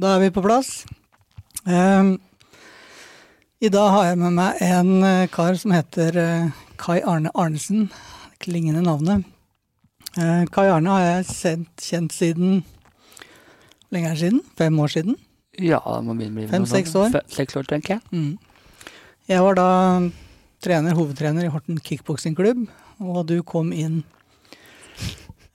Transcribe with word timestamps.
Da 0.00 0.14
er 0.16 0.22
vi 0.22 0.30
på 0.32 0.40
plass. 0.40 0.86
Um, 1.68 2.14
I 3.60 3.68
dag 3.68 3.90
har 3.92 4.06
jeg 4.06 4.18
med 4.22 4.32
meg 4.32 4.60
en 4.64 4.92
uh, 5.04 5.26
kar 5.28 5.58
som 5.60 5.74
heter 5.76 6.16
uh, 6.16 6.62
Kai 6.80 7.02
Arne 7.04 7.28
Arnesen. 7.36 7.90
Klingende 8.40 8.80
navnet. 8.86 9.26
Uh, 10.14 10.46
Kai 10.54 10.70
Arne 10.72 10.94
har 10.94 11.04
jeg 11.04 11.26
kjent, 11.34 11.84
kjent 11.84 12.16
siden 12.16 12.62
lenge 13.92 14.14
er 14.14 14.22
siden? 14.22 14.40
Fem 14.56 14.78
år 14.80 14.94
siden? 14.94 15.18
Ja, 15.58 15.82
det 15.84 16.06
må 16.06 16.16
begynne 16.16 16.32
å 16.32 16.38
bli 16.38 16.48
Fem-seks 16.54 16.96
år? 16.96 17.20
Seks 17.36 17.60
år, 17.60 17.68
tenker 17.68 17.98
jeg. 17.98 18.02
Mm. 18.14 18.88
Jeg 19.28 19.44
var 19.44 19.60
da 19.60 19.68
trener, 20.64 20.96
hovedtrener 20.96 21.44
i 21.44 21.52
Horten 21.52 21.76
kickboksingklubb, 21.76 22.64
og 23.04 23.20
du 23.28 23.36
kom 23.44 23.74
inn 23.76 24.00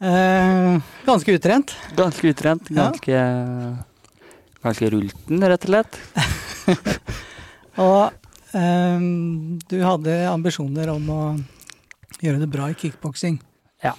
eh, 0.05 0.77
ganske 1.09 1.33
utrent. 1.33 1.73
Ganske 1.97 2.29
utrent. 2.35 2.69
Ganske, 2.69 3.17
ja. 3.17 3.94
Ganske 4.65 4.89
rulten, 4.93 5.43
rett 5.45 5.67
og 5.67 5.71
slett. 5.71 5.99
og 7.85 8.13
um, 8.55 9.59
du 9.69 9.77
hadde 9.83 10.17
ambisjoner 10.31 10.91
om 10.93 11.11
å 11.13 11.21
gjøre 12.21 12.41
det 12.41 12.49
bra 12.51 12.69
i 12.71 12.77
kickboksing. 12.79 13.37
Ja. 13.83 13.93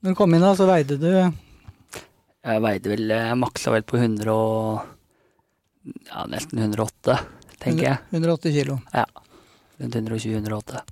Når 0.00 0.14
du 0.14 0.18
kom 0.18 0.34
inn 0.36 0.44
da, 0.44 0.54
så 0.56 0.68
veide 0.68 0.96
du 1.00 1.08
Jeg 1.10 2.60
veide 2.62 2.90
vel 2.92 3.08
Jeg 3.10 3.38
maksa 3.40 3.72
vel 3.74 3.82
på 3.88 3.98
100 3.98 4.30
og 4.30 4.84
Ja, 6.06 6.26
nesten 6.30 6.60
108, 6.62 7.16
tenker 7.62 7.88
jeg. 7.88 7.98
180 8.14 8.54
kilo. 8.54 8.78
Ja. 8.94 9.06
Rundt 9.76 9.98
120-108. 9.98 10.84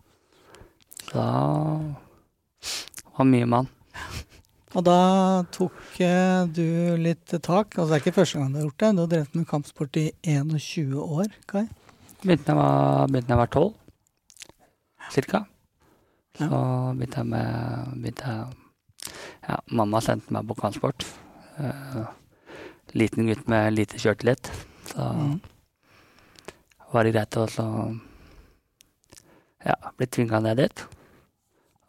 Så 1.04 1.24
det 1.24 3.14
var 3.16 3.28
mye 3.30 3.46
mann. 3.48 3.70
Og 4.74 4.82
da 4.82 4.98
tok 5.54 6.00
eh, 6.02 6.42
du 6.50 6.98
litt 6.98 7.30
tak. 7.30 7.76
Altså 7.76 7.92
det 7.92 7.96
er 7.96 8.02
ikke 8.02 8.18
første 8.18 8.40
gang 8.40 8.50
du 8.50 8.58
har 8.58 8.66
gjort 8.66 8.82
det. 8.82 8.90
Du 8.90 9.02
har 9.04 9.10
drevet 9.12 9.38
med 9.38 9.48
kampsport 9.50 9.98
i 10.00 10.08
21 10.26 10.98
år, 10.98 11.30
Kai. 11.50 11.66
Begynte 12.24 12.56
da 12.56 13.20
jeg 13.20 13.38
var 13.38 13.50
12, 13.52 13.68
cirka. 15.14 15.44
Så 16.38 16.48
begynte 16.96 17.22
jeg 17.22 17.30
med 17.30 17.94
begynte 18.00 18.34
jeg, 18.34 18.60
Ja, 19.44 19.58
mamma 19.76 20.00
sendte 20.00 20.32
meg 20.32 20.48
på 20.48 20.56
kampsport. 20.56 21.04
Uh, 21.60 22.08
liten 22.96 23.28
gutt 23.28 23.44
med 23.52 23.74
lite 23.76 24.00
kjørtelett. 24.00 24.48
Så 24.88 25.04
mm. 25.20 25.34
var 26.94 27.04
det 27.04 27.12
greit 27.14 27.38
å 27.38 27.44
så 27.52 27.66
ja, 29.64 29.76
bli 29.98 30.08
tvinga 30.08 30.40
ned 30.44 30.62
dit. 30.64 30.84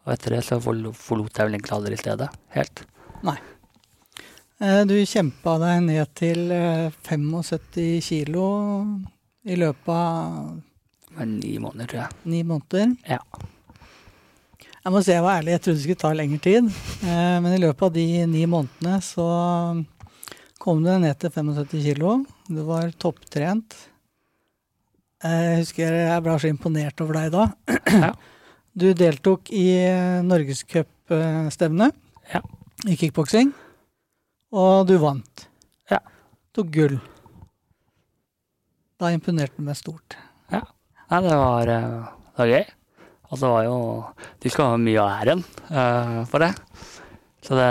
Og 0.05 0.13
etter 0.13 0.35
det 0.37 0.43
så 0.45 0.59
forlot 0.61 1.33
jeg 1.33 1.47
vel 1.47 1.57
egentlig 1.57 1.75
aldri 1.75 1.97
stedet 1.97 2.29
helt. 2.53 2.85
Nei. 3.25 3.39
Du 4.87 4.93
kjempa 5.09 5.57
deg 5.59 5.81
ned 5.89 6.11
til 6.15 6.53
75 7.09 7.99
kilo 8.05 8.45
i 9.45 9.57
løpet 9.59 9.91
av 9.91 10.61
Ni 11.25 11.55
måneder, 11.63 11.87
tror 11.87 12.01
jeg. 12.01 12.11
Ni 12.27 12.41
måneder? 12.43 12.89
Ja. 13.07 13.21
Jeg 14.83 14.91
må 14.93 14.99
si 15.01 15.13
jeg 15.13 15.23
var 15.23 15.39
ærlig, 15.39 15.53
jeg 15.55 15.61
trodde 15.63 15.79
det 15.79 15.83
skulle 15.85 16.01
ta 16.01 16.11
lengre 16.13 16.39
tid. 16.43 16.67
Men 17.07 17.49
i 17.55 17.61
løpet 17.61 17.85
av 17.87 17.93
de 17.95 18.05
ni 18.29 18.43
månedene 18.51 18.99
så 19.01 19.27
kom 20.59 20.83
du 20.83 20.91
ned 20.91 21.15
til 21.21 21.31
75 21.31 21.85
kilo. 21.87 22.17
Du 22.51 22.61
var 22.67 22.91
topptrent. 22.99 23.77
Jeg 25.23 25.61
husker 25.63 25.95
jeg 26.03 26.25
ble 26.25 26.35
så 26.43 26.51
imponert 26.51 27.01
over 27.01 27.21
deg 27.21 27.31
da. 27.33 27.47
Ja. 27.95 28.11
Du 28.75 28.89
deltok 28.91 29.47
i 29.55 29.69
norgescupstevnet 30.27 31.95
ja. 32.33 32.41
i 32.83 32.97
kickboksing, 32.99 33.53
og 34.51 34.87
du 34.89 34.97
vant. 34.99 35.45
Ja. 35.87 36.01
Tok 36.51 36.73
gull. 36.75 36.97
Da 38.99 39.13
imponerte 39.15 39.55
du 39.55 39.63
meg 39.63 39.77
stort. 39.79 40.17
Ja. 40.51 40.59
Nei, 41.07 41.21
det 41.23 41.37
var, 41.39 41.71
det 41.71 41.77
var 42.41 42.51
gøy. 42.51 42.65
Og 43.25 43.39
det 43.39 43.51
var 43.53 43.63
jo 43.65 43.77
De 44.43 44.51
skal 44.53 44.69
ha 44.69 44.81
mye 44.81 45.01
av 45.01 45.13
æren 45.23 45.43
uh, 45.71 46.19
for 46.29 46.43
det. 46.43 46.51
Så 47.45 47.55
det, 47.55 47.69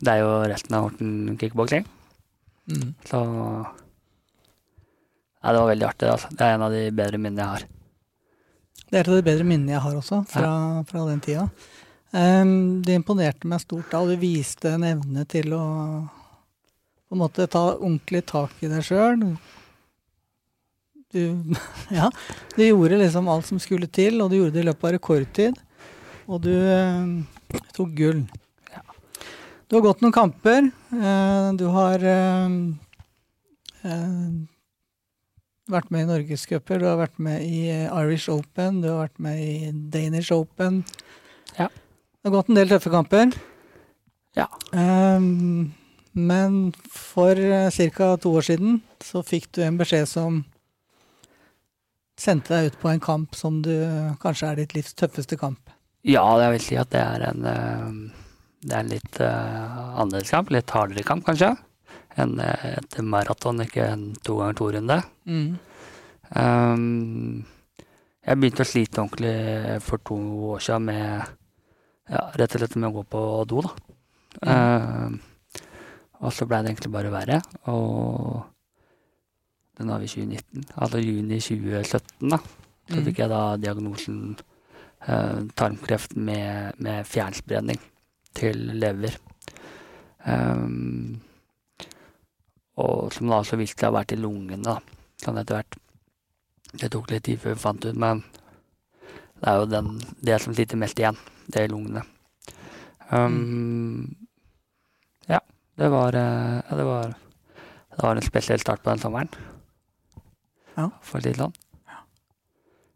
det, 0.00 0.10
er 0.10 0.24
jo 0.24 0.32
resten 0.50 0.74
av 0.74 0.88
Horten 0.88 1.38
kickboksing. 1.38 1.86
Mm. 2.72 2.90
Så 3.06 3.22
Nei, 5.42 5.50
det 5.50 5.58
var 5.58 5.70
veldig 5.70 5.86
artig. 5.86 6.10
Altså. 6.10 6.34
Det 6.34 6.46
er 6.46 6.56
en 6.56 6.66
av 6.66 6.74
de 6.74 6.82
bedre 6.94 7.18
minnene 7.18 7.42
jeg 7.42 7.54
har. 7.54 7.64
Det 8.92 8.98
er 8.98 9.06
et 9.06 9.08
av 9.08 9.16
de 9.16 9.24
bedre 9.24 9.44
minnene 9.48 9.72
jeg 9.72 9.80
har 9.80 9.94
også, 9.96 10.18
fra, 10.28 10.48
fra 10.84 11.02
den 11.08 11.20
tida. 11.24 11.46
Um, 12.12 12.82
det 12.84 12.98
imponerte 12.98 13.48
meg 13.48 13.62
stort 13.62 13.88
da, 13.88 14.02
og 14.02 14.10
du 14.12 14.18
viste 14.20 14.68
en 14.68 14.84
evne 14.84 15.24
til 15.32 15.54
å 15.56 15.64
på 17.08 17.16
en 17.16 17.22
måte 17.22 17.46
ta 17.48 17.62
ordentlig 17.70 18.20
tak 18.28 18.52
i 18.60 18.68
deg 18.68 18.84
sjøl. 18.84 19.24
Du, 21.08 21.22
ja, 21.98 22.10
du 22.52 22.60
gjorde 22.66 23.00
liksom 23.00 23.32
alt 23.32 23.48
som 23.48 23.60
skulle 23.64 23.88
til, 23.88 24.20
og 24.20 24.28
du 24.28 24.36
gjorde 24.42 24.58
det 24.58 24.66
i 24.66 24.68
løpet 24.68 24.90
av 24.90 24.94
rekordtid. 24.98 25.56
Og 26.28 26.44
du 26.44 26.52
uh, 26.52 27.64
tok 27.72 27.96
gull. 27.96 28.22
Ja. 28.76 28.84
Du 29.72 29.78
har 29.78 29.88
gått 29.88 30.04
noen 30.04 30.16
kamper. 30.20 30.68
Uh, 30.92 31.48
du 31.56 31.64
har 31.72 31.96
uh, 32.04 32.52
vært 35.72 35.90
med 35.92 36.04
i 36.04 36.08
norgescuper, 36.10 36.80
du 36.80 36.86
har 36.88 36.98
vært 37.00 37.18
med 37.22 37.42
i 37.44 37.64
Irish 37.86 38.30
Open, 38.32 38.80
du 38.82 38.90
har 38.90 39.06
vært 39.06 39.22
med 39.22 39.40
i 39.42 39.70
Danish 39.92 40.32
Open. 40.34 40.82
Ja. 41.56 41.68
Det 41.68 42.28
har 42.28 42.36
gått 42.36 42.52
en 42.52 42.58
del 42.60 42.70
tøffe 42.70 42.92
kamper. 42.92 43.34
Ja. 44.38 44.46
Um, 44.72 45.72
men 46.12 46.60
for 46.92 47.36
uh, 47.36 47.68
ca. 47.96 48.12
to 48.20 48.34
år 48.38 48.46
siden 48.46 48.80
så 49.02 49.24
fikk 49.26 49.50
du 49.56 49.62
en 49.66 49.80
beskjed 49.80 50.08
som 50.08 50.42
sendte 52.20 52.54
deg 52.54 52.70
ut 52.70 52.78
på 52.80 52.92
en 52.92 53.02
kamp 53.02 53.34
som 53.34 53.62
du 53.64 53.72
kanskje 54.22 54.52
er 54.52 54.62
ditt 54.62 54.76
livs 54.76 54.94
tøffeste 54.94 55.38
kamp. 55.40 55.72
Ja, 56.06 56.22
jeg 56.42 56.56
vil 56.56 56.64
si 56.64 56.78
at 56.78 56.92
det 56.92 57.02
er 57.02 57.24
en, 57.30 57.42
det 58.62 58.72
er 58.72 58.80
en 58.84 58.92
litt 58.92 59.20
uh, 59.22 59.98
annerledes 59.98 60.30
kamp. 60.34 60.52
Litt 60.54 60.70
hardere 60.74 61.04
kamp, 61.06 61.26
kanskje 61.26 61.54
enn 62.20 62.38
et 62.42 62.98
maraton, 63.06 63.62
ikke 63.64 63.86
en 63.94 64.04
to 64.24 64.36
ganger 64.40 64.58
to-runde. 64.58 64.98
Mm. 65.24 65.58
Um, 66.36 67.44
jeg 68.22 68.38
begynte 68.38 68.64
å 68.64 68.68
slite 68.68 69.02
ordentlig 69.02 69.80
for 69.84 70.02
to 70.06 70.18
år 70.52 70.62
siden 70.64 70.86
med 70.88 71.02
ja, 72.12 72.22
rett 72.38 72.54
og 72.56 72.62
slett 72.62 72.76
med 72.78 72.90
å 72.90 72.96
gå 72.98 73.04
på 73.12 73.22
do, 73.50 73.62
da. 73.64 73.72
Mm. 74.42 74.48
Uh, 74.52 75.60
og 76.22 76.32
så 76.34 76.46
blei 76.46 76.62
det 76.62 76.72
egentlig 76.72 76.92
bare 76.94 77.12
verre. 77.12 77.40
Og 77.72 78.42
den 79.78 79.90
har 79.90 80.02
vi 80.02 80.10
2019. 80.12 80.68
Altså 80.76 81.00
juni 81.02 81.40
2017, 81.40 82.30
da. 82.30 82.38
Så 82.90 82.98
Mm. 82.98 83.04
fikk 83.06 83.18
jeg 83.22 83.30
da 83.30 83.56
diagnosen 83.56 84.16
uh, 85.08 85.40
tarmkreft 85.56 86.16
med, 86.16 86.74
med 86.78 87.06
fjernspredning 87.06 87.78
til 88.34 88.58
lever. 88.78 89.16
Um, 90.26 91.20
og 92.80 93.12
som 93.12 93.28
da 93.28 93.40
også 93.42 93.58
viste 93.60 93.80
seg 93.80 93.90
å 93.90 93.92
ha 93.92 93.98
vært 94.00 94.14
i 94.14 94.20
lungene, 94.20 94.62
da, 94.64 94.78
sånn 95.22 95.40
etter 95.42 95.58
hvert. 95.58 95.78
Det 96.72 96.88
tok 96.92 97.10
litt 97.12 97.26
tid 97.28 97.40
før 97.42 97.56
vi 97.56 97.64
fant 97.64 97.84
ut, 97.84 97.98
men 97.98 98.22
det 99.42 99.50
er 99.50 99.58
jo 99.60 99.68
den, 99.68 99.94
det 100.24 100.38
som 100.40 100.54
sitter 100.56 100.80
mest 100.80 101.00
igjen. 101.00 101.18
Det 101.52 101.64
er 101.64 101.72
lungene. 101.72 102.04
Um, 103.10 104.06
ja, 105.28 105.42
det 105.76 105.88
var, 105.92 106.16
ja, 106.16 106.76
det 106.78 106.86
var 106.88 107.10
Det 107.92 108.06
var 108.06 108.16
en 108.16 108.24
spesiell 108.24 108.60
start 108.60 108.80
på 108.80 108.88
den 108.88 109.02
sommeren. 109.02 109.28
Ja. 110.78 110.86
For 111.04 111.18
å 111.18 111.20
si 111.20 111.28
det 111.28 111.42
sånn. 111.42 111.52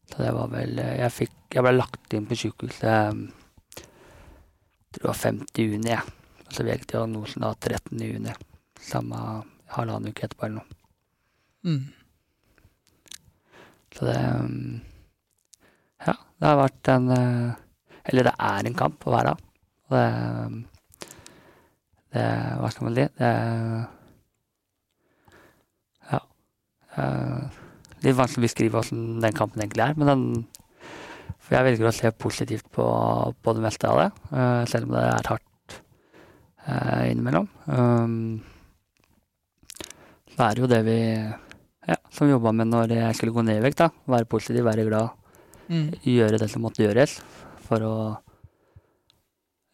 Så 0.07 0.23
det 0.23 0.31
var 0.33 0.49
vel 0.49 0.79
Jeg 0.79 1.11
fikk 1.13 1.35
Jeg 1.53 1.65
ble 1.67 1.73
lagt 1.75 2.15
inn 2.15 2.29
på 2.31 2.39
sykehuset 2.39 2.87
jeg 4.97 5.03
tror 5.03 5.11
det 5.11 5.11
var 5.11 5.19
50. 5.21 5.61
juni, 5.61 5.91
jeg. 5.91 6.15
Og 6.47 6.53
så 6.57 6.65
fikk 6.65 6.87
diagnosen 6.89 7.43
da 7.45 7.51
13. 7.53 8.01
juni. 8.01 8.33
Samme 8.81 9.19
halvannen 9.75 10.13
uke 10.13 10.27
etterpå 10.27 10.47
eller 10.47 10.61
noe. 10.61 10.77
Mm. 11.67 11.85
Så 13.97 14.07
det 14.07 14.17
um, 14.39 14.81
Ja, 16.05 16.15
det 16.15 16.49
har 16.49 16.59
vært 16.61 16.91
en 16.93 17.11
uh, 17.11 17.53
Eller 18.07 18.29
det 18.29 18.35
er 18.39 18.69
en 18.69 18.79
kamp 18.79 19.07
å 19.07 19.15
være 19.15 19.35
av. 19.35 19.45
Og 19.89 19.97
det, 19.97 20.07
um, 20.47 20.59
det 22.15 22.27
Hva 22.61 22.73
skal 22.73 22.89
man 22.89 22.99
si? 22.99 23.07
Det 23.19 23.31
Ja. 26.13 26.21
Uh, 26.97 27.63
litt 28.05 28.19
vanskelig 28.19 28.45
å 28.45 28.47
beskrive 28.47 28.83
åssen 28.83 29.23
den 29.25 29.35
kampen 29.37 29.65
egentlig 29.65 29.89
er, 29.89 29.97
men 29.99 30.13
den 30.13 30.27
For 31.41 31.57
jeg 31.57 31.67
velger 31.71 31.89
å 31.89 31.95
se 31.95 32.11
positivt 32.13 32.69
på, 32.75 32.85
på 33.43 33.57
det 33.57 33.63
meste 33.65 33.89
av 33.91 34.03
det, 34.03 34.11
uh, 34.33 34.63
selv 34.71 34.89
om 34.89 34.97
det 34.99 35.07
er 35.09 35.33
hardt 35.33 35.43
innimellom. 36.67 37.45
Um, 37.71 38.41
så 40.37 40.45
er 40.45 40.61
jo 40.61 40.69
det 40.69 40.83
vi 40.85 40.99
ja, 41.87 41.97
som 42.13 42.29
jobba 42.29 42.53
med 42.53 42.69
når 42.69 42.93
jeg 42.93 43.17
skulle 43.17 43.33
gå 43.33 43.45
ned 43.47 43.61
i 43.61 43.65
vekt. 43.65 43.81
da. 43.81 43.89
Være 44.11 44.29
positiv, 44.29 44.65
være 44.67 44.85
glad. 44.89 45.09
Mm. 45.71 45.89
Gjøre 46.05 46.39
det 46.43 46.51
som 46.53 46.63
måtte 46.67 46.85
gjøres 46.85 47.17
for 47.67 47.83
å 47.83 47.95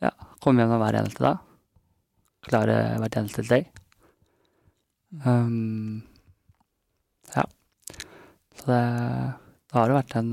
ja, 0.02 0.12
komme 0.40 0.62
gjennom 0.62 0.80
hver 0.82 1.00
eneste 1.02 1.24
dag. 1.24 1.42
Klare 2.46 2.76
hvert 3.02 3.18
eneste 3.18 3.44
steg. 3.46 3.68
Um, 5.26 6.02
ja. 7.34 7.44
Så 8.56 8.64
det, 8.70 8.80
det 9.68 9.76
har 9.76 9.90
jo 9.90 9.98
vært 9.98 10.16
en 10.16 10.30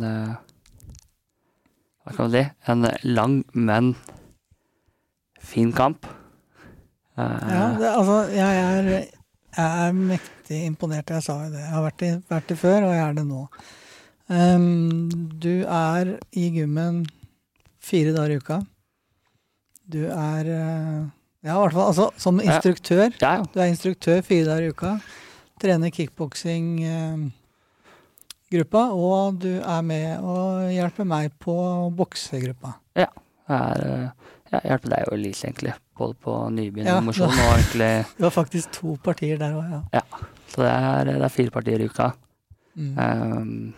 Hva 1.99 2.13
skal 2.13 2.23
man 2.23 2.33
si? 2.37 2.43
En 2.71 2.87
lang, 3.17 3.35
men 3.53 3.91
fin 5.43 5.73
kamp. 5.75 6.07
Uh, 7.17 7.49
Ja, 7.49 7.65
det, 7.75 7.89
altså, 7.91 8.17
jeg 8.31 8.63
er, 8.63 9.19
jeg 9.55 9.87
er 9.87 9.91
mektig 9.97 10.59
imponert. 10.67 11.09
Jeg 11.09 11.23
sa 11.25 11.33
jo 11.45 11.49
det. 11.53 11.61
Jeg 11.63 11.73
har 11.73 11.83
vært 11.85 11.99
det, 12.03 12.11
vært 12.29 12.47
det 12.51 12.57
før, 12.61 12.79
og 12.87 12.93
jeg 12.95 13.03
er 13.05 13.13
det 13.17 13.25
nå. 13.27 13.41
Um, 14.29 15.09
du 15.41 15.55
er 15.65 16.03
i 16.37 16.49
gymmen 16.53 16.95
fire 17.81 18.11
dager 18.13 18.31
i 18.35 18.37
uka. 18.43 18.57
Du 19.89 20.01
er 20.05 20.45
eh, 20.53 21.01
Ja, 21.41 21.55
i 21.55 21.59
hvert 21.63 21.73
fall 21.73 21.87
altså, 21.89 22.09
som 22.19 22.39
instruktør. 22.43 23.09
ja, 23.21 23.31
ja. 23.39 23.43
Du 23.53 23.59
er 23.59 23.65
instruktør 23.71 24.21
fire 24.21 24.45
dager 24.51 24.63
i 24.67 24.69
uka. 24.75 24.91
Trener 25.59 25.89
kickboksing-gruppa. 25.95 28.83
og 28.93 29.39
du 29.41 29.53
er 29.59 29.81
med 29.81 30.19
og 30.19 30.69
hjelper 30.71 31.03
meg 31.09 31.31
på 31.41 31.55
boksegruppa. 31.97 32.73
Jeg, 32.95 33.07
er, 33.49 34.11
eh, 34.51 34.65
hjelpe 34.65 34.91
deg 34.91 35.09
og 35.09 35.15
Elise, 35.17 35.47
egentlig. 35.49 35.75
Både 35.99 36.15
på 36.23 36.35
Ja, 36.35 36.49
nybegynnermosjon 36.55 37.33
og 37.33 37.51
egentlig 37.57 37.91
Det 38.17 38.25
var 38.25 38.35
faktisk 38.35 38.71
to 38.75 38.95
partier 39.03 39.39
der 39.41 39.57
òg, 39.57 39.75
ja. 39.75 39.81
ja. 39.99 40.03
Så 40.49 40.63
det 40.65 40.71
er, 40.73 41.11
det 41.11 41.27
er 41.27 41.33
fire 41.33 41.53
partier 41.53 41.83
i 41.83 41.89
uka. 41.89 42.11
Mm. 42.79 42.93
Um, 42.97 43.73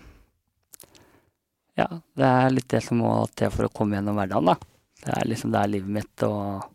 ja, 1.79 1.87
det 2.17 2.27
er 2.27 2.53
litt 2.53 2.69
det 2.71 2.83
som 2.85 3.01
må 3.01 3.11
til 3.35 3.51
for 3.53 3.67
å 3.67 3.73
komme 3.73 3.97
gjennom 3.97 4.19
hverdagen, 4.19 4.51
da. 4.51 4.55
Det 5.01 5.15
er 5.17 5.27
liksom 5.29 5.53
det 5.53 5.61
er 5.61 5.73
livet 5.73 5.95
mitt 5.97 6.25
og 6.27 6.67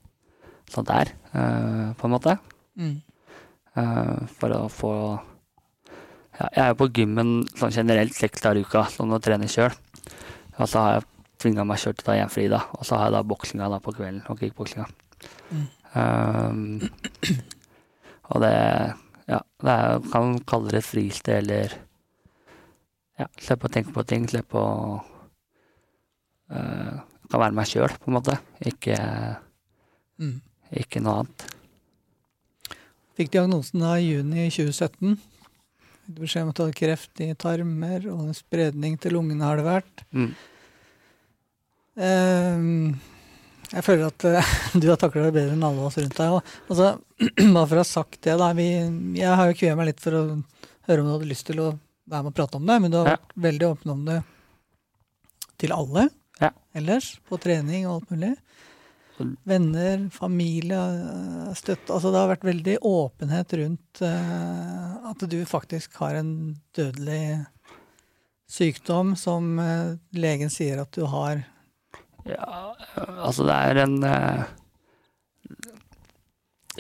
sånt 0.72 0.90
der, 0.90 1.12
uh, 1.32 1.94
på 1.96 2.08
en 2.08 2.14
måte. 2.16 2.37
Mm. 2.76 2.96
Uh, 3.76 4.26
for 4.40 4.52
å 4.56 4.60
få 4.72 4.93
ja, 6.37 6.46
Jeg 6.46 6.62
er 6.62 6.70
jo 6.70 6.78
på 6.81 6.88
gymmen 6.96 7.31
sånn 7.56 7.72
generelt 7.72 8.16
seks 8.16 8.43
dager 8.44 8.60
i 8.60 8.64
uka, 8.66 8.87
sånn 8.93 9.14
å 9.14 9.20
trene 9.22 9.48
sjøl. 9.48 9.72
Og 10.56 10.69
så 10.69 10.82
har 10.82 10.96
jeg 10.96 11.06
tvinga 11.46 11.64
meg 11.66 11.78
sjøl 11.78 11.94
til 11.94 12.02
å 12.02 12.10
ta 12.10 12.19
hjemmefri, 12.19 12.48
da. 12.50 12.64
Og 12.75 12.82
så 12.84 12.98
har 12.98 13.08
jeg 13.08 13.14
da 13.16 13.22
boksinga 13.31 13.70
da 13.70 13.78
på 13.82 13.94
kvelden, 13.94 14.25
og 14.26 14.40
kickboksinga. 14.43 14.87
Mm. 15.54 15.66
Um, 15.96 16.60
og 18.34 18.43
det 18.43 18.54
Ja, 19.26 19.40
det 19.62 19.72
er, 19.72 20.00
kan 20.12 20.37
kalle 20.46 20.70
det 20.75 20.84
fristed 20.87 21.38
eller 21.40 21.72
Ja, 23.19 23.26
slippe 23.40 23.66
å 23.66 23.72
tenke 23.72 23.94
på 23.94 24.04
ting, 24.06 24.26
slippe 24.28 24.60
å 24.60 24.98
uh, 26.52 26.98
Kan 27.31 27.43
være 27.43 27.56
meg 27.56 27.66
sjøl, 27.70 27.90
på 28.02 28.10
en 28.10 28.19
måte. 28.20 28.37
Ikke, 28.62 28.98
Mm. 30.20 30.40
ikke 30.72 31.00
noe 31.02 31.22
annet. 31.22 31.46
Fikk 33.19 33.32
diagnosen 33.34 33.82
da 33.82 33.96
i 33.98 34.06
juni 34.12 34.46
2017. 34.48 35.16
Fikk 36.06 36.20
beskjed 36.22 36.44
om 36.46 36.52
at 36.52 36.56
du 36.56 36.62
hadde 36.62 36.78
kreft 36.78 37.20
i 37.25 37.32
tarmer, 37.34 38.06
og 38.12 38.28
en 38.28 38.37
spredning 38.37 38.94
til 39.00 39.16
lungene 39.16 39.44
har 39.44 39.58
det 39.58 39.66
vært. 39.66 40.04
Mm. 40.14 40.31
Ehm, 41.96 42.94
jeg 43.72 43.82
føler 43.87 44.06
at 44.10 44.26
eh, 44.28 44.50
du 44.81 44.88
har 44.90 45.00
takla 45.00 45.26
det 45.28 45.34
bedre 45.37 45.56
enn 45.56 45.64
alle 45.66 45.87
oss 45.88 45.98
rundt 46.00 46.16
deg. 46.19 46.37
Og, 46.37 46.54
altså, 46.70 46.93
bare 47.56 47.66
for 47.70 47.76
å 47.78 47.82
ha 47.82 47.88
sagt 47.88 48.20
det, 48.26 48.37
da. 48.40 48.52
Vi, 48.58 48.69
jeg 49.20 49.34
har 49.40 49.50
jo 49.50 49.58
kvia 49.58 49.76
meg 49.78 49.90
litt 49.93 50.02
for 50.04 50.19
å 50.19 50.25
høre 50.87 51.02
om 51.02 51.08
du 51.08 51.14
hadde 51.16 51.31
lyst 51.32 51.48
til 51.50 51.62
å 51.64 51.70
være 52.06 52.22
med 52.22 52.31
og 52.32 52.37
prate 52.38 52.60
om 52.60 52.69
det, 52.69 52.78
men 52.84 52.93
du 52.93 53.00
har 53.00 53.08
Ja. 53.10 53.16
vært 53.19 53.38
veldig 53.48 53.69
åpen 53.72 53.93
om 53.96 54.04
det 54.06 54.20
til 55.58 55.72
alle 55.75 56.08
Ja. 56.40 56.50
ellers. 56.76 57.16
På 57.26 57.38
trening 57.40 57.87
og 57.88 57.96
alt 58.02 58.10
mulig. 58.14 58.34
Venner, 59.48 60.02
familie, 60.12 60.76
eh, 60.76 61.52
støtte 61.56 61.88
Altså 61.94 62.10
det 62.12 62.20
har 62.20 62.28
vært 62.34 62.43
veldig 62.44 62.75
åpenhet 62.84 63.54
rundt 63.56 64.02
uh, 64.04 65.08
at 65.08 65.25
du 65.32 65.38
faktisk 65.48 65.94
har 66.02 66.19
en 66.19 66.34
dødelig 66.76 67.46
sykdom 68.46 69.14
som 69.16 69.56
uh, 69.58 69.96
legen 70.12 70.52
sier 70.52 70.82
at 70.84 70.93
du 70.93 71.06
har. 71.08 71.46
Ja, 72.26 72.75
altså 73.23 73.46
det 73.46 73.55
er 73.55 73.81
en 73.84 73.96
eh, 74.02 74.43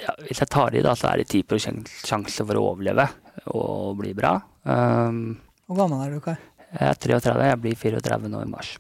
ja, 0.00 0.12
Hvis 0.26 0.42
jeg 0.42 0.50
tar 0.52 0.74
i, 0.74 0.82
da, 0.84 0.94
så 0.98 1.12
er 1.12 1.22
det 1.22 1.30
10 1.30 1.86
sjanse 2.04 2.44
for 2.44 2.58
å 2.58 2.66
overleve 2.72 3.06
og 3.54 3.96
bli 4.00 4.12
bra. 4.16 4.34
Um, 4.66 5.38
Hvor 5.68 5.84
gammel 5.84 6.02
er 6.04 6.16
du, 6.16 6.20
Kai? 6.24 6.36
jeg 6.66 6.88
er 6.90 6.98
33, 7.00 7.46
jeg 7.46 7.60
blir 7.62 7.78
34 7.78 8.30
nå 8.32 8.42
i 8.42 8.50
mars. 8.50 8.72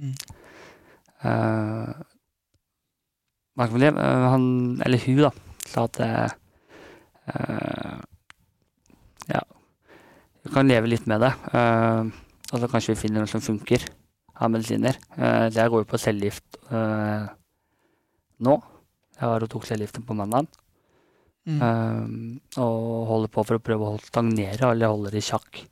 Mm. 0.00 0.14
Eh, 1.26 1.90
han, 3.56 4.46
eller 4.84 5.04
hun, 5.06 5.22
da, 5.22 5.30
sa 5.66 5.86
at 5.86 6.00
eh, 6.04 6.30
Ja, 9.30 9.42
du 10.42 10.52
kan 10.54 10.68
leve 10.70 10.90
litt 10.90 11.06
med 11.10 11.22
det. 11.24 11.32
Uh, 11.52 12.10
og 12.52 12.60
så 12.62 12.68
kanskje 12.70 12.94
vi 12.94 13.00
finner 13.00 13.24
noe 13.24 13.30
som 13.30 13.42
funker 13.42 13.82
av 14.36 14.52
medisiner. 14.52 14.98
Uh, 15.16 15.48
jeg 15.48 15.72
går 15.72 15.84
jo 15.84 15.90
på 15.90 16.00
cellegift 16.00 16.58
eh, 16.70 17.26
nå. 18.44 18.54
Jeg 19.16 19.30
var 19.32 19.44
og 19.46 19.50
tok 19.52 19.66
cellegiften 19.68 20.04
på 20.06 20.16
mandag. 20.16 20.48
Mm. 21.46 21.60
Eh, 21.62 22.60
og 22.60 23.06
holder 23.08 23.32
på 23.32 23.44
for 23.46 23.56
å 23.56 23.62
prøve 23.62 23.92
å 23.92 24.02
stagnere, 24.02 24.72
eller 24.72 24.92
holde 24.92 25.12
det 25.14 25.22
i 25.22 25.28
sjakk 25.28 25.62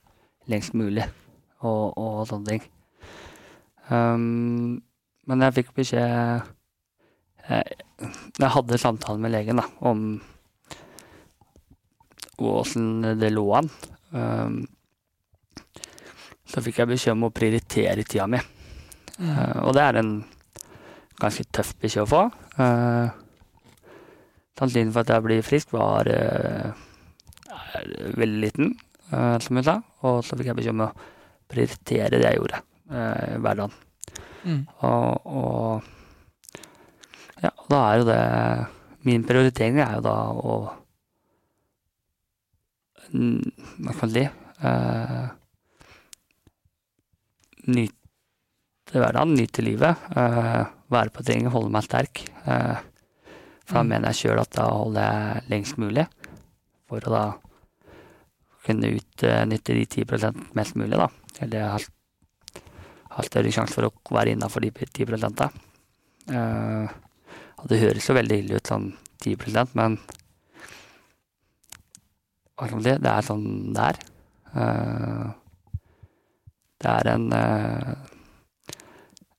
lengst 0.50 0.76
mulig. 0.78 1.04
Og, 1.64 1.96
og 1.98 2.22
sånne 2.28 2.54
ting. 2.54 2.64
Um, 3.88 4.80
men 5.28 5.44
jeg 5.44 5.56
fikk 5.58 5.74
beskjed 5.76 6.04
jeg, 7.44 7.74
jeg 8.40 8.50
hadde 8.54 8.80
samtale 8.80 9.20
med 9.20 9.32
legen 9.34 9.60
da, 9.60 9.66
om 9.84 10.14
åssen 12.40 13.04
det 13.20 13.32
lå 13.32 13.44
an. 13.56 13.68
Um, 14.12 14.62
så 16.48 16.64
fikk 16.64 16.80
jeg 16.80 16.92
beskjed 16.94 17.16
om 17.16 17.28
å 17.28 17.34
prioritere 17.34 18.04
tida 18.08 18.28
mi. 18.30 18.40
Mm. 19.18 19.30
Eh, 19.30 19.58
og 19.62 19.74
det 19.76 19.84
er 19.84 20.00
en 20.00 20.14
ganske 21.20 21.46
tøff 21.54 21.74
bikkje 21.80 22.04
å 22.04 22.10
få. 22.10 22.22
Uh, 22.58 23.06
Sannsynligheten 24.58 24.94
for 24.94 25.02
at 25.02 25.10
jeg 25.10 25.24
blir 25.26 25.46
frisk, 25.46 25.72
var 25.74 26.08
eh, 26.10 26.68
er 27.74 27.88
veldig 28.14 28.42
liten, 28.42 28.74
uh, 29.10 29.36
som 29.42 29.58
hun 29.58 29.66
sa. 29.66 29.80
Og 30.06 30.20
så 30.26 30.38
fikk 30.38 30.52
jeg 30.52 30.58
beskjed 30.60 30.76
om 30.76 30.86
å 30.86 30.94
prioritere 31.50 32.18
det 32.18 32.28
jeg 32.28 32.38
gjorde 32.38 32.60
uh, 32.92 33.24
i 33.34 33.40
hverdagen. 33.42 33.74
Mm. 34.44 34.62
Og, 34.86 35.10
og 35.24 35.94
ja, 37.40 37.50
da 37.70 37.78
er 37.80 38.00
jo 38.00 38.08
det 38.08 38.22
Min 39.04 39.24
prioritering 39.24 39.78
er 39.80 39.98
jo 39.98 40.02
da 40.04 40.16
å 40.32 40.54
Hva 43.14 43.92
skal 43.92 44.02
man 44.02 44.12
si 44.12 44.24
eh, 44.24 45.26
Nyte 47.72 48.03
hverdagen, 49.00 49.34
nyte 49.38 49.64
livet. 49.64 50.04
Uh, 50.14 50.64
være 50.92 51.12
på 51.14 51.24
trening, 51.24 51.50
holde 51.52 51.72
meg 51.74 51.86
sterk. 51.86 52.24
Uh, 52.46 52.78
for 53.64 53.78
da 53.78 53.82
Mm. 53.82 53.88
mener 53.88 54.12
jeg 54.12 54.20
sjøl 54.20 54.40
at 54.40 54.52
da 54.52 54.68
holder 54.68 55.02
jeg 55.02 55.42
lengst 55.50 55.78
mulig. 55.80 56.06
For 56.88 57.00
å 57.00 57.10
da 57.14 57.24
kunne 58.64 58.92
utnytte 58.96 59.74
de 59.76 59.86
10% 59.86 60.54
mest 60.56 60.76
mulig, 60.76 60.96
da. 60.96 61.08
Eller 61.44 61.68
ha, 61.68 61.78
ha 63.16 63.22
større 63.26 63.52
sjanse 63.52 63.76
for 63.76 63.88
å 63.88 63.92
være 64.14 64.34
innafor 64.34 64.64
de 64.64 64.70
10 64.70 65.34
da. 65.36 65.50
Eh, 66.32 66.88
og 67.60 67.68
det 67.68 67.80
høres 67.82 68.08
jo 68.08 68.16
veldig 68.16 68.38
ille 68.40 68.56
ut, 68.56 68.68
sånn 68.68 68.92
10 69.24 69.74
men 69.74 69.98
hva 72.54 72.66
skal 72.68 72.76
man 72.78 72.84
si, 72.86 72.96
det 73.02 73.10
er 73.10 73.26
sånn 73.26 73.46
det 73.74 73.86
er. 73.90 73.96
Uh, 74.54 75.32
det 76.78 76.90
er 76.92 77.08
en 77.10 77.24
eh, 77.34 77.94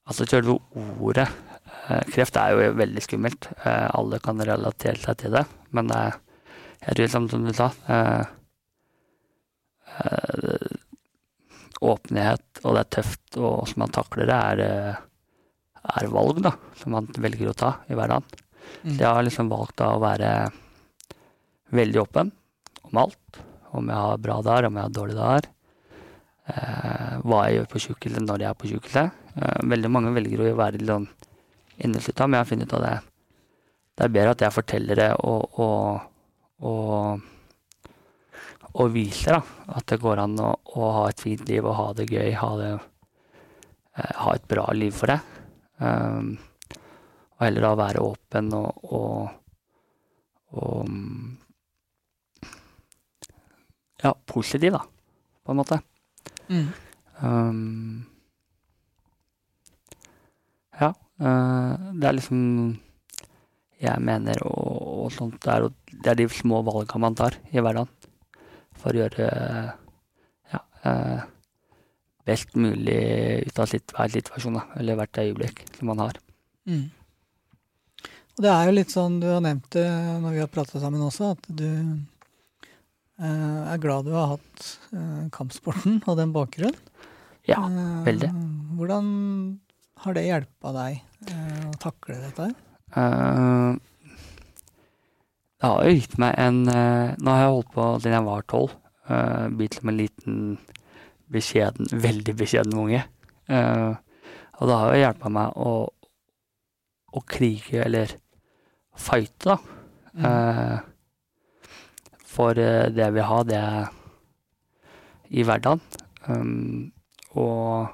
Altså 0.06 0.28
selve 0.30 0.60
ordet 1.02 1.26
eh, 1.90 2.04
kreft 2.14 2.38
er 2.38 2.54
jo 2.54 2.74
veldig 2.78 3.04
skummelt. 3.04 3.50
Eh, 3.64 3.88
alle 3.98 4.22
kan 4.24 4.42
relatere 4.42 5.02
seg 5.02 5.20
til 5.22 5.38
det, 5.38 5.46
men 5.76 5.90
det 5.92 6.04
jeg 6.86 6.98
tror 7.00 7.10
som, 7.10 7.28
som 7.32 7.46
du 7.46 7.54
sa 7.56 7.72
eh, 7.90 8.26
Åpenhet, 11.86 12.62
og 12.64 12.76
det 12.76 12.82
er 12.82 12.92
tøft, 12.98 13.26
og 13.38 13.52
hvordan 13.62 13.82
man 13.82 13.94
takler 13.94 14.30
det, 14.30 14.36
er, 14.36 14.62
er 16.00 16.14
valg 16.14 16.40
da, 16.44 16.52
som 16.80 16.96
man 16.96 17.10
velger 17.22 17.52
å 17.52 17.58
ta 17.58 17.72
i 17.92 17.98
hverdagen. 17.98 18.26
Mm. 18.86 18.96
Jeg 18.96 19.06
har 19.06 19.26
liksom 19.26 19.52
valgt 19.52 19.78
da 19.82 19.92
å 19.94 20.02
være 20.02 20.32
veldig 21.76 22.02
åpen 22.02 22.32
om 22.88 23.02
alt. 23.04 23.42
Om 23.76 23.92
jeg 23.92 24.02
har 24.08 24.24
bra 24.24 24.40
dager, 24.46 24.70
om 24.70 24.80
jeg 24.80 24.88
har 24.88 24.96
dårlige 24.96 25.20
dager. 25.20 25.50
Eh, 26.46 27.14
hva 27.26 27.44
jeg 27.46 27.60
gjør 27.60 27.70
på 27.72 27.84
sykehuset 27.86 28.26
når 28.26 28.46
jeg 28.46 28.50
er 28.52 28.60
på 28.62 28.72
sykehuset. 28.72 29.25
Eh, 29.36 29.62
veldig 29.68 29.92
mange 29.92 30.14
velger 30.16 30.46
å 30.46 30.56
være 30.56 30.80
litt 30.80 30.92
sånn 30.92 31.08
inneslutta, 31.84 32.28
men 32.28 32.38
jeg 32.38 32.46
har 32.46 32.52
funnet 32.52 32.70
ut 32.72 32.76
av 32.78 32.86
det. 32.86 32.96
Det 33.96 34.06
er 34.06 34.14
bedre 34.16 34.36
at 34.36 34.44
jeg 34.46 34.56
forteller 34.56 35.00
det 35.00 35.12
og, 35.28 35.60
og, 35.64 36.02
og, 36.68 37.90
og 38.76 38.92
viser 38.94 39.38
da, 39.38 39.42
at 39.76 39.88
det 39.92 40.00
går 40.04 40.24
an 40.24 40.40
å, 40.44 40.52
å 40.56 40.92
ha 41.00 41.06
et 41.12 41.24
fint 41.24 41.44
liv 41.50 41.68
og 41.68 41.78
ha 41.80 41.88
det 41.96 42.08
gøy, 42.12 42.32
ha, 42.40 42.52
det, 42.60 42.72
eh, 44.00 44.14
ha 44.24 44.36
et 44.36 44.48
bra 44.52 44.68
liv 44.76 44.96
for 44.96 45.12
det. 45.12 45.20
Um, 45.84 46.38
og 47.36 47.44
heller 47.44 47.66
da 47.68 47.74
være 47.76 48.04
åpen 48.08 48.54
og, 48.56 48.92
og, 48.96 49.28
og 50.56 50.88
ja, 54.00 54.14
positiv, 54.32 54.72
da, 54.78 54.84
på 55.44 55.52
en 55.52 55.60
måte. 55.60 55.82
Mm. 56.48 56.68
Um, 57.20 58.06
ja. 60.80 60.90
eh, 60.90 60.96
det 61.16 62.08
er 62.10 62.16
liksom 62.18 62.40
Jeg 63.80 64.02
mener 64.04 64.42
og, 64.44 65.06
og 65.06 65.14
sånt 65.16 65.38
det 65.46 65.54
er, 65.54 65.68
det 66.04 66.10
er 66.12 66.18
de 66.20 66.26
små 66.32 66.60
valgene 66.68 67.00
man 67.06 67.16
tar 67.16 67.38
i 67.52 67.62
hverdagen 67.64 67.92
for 68.80 68.92
å 68.92 69.06
gjøre 69.06 69.30
ja, 70.52 70.62
eh, 70.86 71.24
best 72.26 72.56
mulig 72.58 73.00
ut 73.48 73.62
av 73.62 73.70
sitt, 73.70 73.94
hver 73.96 74.12
situasjon, 74.14 74.60
da, 74.60 74.66
eller 74.80 75.00
hvert 75.00 75.22
øyeblikk 75.22 75.64
som 75.78 75.92
man 75.92 76.02
har. 76.04 76.20
Mm. 76.66 76.88
Og 78.36 78.44
det 78.44 78.52
er 78.52 78.68
jo 78.68 78.76
litt 78.76 78.92
sånn, 78.92 79.20
du 79.22 79.30
har 79.32 79.44
nevnt 79.46 79.70
det 79.76 79.88
når 80.24 80.36
vi 80.36 80.42
har 80.44 80.52
pratet 80.52 80.82
sammen 80.84 81.06
også, 81.06 81.36
at 81.38 81.48
du 81.48 81.70
eh, 83.22 83.62
er 83.72 83.82
glad 83.84 84.10
du 84.10 84.16
har 84.18 84.34
hatt 84.36 84.66
eh, 84.92 85.28
kampsporten 85.36 86.02
og 86.04 86.20
den 86.20 86.36
bakgrunnen. 86.36 86.82
Ja, 87.46 87.62
Eh, 87.62 88.02
veldig. 88.08 88.32
Hvordan 88.76 89.06
har 90.04 90.16
det 90.16 90.26
hjelpa 90.28 90.72
deg 90.76 91.02
eh, 91.32 91.66
å 91.70 91.76
takle 91.82 92.18
dette? 92.22 92.50
Eh, 92.96 93.76
det 95.66 95.72
har 95.72 95.86
jo 95.88 95.96
gitt 95.98 96.18
meg 96.22 96.36
en 96.38 96.58
uh, 96.68 97.16
Nå 97.18 97.32
har 97.32 97.40
jeg 97.42 97.54
holdt 97.56 97.72
på 97.74 97.86
siden 97.98 98.18
jeg 98.18 98.26
var 98.28 98.44
tolv. 98.52 98.74
Uh, 99.10 99.46
Blitt 99.56 99.78
som 99.80 99.90
en 99.90 99.98
liten, 99.98 100.42
beskjeden, 101.32 101.90
veldig 102.04 102.36
beskjeden 102.38 102.76
unge. 102.78 103.02
Uh, 103.50 103.96
og 104.60 104.70
det 104.70 104.78
har 104.78 104.92
jo 104.92 105.02
hjelpa 105.02 105.32
meg 105.34 105.58
å, 105.58 105.72
å 107.16 107.24
krige, 107.26 107.82
eller 107.82 108.14
fighte, 108.96 109.56
da. 109.56 109.58
Mm. 110.16 110.94
For 112.36 112.56
det 112.56 113.02
jeg 113.02 113.16
vil 113.18 113.28
ha, 113.28 113.40
det 113.44 113.58
er 113.60 113.90
i 115.36 115.44
hverdagen. 115.44 115.82
Um, 116.30 116.94
og 117.36 117.92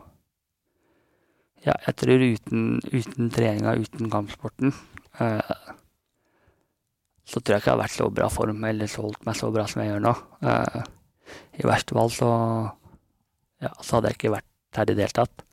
ja, 1.66 1.76
jeg 1.88 1.96
tror 2.02 2.24
uten, 2.26 2.64
uten 2.92 3.30
treninga, 3.34 3.76
uten 3.78 4.10
kampsporten, 4.12 4.74
eh, 5.22 5.54
så 7.32 7.40
tror 7.40 7.56
jeg 7.56 7.62
ikke 7.62 7.70
jeg 7.70 7.76
har 7.78 7.84
vært 7.84 7.96
så 8.00 8.08
bra 8.12 8.28
form 8.34 8.64
eller 8.68 8.90
så 8.92 9.04
holdt 9.06 9.26
meg 9.28 9.38
så 9.40 9.52
bra 9.54 9.68
som 9.70 9.84
jeg 9.84 9.92
gjør 9.94 10.04
nå. 10.08 10.14
Eh, 10.42 10.82
I 11.62 11.68
verste 11.70 11.96
fall 11.96 12.12
så, 12.12 12.30
ja, 13.62 13.72
så 13.80 13.98
hadde 14.00 14.12
jeg 14.12 14.18
ikke 14.20 14.34
vært 14.40 14.80
her 14.82 14.90
i 14.92 14.96
det 14.98 15.06
hele 15.06 15.18
tatt. 15.22 15.46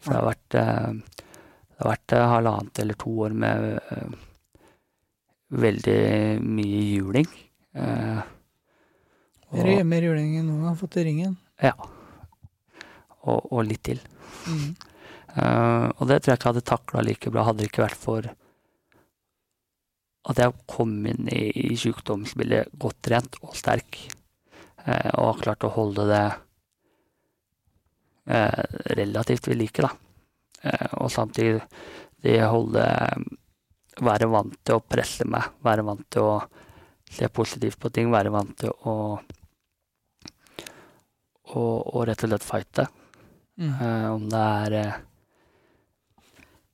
For 0.00 0.14
det 0.14 0.18
har 0.18 0.28
vært, 0.30 0.56
eh, 0.56 1.22
det 1.68 1.84
har 1.84 1.90
vært 1.92 2.16
eh, 2.16 2.26
halvannet 2.32 2.82
eller 2.82 2.98
to 3.04 3.12
år 3.28 3.36
med 3.44 3.68
eh, 3.78 4.18
veldig 5.60 6.00
mye 6.46 6.82
juling. 6.96 7.30
Eh, 7.76 8.20
Mer, 9.50 9.80
mer 9.82 10.04
juling 10.06 10.36
enn 10.38 10.46
noen 10.46 10.68
har 10.68 10.76
fått 10.78 10.96
i 11.02 11.08
ringen. 11.08 11.32
ja. 11.60 11.72
Og, 13.28 13.50
og 13.52 13.64
litt 13.66 13.82
til. 13.84 13.98
Mm. 14.48 14.70
Eh, 15.34 15.86
og 15.96 16.06
det 16.10 16.20
tror 16.20 16.32
jeg 16.32 16.38
ikke 16.38 16.48
jeg 16.48 16.54
hadde 16.54 16.68
takla 16.70 17.02
like 17.06 17.30
bra 17.30 17.44
hadde 17.46 17.62
det 17.62 17.70
ikke 17.70 17.84
vært 17.84 18.00
for 18.00 18.30
at 20.30 20.40
jeg 20.42 20.56
kom 20.68 20.92
inn 21.08 21.28
i, 21.32 21.70
i 21.72 21.76
sykdomsbildet 21.80 22.74
godt 22.80 22.98
trent 23.06 23.38
og 23.40 23.54
sterk, 23.56 23.96
eh, 24.84 25.10
og 25.16 25.30
har 25.30 25.42
klart 25.44 25.64
å 25.64 25.72
holde 25.72 26.04
det 26.10 26.24
eh, 28.36 28.64
relativt 29.00 29.48
ved 29.48 29.60
like, 29.62 29.86
da. 29.86 29.94
Og 31.00 31.08
samtidig 31.08 32.42
holde 32.44 32.84
Være 34.00 34.26
vant 34.32 34.54
til 34.64 34.76
å 34.76 34.82
presse 34.84 35.24
meg, 35.28 35.46
være 35.64 35.82
vant 35.84 36.04
til 36.12 36.24
å 36.24 36.34
se 37.10 37.26
positivt 37.32 37.76
på 37.80 37.90
ting, 37.92 38.08
være 38.12 38.30
vant 38.32 38.52
til 38.62 38.72
å 38.88 38.94
å, 41.50 41.60
og 41.60 42.04
rett 42.08 42.22
og 42.24 42.30
slett 42.30 42.46
fighte. 42.46 42.86
Mm. 43.60 43.74
Om 44.14 44.28
det 44.30 44.40
er 44.40 44.76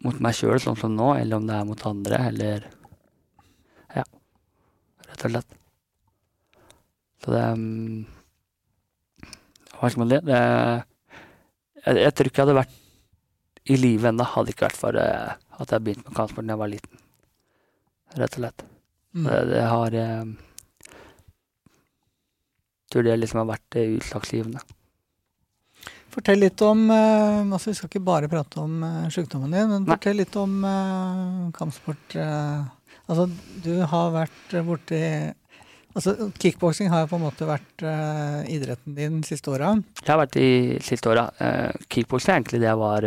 mot 0.05 0.19
meg 0.23 0.37
sjøl, 0.37 0.59
sånn 0.63 0.79
som 0.79 0.93
nå, 0.97 1.13
eller 1.17 1.41
om 1.41 1.47
det 1.49 1.57
er 1.57 1.69
mot 1.69 1.87
andre, 1.89 2.21
eller 2.31 2.67
Ja, 3.97 4.05
rett 5.09 5.25
og 5.25 5.33
slett. 5.33 5.57
Så 7.25 7.33
det 7.33 7.45
mm, 7.57 8.05
Hva 9.77 9.91
skal 9.91 10.03
man 10.03 10.13
si? 10.13 10.21
Det 10.27 10.43
jeg, 11.87 12.03
jeg 12.03 12.15
tror 12.19 12.29
ikke 12.29 12.43
jeg 12.43 12.49
hadde 12.49 12.61
vært 12.61 12.79
i 13.67 13.77
live 13.79 14.11
ennå, 14.11 14.27
hadde 14.27 14.53
ikke 14.53 14.67
vært 14.67 14.79
for 14.79 14.99
eh, 15.01 15.35
at 15.35 15.73
jeg 15.73 15.83
begynte 15.83 16.09
med 16.09 16.17
kampsport 16.19 16.47
da 16.47 16.55
jeg 16.55 16.63
var 16.63 16.71
liten. 16.71 17.05
Rett 18.17 18.37
og 18.37 18.41
slett. 18.43 18.65
Mm. 19.17 19.25
Det, 19.27 19.39
det 19.51 19.63
har 19.71 19.97
Jeg 19.97 20.35
Tror 22.87 23.03
det 23.03 23.17
liksom 23.19 23.41
har 23.43 23.49
vært 23.49 23.77
eh, 23.81 23.97
utslagsgivende. 23.97 24.61
Fortell 26.17 26.41
litt 26.41 26.63
om 26.65 26.87
eh, 26.89 27.43
altså 27.45 27.71
Vi 27.71 27.77
skal 27.77 27.91
ikke 27.91 28.07
bare 28.07 28.29
prate 28.33 28.63
om 28.63 28.81
eh, 28.87 29.09
sykdommen 29.13 29.53
din, 29.53 29.69
men 29.69 29.89
fortell 29.89 30.17
litt 30.17 30.37
om 30.41 30.63
eh, 30.65 31.43
kampsport. 31.57 32.17
Altså, 33.07 33.27
du 33.63 33.75
har 33.87 34.15
vært 34.15 34.57
borti 34.67 35.03
Altså, 35.97 36.13
Kickboksing 36.37 36.91
har 36.93 37.05
jo 37.05 37.09
på 37.09 37.17
en 37.17 37.23
måte 37.25 37.47
vært 37.49 37.83
uh, 37.89 38.43
idretten 38.53 38.93
din 38.93 39.23
siste 39.25 39.49
åra. 39.49 39.71
Jeg 40.03 40.11
har 40.11 40.19
vært 40.21 40.35
i 40.37 40.49
siste 40.85 41.09
åra. 41.09 41.23
Uh, 41.41 41.73
Kickboksing 41.89 42.35
er 42.35 42.43
egentlig 42.43 42.61
det 42.61 42.69
jeg 42.69 42.81
var 42.83 43.07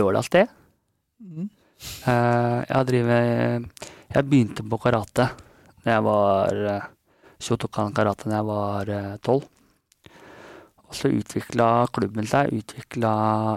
dårligst 0.00 0.38
i. 0.40 0.44
Mm. 1.20 1.50
Uh, 2.06 2.62
jeg 2.62 2.72
har 2.72 2.86
drevet 2.88 3.84
Jeg 4.14 4.28
begynte 4.30 4.64
på 4.64 4.78
karate 4.80 5.26
da 5.82 5.96
jeg 5.98 6.04
var 6.06 6.62
uh, 6.70 6.88
Shotokan 7.42 7.92
karate 7.92 8.30
da 8.30 8.38
jeg 8.38 8.48
var 8.48 8.94
tolv. 9.20 9.44
Og 10.92 10.96
så 10.98 11.08
utvikla 11.08 11.66
klubben 11.96 12.26
seg, 12.28 12.50
utvikla 12.52 13.12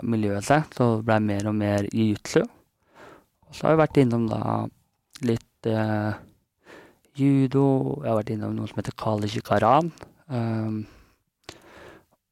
miljøet 0.07 0.45
seg, 0.47 0.69
så 0.71 0.93
det 0.95 1.07
blei 1.09 1.17
mer 1.19 1.49
og 1.49 1.55
mer 1.59 1.87
jiu-jitsu. 1.89 2.45
Og 2.45 3.49
så 3.51 3.65
har 3.65 3.73
jeg 3.73 3.81
vært 3.81 3.97
innom 3.99 4.27
da 4.31 4.43
litt 5.27 5.67
eh, 5.67 6.13
judo, 7.19 7.65
jeg 7.99 8.07
har 8.07 8.19
vært 8.21 8.31
innom 8.37 8.53
noe 8.55 8.69
som 8.71 8.79
heter 8.79 8.95
Kali 8.99 9.41
Karan. 9.43 9.91
Um, 10.31 10.77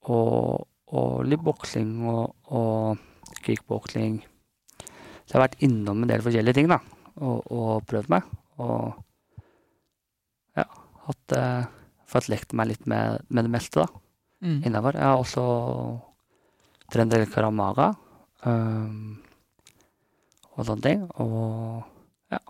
og, 0.07 0.63
og 0.95 1.27
litt 1.27 1.43
boksing 1.43 1.91
og, 2.07 2.31
og 2.55 3.43
kickboksing. 3.43 4.21
Så 4.79 5.33
jeg 5.33 5.35
har 5.35 5.45
vært 5.49 5.65
innom 5.67 6.03
en 6.03 6.13
del 6.13 6.23
forskjellige 6.23 6.61
ting, 6.61 6.71
da. 6.71 6.79
Og, 7.19 7.43
og 7.51 7.83
prøvd 7.91 8.07
meg. 8.15 8.31
Og 8.63 8.95
ja, 10.55 10.65
hatt 11.09 11.35
eh, 11.35 11.67
fått 12.07 12.31
lekt 12.31 12.55
meg 12.55 12.71
litt 12.71 12.87
med, 12.87 13.19
med 13.27 13.49
det 13.49 13.53
meste, 13.59 13.83
da. 13.83 14.02
Mm. 14.43 14.59
Innafor. 14.67 14.97
Jeg 14.99 15.07
har 15.07 15.21
også 15.21 15.43
trent 16.91 17.07
en 17.07 17.13
del 17.13 17.29
karamaga. 17.31 17.93
Um, 18.43 19.21
og 20.53 20.67
sånne 20.67 20.83
ting. 20.85 21.05
Og 21.23 22.33
ja. 22.33 22.41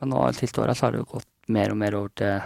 Men 0.00 0.14
nå 0.14 0.24
de 0.26 0.40
siste 0.40 0.62
åra 0.64 0.76
har 0.78 0.94
det 0.94 1.02
jo 1.02 1.10
gått 1.12 1.52
mer 1.52 1.72
og 1.74 1.80
mer 1.80 1.96
over 1.98 2.14
til 2.18 2.40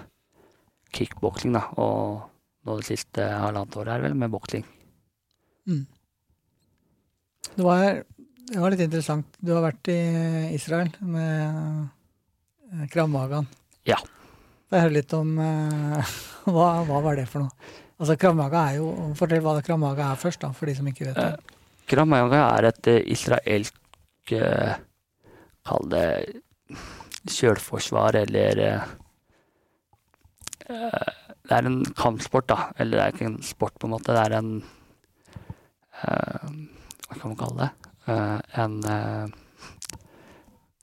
kickboksing, 0.92 1.54
da. 1.56 1.64
Og 1.80 2.22
nå 2.66 2.78
det 2.78 2.88
siste 2.90 3.26
halvannet 3.26 3.78
året 3.78 3.94
her, 3.94 4.06
vel 4.06 4.18
med 4.18 4.32
boksing. 4.34 4.66
Mm. 5.70 5.84
Det, 7.52 7.62
var, 7.62 8.02
det 8.50 8.58
var 8.58 8.74
litt 8.74 8.84
interessant. 8.84 9.38
Du 9.38 9.54
har 9.54 9.64
vært 9.64 9.92
i 9.92 10.00
Israel 10.56 10.92
med 11.00 12.90
Krav 12.92 13.10
Magaen. 13.12 13.48
Ja. 13.88 13.98
Få 14.70 14.80
høre 14.80 14.96
litt 14.98 15.12
om 15.16 15.34
uh, 15.38 16.12
hva, 16.54 16.68
hva 16.88 17.00
var 17.04 17.18
det 17.18 17.28
for 17.30 17.44
noe? 17.44 17.72
Altså 18.02 18.16
Kramaga 18.18 18.64
er 18.66 18.80
jo 18.80 18.86
Fortell 19.14 19.44
hva 19.44 19.54
det 19.60 19.76
Maga 19.78 20.08
er 20.10 20.18
først, 20.18 20.40
da, 20.42 20.50
for 20.50 20.66
de 20.66 20.74
som 20.74 20.88
ikke 20.90 21.06
vet 21.06 21.20
det. 21.20 21.58
Kramaga 21.86 22.40
er 22.56 22.66
et 22.72 22.88
eh, 22.90 23.04
israelsk 23.14 24.32
eh, 24.34 24.80
Kall 25.62 25.86
det 25.92 26.06
sjølforsvar, 27.30 28.18
eller 28.24 28.62
eh, 28.64 28.88
eh, 30.66 31.12
Det 31.46 31.54
er 31.54 31.68
en 31.70 31.78
kampsport, 31.94 32.48
da. 32.50 32.72
Eller 32.82 32.98
det 32.98 33.04
er 33.04 33.14
ikke 33.14 33.30
en 33.30 33.38
sport, 33.46 33.78
på 33.78 33.86
en 33.86 33.94
måte. 33.94 34.10
Det 34.10 34.26
er 34.26 34.36
en 34.40 34.52
eh, 36.02 36.50
Hva 37.06 37.20
kan 37.20 37.28
man 37.28 37.38
kalle 37.38 37.62
det? 37.62 37.70
Eh, 38.10 38.38
en 38.64 38.78
eh, 38.96 39.40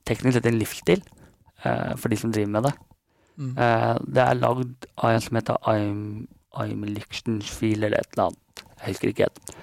Teknisk 0.07 0.39
sett 0.39 0.47
en 0.47 0.57
livsstil 0.63 1.03
eh, 1.67 1.95
for 1.99 2.07
de 2.07 2.17
som 2.17 2.31
driver 2.31 2.55
med 2.55 2.69
det. 2.69 2.77
Mm. 3.35 3.55
Eh, 3.59 3.95
det 4.07 4.23
er 4.23 4.39
lagd 4.39 4.87
av 4.95 5.11
en 5.11 5.25
som 5.27 5.37
heter 5.37 5.59
Aim, 5.67 5.99
Aim 6.57 6.83
Lichtenspiel 6.87 7.83
eller 7.83 7.99
et 7.99 8.13
eller 8.13 8.29
annet. 8.29 8.63
Jeg 8.79 8.93
husker 8.93 9.11
ikke 9.11 9.27
helt. 9.27 9.53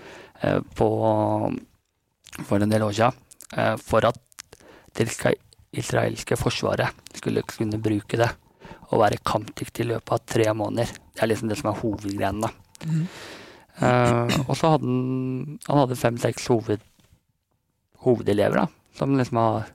Eh, 0.42 0.60
på, 0.78 0.88
for 2.46 2.62
en 2.62 2.72
del 2.72 2.86
år 2.86 2.96
siden. 2.96 3.22
Eh, 3.56 3.74
for 3.80 4.06
at 4.08 4.20
det 4.96 5.08
israelske 5.76 6.38
forsvaret 6.40 7.16
skulle 7.16 7.44
kunne 7.48 7.80
bruke 7.82 8.18
det 8.20 8.30
og 8.92 9.00
være 9.02 9.22
kampdyktig 9.26 9.84
i 9.84 9.88
løpet 9.90 10.14
av 10.14 10.22
tre 10.30 10.46
måneder. 10.54 10.92
Det 11.12 11.22
er 11.22 11.30
liksom 11.30 11.50
det 11.50 11.58
som 11.58 11.70
er 11.72 11.80
hovedgreiene. 11.80 12.50
Mm. 12.86 13.06
Uh, 13.76 14.30
og 14.48 14.54
så 14.56 14.70
hadde 14.72 14.88
han 14.88 15.58
Han 15.66 15.78
hadde 15.82 15.98
fem-seks 16.00 16.46
hoved, 16.48 16.80
hovedelever, 18.00 18.62
da, 18.62 18.92
som 18.96 19.16
liksom 19.18 19.36
har 19.36 19.66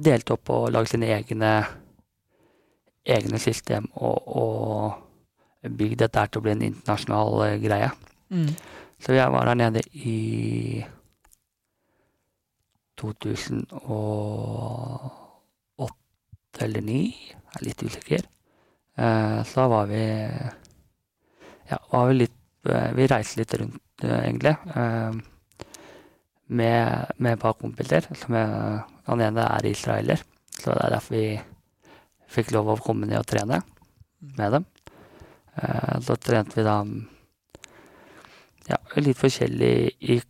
delt 0.00 0.30
opp 0.32 0.48
og 0.54 0.70
lagd 0.72 0.88
sine 0.88 1.10
egne 1.12 1.50
egne 3.04 3.38
system 3.38 3.90
og, 4.00 4.22
og 4.24 5.03
bygd 5.70 6.00
dette 6.04 6.20
her 6.20 6.28
til 6.30 6.40
å 6.40 6.42
bli 6.44 6.52
en 6.54 6.66
internasjonal 6.68 7.30
uh, 7.40 7.56
greie. 7.62 7.90
Mm. 8.34 8.50
Så 9.02 9.08
jeg 9.16 9.32
var 9.32 9.44
der 9.48 9.60
nede 9.60 9.80
i 9.94 10.84
2008 13.00 15.92
eller 16.64 16.82
2009, 16.84 16.94
jeg 16.94 17.58
er 17.58 17.62
litt 17.66 17.80
usikker. 17.82 18.22
Uh, 18.94 19.40
så 19.48 19.60
var 19.72 19.84
vi 19.90 20.02
Ja, 21.66 21.78
var 21.90 22.04
vi 22.06 22.14
litt 22.20 22.40
uh, 22.68 22.90
Vi 22.94 23.10
reiste 23.10 23.40
litt 23.40 23.54
rundt, 23.58 24.04
egentlig. 24.04 24.54
Med, 26.44 27.06
med 27.16 27.32
et 27.32 27.40
par 27.40 27.54
kompiser. 27.58 28.02
Som 28.20 28.34
jeg, 28.36 28.48
han 29.08 29.24
ene 29.24 29.42
er 29.56 29.66
israeler, 29.66 30.20
så 30.52 30.76
det 30.76 30.82
er 30.84 30.90
derfor 30.94 31.14
vi 31.16 31.26
fikk 32.34 32.48
lov 32.54 32.66
å 32.74 32.82
komme 32.84 33.04
ned 33.08 33.18
og 33.18 33.28
trene 33.30 33.58
med 34.38 34.48
dem. 34.58 34.64
Eh, 35.54 36.00
så 36.00 36.16
trente 36.16 36.58
vi 36.58 36.66
da 36.66 36.78
ja, 38.66 38.78
litt 38.96 39.20
forskjellig 39.20 39.74
i 40.00 40.22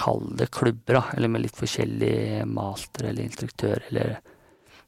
Kall 0.00 0.36
det 0.38 0.46
klubber, 0.54 0.94
da. 0.94 1.04
Eller 1.16 1.28
med 1.28 1.42
litt 1.42 1.56
forskjellig 1.58 2.46
master 2.46 3.10
eller 3.10 3.26
instruktør, 3.26 3.82
eller 3.90 4.20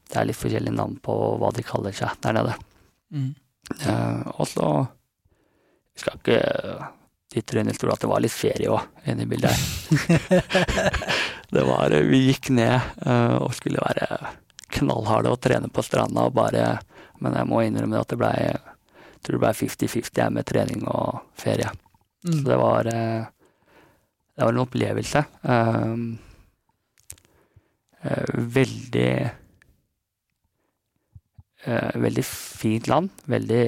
Det 0.07 0.19
er 0.19 0.25
litt 0.29 0.37
forskjellige 0.39 0.75
navn 0.75 0.95
på 1.03 1.13
hva 1.41 1.49
de 1.55 1.63
kaller 1.65 1.95
seg 1.95 2.15
der 2.23 2.35
nede. 2.37 2.53
Mm. 3.13 3.29
Eh, 3.87 4.21
og 4.35 4.47
så 4.47 4.69
skal 5.97 6.19
ikke 6.19 6.39
de 7.33 7.59
under 7.59 7.73
stol 7.73 7.93
at 7.93 8.01
det 8.03 8.09
var 8.09 8.21
litt 8.21 8.33
ferie 8.35 8.69
òg 8.69 9.09
inne 9.09 9.25
i 9.25 9.29
bildet 9.29 9.53
her. 9.53 9.63
det 11.55 11.63
var 11.65 11.95
Vi 12.09 12.19
gikk 12.27 12.51
ned 12.53 12.75
eh, 13.05 13.37
og 13.39 13.55
skulle 13.57 13.81
være 13.81 14.19
knallharde 14.73 15.33
og 15.33 15.41
trene 15.41 15.69
på 15.69 15.85
stranda 15.85 16.27
og 16.27 16.35
bare 16.37 16.79
Men 17.21 17.37
jeg 17.37 17.49
må 17.49 17.61
innrømme 17.63 18.01
at 18.01 18.09
det 18.09 18.19
blei 18.19 18.37
tror 19.23 19.37
det 19.39 19.43
ble 19.45 19.53
50-50 19.61 20.29
med 20.35 20.45
trening 20.49 20.85
og 20.91 21.21
ferie. 21.39 21.71
Så 22.23 22.31
Mm. 22.37 22.43
det 22.47 22.57
var 22.57 22.87
eh, 22.87 23.25
Det 24.35 24.45
var 24.45 24.53
en 24.53 24.61
opplevelse. 24.63 25.25
Um, 25.43 26.05
veldig 28.55 29.09
eh, 31.65 31.95
Veldig 31.95 32.23
fint 32.25 32.87
land. 32.87 33.09
Veldig 33.29 33.65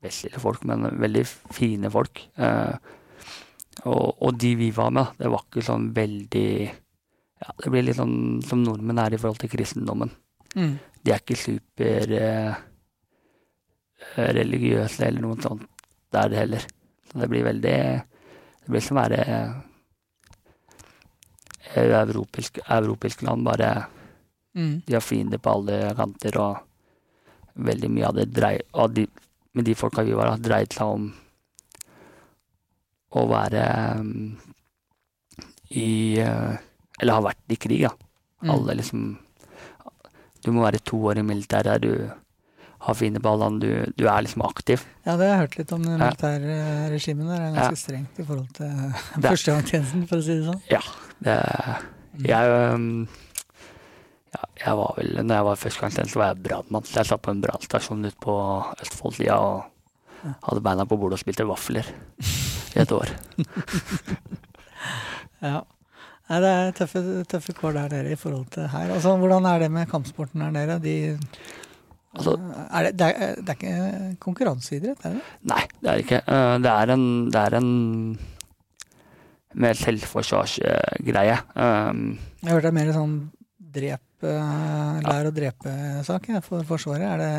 spesielle 0.00 0.40
folk, 0.40 0.64
men 0.64 0.88
veldig 1.00 1.24
fine 1.52 1.90
folk. 1.92 2.24
Og, 3.84 4.16
og 4.20 4.38
de 4.40 4.54
vi 4.56 4.70
var 4.76 4.90
med, 4.92 5.12
det 5.20 5.28
var 5.32 5.44
ikke 5.46 5.62
sånn 5.64 5.86
veldig 5.96 6.48
ja, 6.68 7.52
Det 7.62 7.70
blir 7.72 7.84
litt 7.86 7.96
sånn 7.96 8.40
som 8.44 8.60
nordmenn 8.64 8.98
er 9.00 9.14
i 9.16 9.20
forhold 9.20 9.40
til 9.40 9.52
kristendommen. 9.52 10.10
Mm. 10.56 10.74
De 11.00 11.12
er 11.14 11.22
ikke 11.22 11.38
super 11.40 12.12
religiøse 14.16 15.06
eller 15.06 15.24
noe 15.24 15.40
sånt 15.42 15.66
der 16.10 16.28
det 16.30 16.38
heller. 16.40 16.64
Så 17.10 17.18
det 17.20 17.28
blir 17.30 17.44
veldig 17.46 17.78
Det 18.60 18.68
blir 18.68 18.82
som 18.84 18.98
å 18.98 19.00
være 19.00 19.20
eh, 21.74 22.02
europeisk, 22.02 22.58
europeisk 22.68 23.22
land, 23.22 23.44
bare 23.44 23.86
Mm. 24.54 24.82
de 24.86 24.94
har 24.94 25.00
fiender 25.00 25.38
på 25.38 25.50
alle 25.50 25.94
kanter, 25.94 26.36
og 26.42 26.58
veldig 27.54 27.90
mye 27.90 28.06
av 28.08 28.14
det 28.16 28.24
dreier 28.34 28.62
Og 28.72 28.94
de, 28.94 29.06
med 29.54 29.64
de 29.64 29.74
folka 29.74 30.02
vi 30.02 30.12
var, 30.12 30.32
har 30.32 30.42
dreid 30.42 30.72
seg 30.74 30.86
om 30.86 31.04
å 33.10 33.26
være 33.30 33.62
um, 34.00 34.38
i 35.70 36.18
eh, 36.18 36.56
Eller 37.00 37.14
har 37.14 37.22
vært 37.22 37.54
i 37.54 37.56
krig, 37.56 37.82
da. 37.86 37.94
Mm. 38.42 38.50
Alle 38.54 38.74
liksom 38.80 39.18
Du 40.44 40.50
må 40.50 40.62
være 40.64 40.82
to 40.82 40.98
år 41.10 41.18
i 41.18 41.26
militæret, 41.26 41.82
du 41.82 42.10
har 42.80 42.96
fine 42.96 43.20
på 43.20 43.32
du, 43.60 43.70
du 43.96 44.04
er 44.08 44.22
liksom 44.24 44.42
aktiv. 44.46 44.84
Ja, 45.04 45.16
det 45.16 45.26
har 45.26 45.34
jeg 45.34 45.40
hørt 45.42 45.56
litt 45.60 45.72
om. 45.76 45.82
Det 45.84 45.96
militære 46.00 46.58
regimet 46.92 47.28
der 47.28 47.42
er 47.42 47.56
ganske 47.56 47.80
strengt 47.80 48.20
i 48.20 48.24
forhold 48.24 48.52
til 48.56 48.70
førstegangstjenesten, 49.20 50.06
for 50.08 50.20
å 50.20 50.24
si 50.24 50.38
det 50.38 50.46
sånn. 50.48 50.62
Ja. 50.72 50.80
Det, 51.20 51.34
jeg 52.24 52.54
ja, 54.30 54.46
jeg 54.62 54.78
var 54.78 54.94
vel 54.96 55.10
Når 55.18 55.34
jeg 55.34 55.46
var 55.48 55.58
førstegangstjeneste, 55.60 56.20
var 56.20 56.30
jeg 56.32 56.42
brannmann. 56.46 56.86
Så 56.86 57.00
jeg 57.00 57.10
satt 57.10 57.24
på 57.24 57.34
en 57.34 57.42
brannstasjon 57.44 58.06
ute 58.06 58.22
på 58.22 58.36
Østfoldsida 58.84 59.36
og 59.42 60.30
hadde 60.46 60.62
beina 60.64 60.86
på 60.88 60.98
bordet 61.00 61.18
og 61.18 61.22
spilte 61.22 61.48
vafler 61.48 61.88
i 61.90 62.80
et 62.84 62.96
år. 62.96 63.12
Ja. 65.40 65.62
Nei, 66.28 66.38
det 66.44 66.48
er 66.52 66.74
tøffe, 66.76 67.00
tøffe 67.28 67.54
kår 67.56 67.72
der 67.78 67.92
dere 67.94 68.10
i 68.12 68.18
forhold 68.20 68.50
til 68.52 68.66
her. 68.68 68.90
Altså, 68.92 69.14
Hvordan 69.16 69.46
er 69.48 69.62
det 69.62 69.70
med 69.72 69.88
kampsporten 69.88 70.42
der 70.44 70.52
nede? 70.52 70.76
De, 70.84 70.94
Altså- 72.10 72.34
er 72.74 72.82
det, 72.88 72.92
det, 72.98 73.06
er, 73.06 73.34
det 73.38 73.48
er 73.48 73.56
ikke 73.56 74.16
konkurranseidrett, 74.24 75.04
er 75.06 75.12
det? 75.14 75.22
Nei, 75.46 75.62
det 75.80 75.90
er 75.90 75.96
det 75.96 76.04
ikke. 76.06 76.22
Eh, 76.26 76.54
Det 76.64 76.72
er 76.76 76.90
en, 76.96 77.04
det 77.30 77.40
er 77.46 77.54
en 77.60 77.70
mer 79.54 79.74
selvforsvarsgreie. 79.78 81.36
Um, 81.54 82.18
Jeg 82.42 82.48
har 82.50 82.56
hørt 82.56 82.66
det 82.66 82.72
er 82.72 82.78
mer 82.80 82.92
sånn 82.96 83.14
drep, 83.78 84.02
eh, 84.26 85.00
lær 85.06 85.28
å 85.30 85.32
drepe-sak 85.34 86.28
ja, 86.32 86.40
for 86.42 86.66
Forsvaret. 86.66 87.06
Er 87.06 87.18
det 87.22 87.32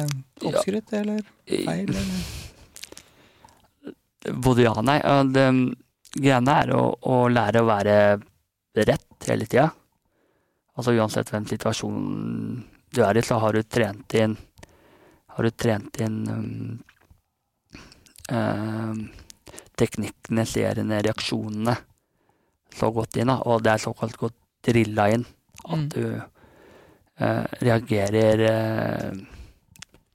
oppskrytt 0.48 0.94
eller 1.02 1.22
feil? 1.48 1.92
Eller? 1.92 2.08
Både 4.40 4.64
ja 4.68 4.72
og 4.76 4.86
nei. 4.88 5.00
Eh, 5.04 5.24
Det 5.36 5.46
greiene 6.22 6.58
er 6.64 6.74
å, 6.76 6.84
å 7.08 7.28
lære 7.32 7.62
å 7.64 7.68
være 7.70 7.96
rett 8.88 9.28
hele 9.28 9.46
tida. 9.48 9.70
Altså 10.78 10.94
uansett 10.96 11.30
hvem 11.32 11.46
situasjonen 11.48 12.64
du 12.92 13.02
er 13.04 13.18
i, 13.20 13.24
så 13.24 13.38
har 13.40 13.52
du 13.56 13.64
trent 13.64 14.14
inn 14.20 14.36
Har 15.36 15.48
du 15.48 15.52
trent 15.56 15.98
inn 16.04 16.18
um, 16.30 16.80
um, 18.32 19.02
teknikkene, 19.80 20.46
seriene, 20.48 21.02
reaksjonene 21.06 21.76
så 22.76 22.90
godt 22.96 23.18
inn, 23.20 23.32
da. 23.32 23.40
Og 23.50 23.64
det 23.64 23.74
er 23.74 23.84
såkalt 23.84 24.18
godt 24.20 24.38
drilla 24.68 25.10
inn. 25.16 25.26
At 25.66 25.78
Mm. 25.78 25.88
du 25.94 26.04
uh, 27.22 27.46
reagerer 27.62 28.42
uh, 28.50 29.18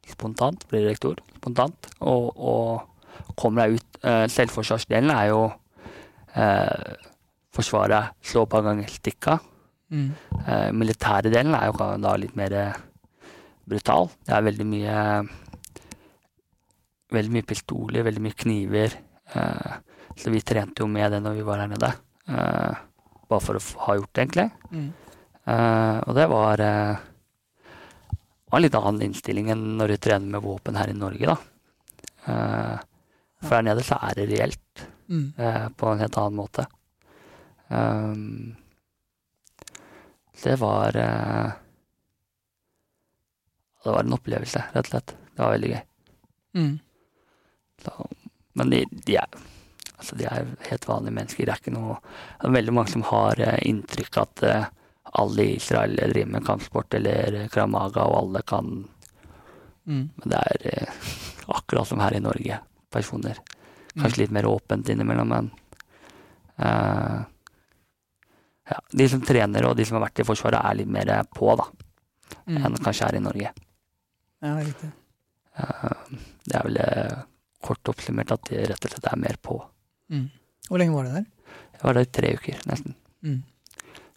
spontant, 0.08 0.64
blir 0.68 0.88
rektor, 0.88 1.20
spontant, 1.36 1.88
og, 2.00 2.32
og 2.36 3.36
kommer 3.36 3.66
deg 3.66 3.76
ut. 3.78 3.98
Uh, 4.02 4.24
selvforsvarsdelen 4.30 5.10
er 5.14 5.28
jo 5.30 5.44
uh, 6.36 6.94
forsvare, 7.54 8.00
slå 8.22 8.46
på 8.46 8.62
ganger, 8.62 8.90
stikka. 8.90 9.38
Mm. 9.88 10.08
Militære 10.74 11.30
delen 11.30 11.54
er 11.54 11.68
jo 11.70 11.76
da 12.02 12.16
litt 12.18 12.34
mer 12.36 12.52
brutal. 13.68 14.08
Det 14.26 14.34
er 14.36 14.46
veldig 14.46 14.66
mye 14.68 14.96
Veldig 17.14 17.30
mye 17.36 17.46
pistoler, 17.46 18.02
veldig 18.02 18.22
mye 18.24 18.34
kniver. 18.34 18.94
Eh, 19.38 19.74
så 20.18 20.30
vi 20.34 20.40
trente 20.42 20.82
jo 20.82 20.88
med 20.90 21.12
det 21.14 21.20
når 21.22 21.36
vi 21.36 21.44
var 21.46 21.60
her 21.62 21.68
nede. 21.70 21.90
Eh, 22.26 22.80
bare 23.30 23.44
for 23.44 23.58
å 23.58 23.62
ha 23.84 23.94
gjort 23.94 24.10
det, 24.10 24.24
egentlig. 24.24 24.46
Mm. 24.72 24.88
Eh, 25.46 25.98
og 26.02 26.16
det 26.18 26.26
var 26.32 26.62
var 28.46 28.58
en 28.58 28.62
litt 28.64 28.74
annen 28.78 29.06
innstilling 29.06 29.52
enn 29.54 29.62
når 29.78 29.94
du 29.94 29.96
trener 30.02 30.34
med 30.34 30.42
våpen 30.42 30.78
her 30.78 30.90
i 30.90 30.98
Norge, 30.98 31.30
da. 31.30 31.36
For 33.42 33.54
her 33.54 33.64
nede 33.66 33.86
så 33.86 33.98
er 34.02 34.18
det 34.18 34.28
reelt 34.34 34.86
Mm. 35.06 35.30
på 35.78 35.86
en 35.92 36.00
helt 36.02 36.16
annen 36.18 36.34
måte. 36.34 36.66
Um, 37.70 38.56
det 40.42 40.56
var 40.58 40.90
Det 43.86 43.92
var 43.94 44.02
en 44.02 44.16
opplevelse, 44.16 44.62
rett 44.74 44.88
og 44.88 44.90
slett. 44.90 45.12
Det 45.36 45.42
var 45.44 45.52
veldig 45.54 45.68
gøy. 45.70 45.82
Mm. 46.56 46.72
Så, 47.84 48.06
men 48.58 48.72
de, 48.72 48.80
de, 49.06 49.16
er, 49.20 49.36
altså 49.96 50.16
de 50.18 50.26
er 50.26 50.48
helt 50.70 50.88
vanlige 50.88 51.14
mennesker. 51.18 51.46
Det 51.46 51.52
er 51.54 51.60
ikke 51.62 51.74
noe 51.76 51.98
Det 52.00 52.48
er 52.48 52.56
veldig 52.56 52.74
mange 52.74 52.90
som 52.90 53.04
har 53.06 53.38
eh, 53.44 53.60
inntrykk 53.68 54.18
at 54.22 54.42
eh, 54.48 54.66
alle 55.20 55.44
i 55.44 55.56
Israel 55.60 55.94
driver 56.00 56.32
med 56.32 56.46
kampsport 56.48 56.96
eller 56.98 57.36
eh, 57.42 57.48
kramaga, 57.52 58.08
og 58.10 58.20
alle 58.24 58.42
kan 58.48 58.76
Mm. 59.86 60.08
Men 60.18 60.30
det 60.32 60.38
er 60.50 60.64
eh, 60.66 60.88
akkurat 61.54 61.86
som 61.86 62.00
her 62.02 62.16
i 62.16 62.18
Norge. 62.18 62.56
Personer. 62.90 63.38
Mm. 63.94 64.00
Kanskje 64.02 64.24
litt 64.24 64.32
mer 64.34 64.48
åpent 64.50 64.88
innimellom, 64.90 65.28
men 65.30 65.50
ja, 68.66 68.80
De 68.90 69.06
som 69.08 69.22
trener 69.22 69.68
og 69.68 69.76
de 69.78 69.84
som 69.86 69.94
har 70.00 70.08
vært 70.08 70.24
i 70.24 70.26
Forsvaret, 70.26 70.58
er 70.58 70.80
litt 70.80 70.90
mer 70.90 71.12
på 71.30 71.54
da, 71.60 71.68
Mm. 72.46 72.58
enn 72.66 72.76
kanskje 72.82 73.06
her 73.06 73.16
i 73.20 73.22
Norge. 73.22 73.52
Ja, 74.44 74.56
riktig. 74.60 74.90
Eh, 75.56 76.16
det 76.44 76.58
er 76.58 76.66
vel 76.66 76.80
eh, 76.82 77.16
kort 77.64 77.88
oppsummert 77.92 78.34
at 78.34 78.44
de 78.50 78.64
rett 78.68 78.86
og 78.86 78.92
slett 78.92 79.08
er 79.10 79.20
mer 79.20 79.38
på. 79.42 79.56
Mm. 80.12 80.28
Hvor 80.68 80.82
lenge 80.82 80.96
var 80.96 81.08
det 81.08 81.14
der? 81.16 81.26
Jeg 81.76 81.82
var 81.84 81.96
der 81.96 82.06
i 82.06 82.12
tre 82.18 82.32
uker, 82.36 82.60
nesten. 82.70 82.96
Mm. 83.24 83.42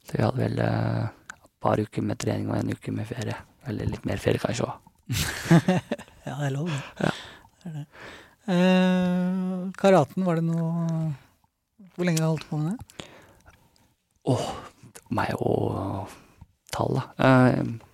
Så 0.04 0.18
vi 0.18 0.24
hadde 0.26 0.42
vel 0.42 0.62
eh, 0.66 1.04
et 1.40 1.52
par 1.64 1.82
uker 1.82 2.06
med 2.06 2.20
trening 2.22 2.52
og 2.52 2.60
en 2.60 2.74
uke 2.76 2.94
med 2.96 3.08
ferie. 3.10 3.38
Eller 3.70 3.90
litt 3.92 4.08
mer 4.08 4.22
ferie, 4.22 4.42
kanskje 4.42 4.68
òg. 4.68 4.88
ja, 6.28 6.34
det 6.36 6.48
er 6.50 6.56
lov. 6.56 6.72
Ja. 7.00 7.12
det, 7.64 7.70
er 7.70 7.78
det. 7.80 7.86
Eh, 8.50 9.66
karaten, 9.78 10.26
var 10.26 10.40
det 10.40 10.46
noe 10.48 11.10
Hvor 11.94 12.08
lenge 12.08 12.24
holdt 12.26 12.46
du 12.46 12.50
på 12.50 12.58
med 12.58 12.72
det? 12.74 13.06
Åh, 14.30 14.48
Meg 15.14 15.34
og 15.42 16.10
tall, 16.74 17.00
da. 17.00 17.04
Eh, 17.26 17.89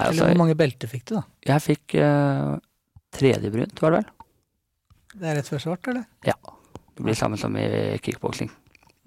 Eller 0.00 0.14
altså, 0.14 0.28
hvor 0.30 0.40
mange 0.40 0.56
belter 0.58 0.90
fikk 0.90 1.06
du, 1.10 1.14
da? 1.18 1.22
jeg 1.46 1.64
fikk 1.64 1.96
eh, 2.00 2.54
tredje 3.14 3.52
brunt, 3.52 3.82
var 3.82 3.94
det 3.94 4.00
vel? 4.00 4.10
Det 5.10 5.28
er 5.28 5.38
rett 5.38 5.50
før 5.50 5.62
svart, 5.64 5.90
eller? 5.90 6.06
Ja. 6.26 6.36
Det 6.94 7.04
blir 7.04 7.16
samme 7.18 7.38
som 7.40 7.54
i 7.56 7.66
kickboksing. 8.04 8.50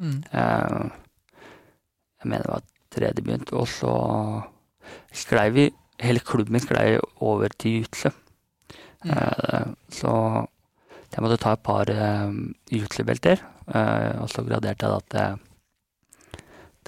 Mm. 0.01 0.19
Eh, 0.31 0.79
jeg 2.23 2.29
mener 2.29 2.45
det 2.45 2.53
var 2.53 2.67
tredje 2.93 3.25
begynt, 3.25 3.53
og 3.57 3.69
så 3.69 3.93
sklei 5.13 5.47
vi 5.55 5.69
Hele 6.03 6.19
klubben 6.25 6.55
min 6.55 6.59
sklei 6.59 6.97
over 7.23 7.53
til 7.61 7.83
jutsle. 7.83 8.09
Mm. 9.05 9.11
Eh, 9.13 9.67
så 9.93 10.13
jeg 11.13 11.21
måtte 11.21 11.37
ta 11.37 11.53
et 11.53 11.61
par 11.61 11.89
uh, 11.93 12.33
jutlebelter, 12.73 13.41
eh, 13.69 14.13
og 14.17 14.29
så 14.33 14.41
graderte 14.47 14.87
jeg 14.87 14.93
da 14.93 15.01
til, 15.13 16.39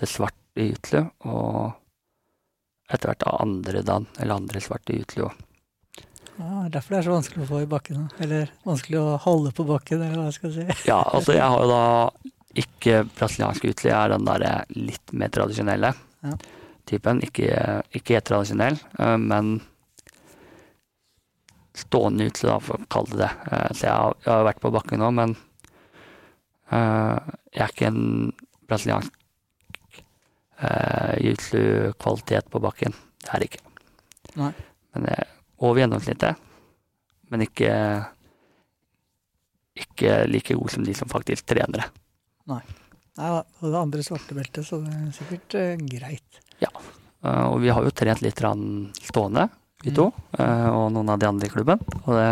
til 0.02 0.10
svart 0.10 0.40
i 0.58 0.72
jutle, 0.72 1.04
og 1.30 1.76
etter 2.92 3.10
hvert 3.10 3.26
av 3.28 3.42
andre 3.42 3.82
dan, 3.86 4.06
eller 4.20 4.36
andre 4.38 4.62
svarte 4.62 4.94
utlo. 4.98 5.32
Ja, 6.36 6.66
er 6.66 6.72
derfor 6.74 6.92
det 6.94 6.98
er 7.00 7.08
så 7.08 7.14
vanskelig 7.16 7.46
å 7.46 7.50
få 7.50 7.62
i 7.64 7.70
bakken. 7.72 8.10
Eller 8.20 8.50
vanskelig 8.68 9.00
å 9.00 9.16
holde 9.24 9.54
på 9.56 9.66
bakken, 9.68 10.02
eller 10.04 10.20
hva 10.20 10.26
jeg 10.30 10.38
skal 10.40 10.54
si. 10.58 10.66
Ja, 10.92 11.00
altså 11.16 11.36
jeg 11.38 11.48
har 11.48 11.64
jo 11.64 11.70
da 11.72 11.86
ikke 12.56 13.00
brasiliansk 13.18 13.66
utli, 13.72 13.90
jeg 13.92 13.98
er 14.00 14.12
den 14.14 14.28
derre 14.28 14.52
litt 14.76 15.14
mer 15.16 15.32
tradisjonelle 15.36 15.94
Ja. 16.26 16.36
typen. 16.88 17.22
Ikke, 17.26 17.48
ikke 17.96 18.16
helt 18.18 18.28
tradisjonell, 18.30 18.78
eh, 19.00 19.18
men 19.20 19.58
stående 21.76 22.30
utli, 22.30 22.48
da, 22.48 22.60
for 22.64 22.80
å 22.80 22.88
kalle 22.92 23.16
det 23.18 23.24
det. 23.26 23.32
Eh, 23.52 23.68
Så 23.76 23.88
jeg 23.88 23.92
har, 23.96 24.16
jeg 24.24 24.32
har 24.34 24.46
vært 24.48 24.62
på 24.64 24.72
bakken 24.76 25.02
nå, 25.04 25.10
men 25.16 25.36
eh, 26.72 27.20
jeg 27.56 27.64
er 27.66 27.74
ikke 27.74 27.90
en 27.92 28.34
brasiliansk 28.70 29.12
uh, 30.62 31.14
jutlu-kvalitet 31.24 32.50
på 32.52 32.62
bakken. 32.64 32.96
Det 33.24 33.32
er 33.34 33.44
det 33.44 33.50
ikke. 33.52 33.64
Nei. 34.40 34.52
Men 34.96 35.08
det 35.08 35.16
er 35.20 35.32
over 35.66 35.82
gjennomsnittet, 35.82 36.42
men 37.32 37.46
ikke 37.46 37.72
ikke 39.76 40.18
like 40.32 40.56
god 40.56 40.72
som 40.72 40.86
de 40.88 40.94
som 40.96 41.12
faktisk 41.12 41.48
trener 41.52 41.84
det. 41.84 41.88
Nei, 43.16 43.30
og 43.32 43.72
det 43.72 43.80
andre 43.80 44.04
svarte 44.04 44.36
beltet, 44.36 44.68
så 44.68 44.80
det 44.84 44.94
er 44.96 45.16
sikkert 45.16 45.58
uh, 45.60 45.88
greit. 45.92 46.44
Eh, 47.26 47.46
og 47.50 47.62
vi 47.64 47.72
har 47.74 47.86
jo 47.86 47.94
trent 47.96 48.22
litt 48.24 48.42
stående, 49.06 49.48
vi 49.84 49.94
to, 49.96 50.10
uh, 50.40 50.70
og 50.72 50.92
noen 50.96 51.12
av 51.14 51.22
de 51.22 51.30
andre 51.30 51.50
i 51.50 51.54
klubben. 51.54 51.82
Og 52.06 52.14
det 52.16 52.30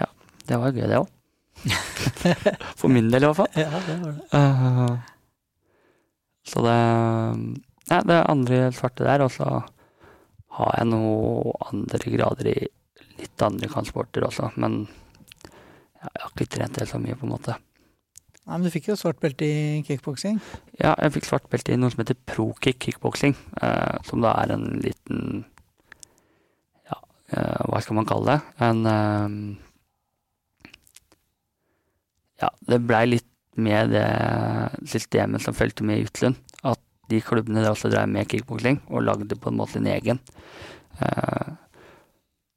Ja, 0.00 0.08
det 0.48 0.60
var 0.60 0.72
gøy, 0.74 0.86
det 0.88 1.02
òg. 1.02 1.10
For 2.78 2.92
min 2.92 3.10
del, 3.10 3.24
i 3.24 3.30
hvert 3.30 3.40
fall. 3.40 3.52
Ja, 3.56 3.80
det 3.86 3.98
var 4.02 4.16
det. 4.18 5.13
Så 6.44 6.64
det 6.64 6.78
Ja, 7.90 8.00
det 8.00 8.16
andre 8.32 8.70
svarte 8.72 9.04
der, 9.04 9.20
og 9.20 9.30
så 9.34 9.44
har 10.56 10.76
jeg 10.78 10.88
noen 10.88 11.52
andre 11.68 11.98
grader 12.14 12.48
i 12.48 12.56
litt 13.18 13.42
andre 13.44 13.68
kampsporter 13.68 14.24
også, 14.24 14.48
men 14.56 14.86
jeg 16.00 16.22
har 16.22 16.32
ikke 16.32 16.46
trent 16.56 16.78
det 16.80 16.88
så 16.88 17.00
mye, 17.00 17.16
på 17.16 17.26
en 17.26 17.34
måte. 17.34 17.56
Nei, 18.44 18.58
men 18.58 18.66
du 18.66 18.72
fikk 18.72 18.90
jo 18.90 18.96
svart 19.00 19.20
belte 19.22 19.46
i 19.48 19.82
kickboksing. 19.86 20.40
Ja, 20.76 20.92
jeg 21.00 21.14
fikk 21.14 21.28
svart 21.30 21.46
belte 21.52 21.72
i 21.72 21.78
noe 21.80 21.92
som 21.92 22.02
heter 22.02 22.18
pro-kick 22.28 22.80
kickboksing, 22.84 23.36
eh, 23.64 24.00
som 24.04 24.24
da 24.24 24.34
er 24.42 24.52
en 24.56 24.66
liten 24.84 25.44
Ja, 26.84 26.98
eh, 27.32 27.62
hva 27.68 27.80
skal 27.80 27.96
man 28.00 28.08
kalle 28.08 28.34
det? 28.34 28.40
En 28.68 28.84
eh, 28.90 29.38
Ja, 32.42 32.50
det 32.68 32.82
blei 32.84 33.06
litt 33.08 33.30
med 33.56 33.92
det 33.94 34.08
systemet 34.90 35.42
som 35.44 35.56
fulgte 35.56 35.86
med 35.86 36.00
i 36.00 36.06
Utlund. 36.08 36.38
At 36.66 36.80
de 37.10 37.20
klubbene 37.24 37.62
der 37.62 37.74
også 37.74 37.90
drev 37.92 38.08
med 38.10 38.28
kickboksing, 38.30 38.80
og 38.88 39.04
lagde 39.06 39.36
på 39.38 39.52
en 39.52 39.58
måte 39.60 39.78
en 39.80 39.90
egen. 39.92 40.20
Eh, 41.00 41.52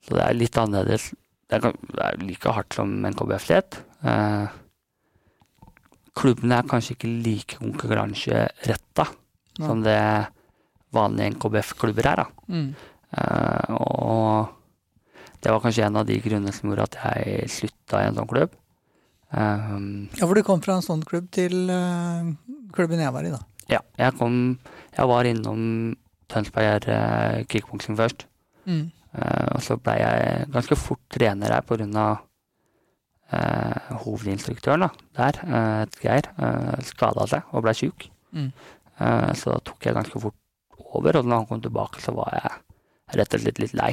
så 0.08 0.16
det 0.16 0.24
er 0.24 0.38
litt 0.38 0.58
annerledes. 0.62 1.12
Det 1.48 1.60
er, 1.60 1.76
det 1.94 2.04
er 2.04 2.22
like 2.24 2.54
hardt 2.56 2.78
som 2.78 2.94
NKBF-lett. 3.10 3.80
Eh, 4.08 4.48
klubbene 6.18 6.60
er 6.60 6.70
kanskje 6.70 6.96
ikke 6.96 7.14
like 7.26 7.60
konkurranseretta 7.62 9.08
Nei. 9.08 9.68
som 9.68 9.84
det 9.86 10.00
vanlige 10.96 11.34
NKBF-klubber 11.36 12.12
er. 12.14 12.24
da. 12.24 12.54
Mm. 12.54 12.70
Eh, 13.18 13.74
og 13.78 14.54
det 15.44 15.54
var 15.54 15.62
kanskje 15.64 15.86
en 15.86 16.00
av 16.00 16.08
de 16.08 16.18
grunnene 16.24 16.54
som 16.56 16.72
gjorde 16.72 16.88
at 16.88 16.98
jeg 17.04 17.52
slutta 17.54 18.02
i 18.02 18.10
en 18.10 18.18
sånn 18.18 18.32
klubb. 18.32 18.56
Um, 19.32 20.08
Ja, 20.16 20.24
for 20.26 20.38
du 20.38 20.44
kom 20.48 20.62
fra 20.64 20.78
en 20.78 20.86
sånn 20.86 21.02
klubb 21.08 21.26
til 21.36 21.68
uh, 21.68 22.30
klubben 22.76 23.02
jeg 23.04 23.12
var 23.12 23.26
i, 23.28 23.32
da. 23.34 23.42
ja, 23.68 23.82
jeg 24.00 24.14
kom 24.16 24.38
Jeg 24.96 25.08
var 25.12 25.28
innom 25.28 25.96
Tønsberg 26.32 26.88
uh, 26.88 27.44
kickboksing 27.52 27.98
først. 28.00 28.24
Mm. 28.66 28.88
Uh, 29.18 29.48
og 29.58 29.62
så 29.64 29.78
blei 29.80 29.98
jeg 30.00 30.48
ganske 30.54 30.78
fort 30.80 31.04
trener 31.14 31.54
her 31.58 31.66
pga. 31.68 32.08
Uh, 33.28 33.98
hovedinstruktøren 34.06 34.86
da, 34.86 34.88
der, 35.20 35.38
uh, 35.52 35.84
Geir, 36.00 36.30
uh, 36.40 36.78
skada 36.88 37.26
seg 37.28 37.50
og 37.52 37.66
blei 37.66 37.74
sjuk. 37.76 38.06
Mm. 38.32 38.54
Uh, 39.02 39.34
så 39.36 39.52
da 39.52 39.58
tok 39.68 39.84
jeg 39.84 39.98
ganske 39.98 40.22
fort 40.24 40.38
over, 40.96 41.20
og 41.20 41.28
når 41.28 41.42
han 41.42 41.48
kom 41.50 41.60
tilbake, 41.66 42.00
så 42.00 42.14
var 42.16 42.32
jeg 42.38 42.54
rett 43.20 43.36
og 43.36 43.44
slett 43.44 43.60
litt 43.60 43.76
lei. 43.76 43.92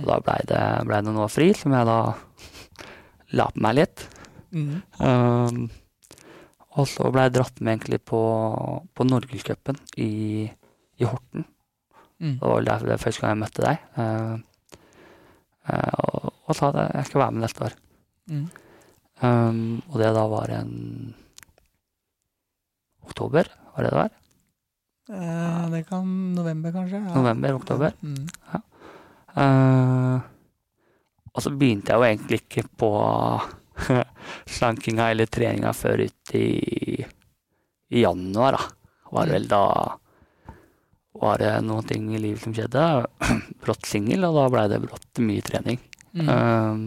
Og 0.00 0.08
da 0.08 0.16
blei 0.24 0.38
det, 0.48 0.62
ble 0.88 1.02
det 1.04 1.12
noe 1.12 1.28
fri, 1.28 1.50
som 1.56 1.76
jeg 1.76 1.84
da 1.88 1.98
la 3.36 3.50
på 3.52 3.60
meg 3.66 3.76
litt. 3.82 4.06
Mm. 4.52 4.82
Um, 5.00 5.70
og 6.76 6.86
så 6.90 7.08
ble 7.12 7.22
jeg 7.26 7.34
dratt 7.38 7.60
med 7.64 7.72
egentlig 7.78 8.00
på, 8.04 8.20
på 8.94 9.06
Norgescupen 9.08 9.78
i, 9.96 10.44
i 11.00 11.04
Horten. 11.08 11.46
Mm. 12.20 12.36
Det 12.38 12.42
var 12.42 12.54
vel 12.58 12.68
der- 12.68 12.86
det 12.92 13.00
første 13.00 13.20
gang 13.24 13.34
jeg 13.34 13.42
møtte 13.44 13.64
deg. 13.64 13.78
Uh, 13.96 14.36
uh, 15.68 15.92
og, 16.04 16.32
og 16.46 16.56
sa 16.56 16.68
at 16.72 16.94
jeg 16.94 17.06
skal 17.10 17.20
være 17.24 17.32
med 17.36 17.46
neste 17.46 17.64
år. 17.68 17.76
Mm. 18.30 18.46
Um, 19.24 19.82
og 19.88 19.98
det 20.02 20.12
da 20.12 20.26
var 20.28 20.50
en 20.52 20.74
oktober, 23.06 23.48
var 23.74 23.84
det 23.86 23.90
det 23.92 23.98
var? 24.02 24.14
Eh, 25.06 25.66
det 25.70 25.84
kan 25.86 26.06
november, 26.34 26.72
kanskje? 26.74 26.98
Ja. 26.98 27.14
November, 27.14 27.54
oktober. 27.54 27.92
Mm. 28.02 28.26
Eh, 29.36 30.20
og 31.36 31.44
så 31.44 31.52
begynte 31.52 31.92
jeg 31.92 32.00
jo 32.00 32.06
egentlig 32.08 32.40
ikke 32.42 32.64
på 32.80 32.90
slankinga 34.56 35.10
eller 35.12 35.30
treninga 35.30 35.72
før 35.76 36.06
ut 36.06 36.34
i, 36.38 36.48
i 37.92 38.02
januar, 38.02 38.58
da. 38.58 38.72
Var 39.16 39.30
vel 39.30 39.46
da 39.48 39.64
var 41.16 41.40
det 41.40 41.52
noen 41.64 41.86
ting 41.88 42.08
i 42.12 42.20
livet 42.20 42.42
som 42.42 42.54
skjedde. 42.56 42.82
Brått 43.62 43.86
singel, 43.88 44.26
og 44.28 44.36
da 44.36 44.48
blei 44.52 44.66
det 44.72 44.82
brått 44.84 45.22
mye 45.24 45.44
trening. 45.44 45.80
Mm. 46.16 46.28
Um, 46.28 46.82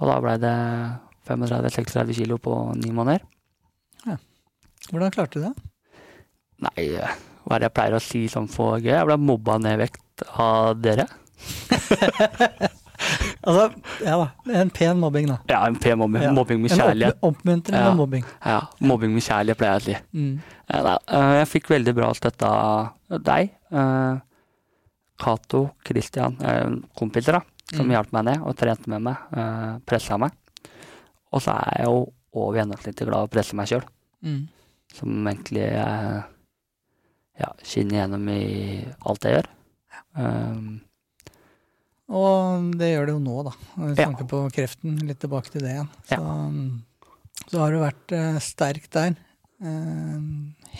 og 0.00 0.08
da 0.08 0.16
blei 0.24 0.36
det 0.40 0.56
35-36 1.28 2.16
kilo 2.22 2.40
på 2.40 2.54
ni 2.80 2.92
måneder. 2.94 3.26
Hvordan 4.88 5.12
klarte 5.12 5.38
du 5.38 5.44
det? 5.44 5.52
Nei, 6.64 6.86
hva 7.44 7.56
er 7.56 7.62
det 7.62 7.68
jeg 7.68 7.76
pleier 7.76 7.96
å 7.96 8.02
si 8.02 8.24
sånn 8.32 8.48
for 8.50 8.80
gøy? 8.80 8.94
Jeg 8.94 9.08
ble 9.08 9.16
mobba 9.20 9.58
ned 9.60 9.80
vekt 9.80 10.24
av 10.40 10.80
dere. 10.80 11.06
Altså, 13.46 13.70
ja 14.04 14.16
da. 14.20 14.26
En 14.60 14.70
pen 14.70 14.98
mobbing, 15.00 15.26
da. 15.30 15.36
Ja, 15.48 15.62
en 15.66 15.76
pen 15.80 15.96
mobbing, 15.98 16.22
Ja. 16.22 16.32
mobbing 16.36 16.60
med 16.60 16.70
En 16.72 16.78
kjærlighet. 16.78 17.14
opp- 17.20 17.30
oppmuntrende 17.40 17.84
Ja. 17.86 17.94
mobbing. 17.96 18.24
Ja, 18.44 18.60
mobbing 18.80 19.14
med 19.14 19.22
kjærlighet, 19.24 19.56
pleier 19.58 19.78
jeg 19.78 19.80
å 19.80 19.84
si. 19.84 19.96
Mm. 20.18 20.40
Ja, 20.68 20.98
eh, 21.08 21.32
jeg 21.40 21.48
fikk 21.48 21.70
veldig 21.72 21.94
bra 21.96 22.10
støtte 22.14 22.46
av 22.46 23.22
deg, 23.24 23.50
eh, 23.72 24.18
Cato, 25.18 25.70
Christian, 25.84 26.36
eh, 26.42 26.68
kompiser 26.96 27.32
da, 27.32 27.40
som 27.72 27.86
Mm. 27.86 27.92
hjalp 27.96 28.12
meg 28.12 28.24
ned 28.24 28.42
og 28.42 28.56
trente 28.56 28.86
med 28.88 29.02
meg, 29.02 29.16
pressa 29.86 30.18
meg. 30.18 30.32
Og 31.32 31.40
så 31.40 31.52
er 31.56 31.78
jeg 31.78 31.86
jo 31.86 32.12
over 32.34 32.58
gjennomsnittet 32.58 33.06
glad 33.06 33.22
i 33.24 33.26
å 33.26 33.30
presse 33.30 33.54
meg 33.54 33.66
sjøl, 33.68 33.82
Mm. 34.24 34.48
som 34.92 35.08
egentlig 35.26 35.72
ja, 37.40 37.46
skinner 37.64 38.02
gjennom 38.06 38.28
i 38.28 38.84
alt 39.06 39.22
jeg 39.24 39.32
gjør. 39.34 39.46
Um, 40.16 40.80
Og 42.10 42.70
det 42.78 42.88
gjør 42.90 43.06
det 43.06 43.14
jo 43.14 43.22
nå, 43.22 43.34
da. 43.46 43.52
Med 43.78 43.98
snakker 43.98 44.26
på 44.30 44.42
kreften, 44.54 44.96
litt 45.06 45.20
tilbake 45.22 45.52
til 45.52 45.62
det 45.62 45.76
igjen. 45.76 45.90
Så, 46.10 46.22
så 47.44 47.60
har 47.62 47.70
du 47.70 47.78
vært 47.84 48.14
uh, 48.16 48.38
sterk 48.42 48.88
der 48.90 49.14
uh, 49.62 50.18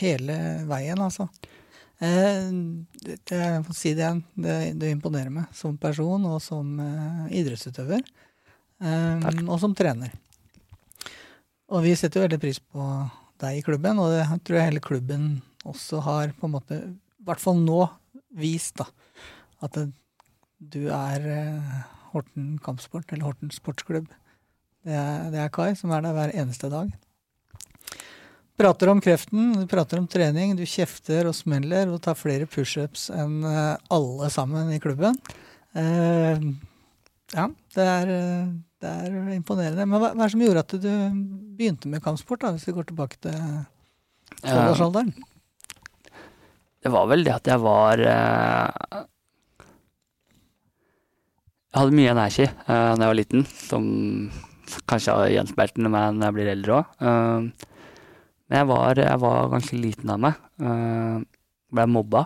hele 0.01 0.39
veien, 0.67 0.99
altså. 0.99 1.29
Uh, 2.01 2.83
det, 3.05 3.21
jeg 3.31 3.63
får 3.69 3.77
si 3.79 3.93
det 3.95 4.03
igjen, 4.03 4.25
det, 4.35 4.57
det 4.81 4.91
imponerer 4.97 5.31
meg 5.35 5.55
som 5.55 5.77
person 5.79 6.27
og 6.27 6.41
som 6.43 6.75
idrettsutøver. 7.31 8.03
Og 8.81 9.57
som 9.61 9.77
trener. 9.77 10.15
Og 11.71 11.85
vi 11.85 11.93
setter 11.95 12.19
jo 12.19 12.25
veldig 12.25 12.41
pris 12.43 12.59
på 12.59 12.85
deg 13.45 13.59
i 13.61 13.65
klubben, 13.65 14.01
og 14.01 14.11
det 14.15 14.25
tror 14.43 14.59
jeg 14.59 14.71
hele 14.71 14.83
klubben 14.83 15.27
også 15.69 16.01
har 16.07 16.33
på 16.41 16.49
en 16.49 16.55
måte, 16.57 16.79
i 16.81 17.27
hvert 17.29 17.43
fall 17.43 17.61
nå, 17.61 17.85
vist 18.41 18.81
da, 18.81 18.87
at 19.61 19.77
det, 19.77 19.91
du 20.61 20.83
er 20.93 21.27
eh, 21.33 21.85
Horten 22.13 22.57
kampsport, 22.63 23.09
eller 23.13 23.31
Horten 23.31 23.53
sportsklubb. 23.55 24.09
Det 24.85 24.97
er, 24.97 25.31
det 25.33 25.41
er 25.43 25.53
Kai 25.55 25.73
som 25.79 25.93
er 25.95 26.05
der 26.05 26.17
hver 26.17 26.35
eneste 26.37 26.71
dag. 26.73 26.91
Prater 28.61 28.91
om 28.93 29.01
kreften, 29.01 29.55
du 29.57 29.65
prater 29.69 30.01
om 30.03 30.09
trening, 30.11 30.53
du 30.57 30.67
kjefter 30.69 31.31
og 31.31 31.37
smeller 31.37 31.89
og 31.89 32.03
tar 32.05 32.19
flere 32.19 32.49
pushups 32.51 33.09
enn 33.15 33.41
eh, 33.49 33.77
alle 33.97 34.29
sammen 34.33 34.73
i 34.75 34.81
klubben. 34.83 35.17
Eh, 35.73 36.45
ja, 37.33 37.47
det 37.77 37.87
er, 37.87 38.13
eh, 38.19 38.53
det 38.83 38.93
er 39.07 39.33
imponerende. 39.37 39.87
Men 39.87 39.97
hva, 39.97 40.13
hva 40.13 40.27
er 40.27 40.29
det 40.29 40.35
som 40.37 40.45
gjorde 40.45 40.67
at 40.67 40.77
du 40.77 40.93
begynte 41.57 41.89
med 41.89 42.05
kampsport, 42.05 42.45
da, 42.45 42.53
hvis 42.57 42.69
vi 42.69 42.77
går 42.77 42.91
tilbake 42.91 43.21
til 43.25 43.41
tolvårsalderen? 44.45 45.15
det 46.81 46.93
var 46.93 47.09
vel 47.11 47.25
det 47.27 47.33
at 47.35 47.49
jeg 47.51 47.61
var 47.61 48.01
eh, 48.01 49.01
Jeg 51.71 51.79
hadde 51.79 51.97
mye 51.97 52.13
energi 52.13 52.47
uh, 52.47 52.67
da 52.69 53.05
jeg 53.05 53.11
var 53.11 53.19
liten, 53.19 53.45
som 53.47 53.85
kanskje 54.91 55.15
har 55.15 55.35
gjenspeilt 55.37 55.79
meg 55.83 56.17
når 56.17 56.27
jeg 56.27 56.37
blir 56.37 56.51
eldre 56.53 56.79
òg. 56.81 56.97
men 57.03 58.59
jeg 58.59 58.67
var, 58.71 58.99
jeg 58.99 59.21
var 59.23 59.53
ganske 59.55 59.79
liten 59.79 60.11
av 60.11 60.21
meg. 60.23 60.43
Uh, 60.63 61.23
ble 61.71 61.87
mobba. 61.91 62.25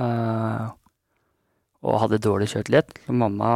Uh, 0.00 0.72
og 1.84 2.00
hadde 2.00 2.22
dårlig. 2.24 2.48
Så 2.48 2.64
mamma 3.12 3.50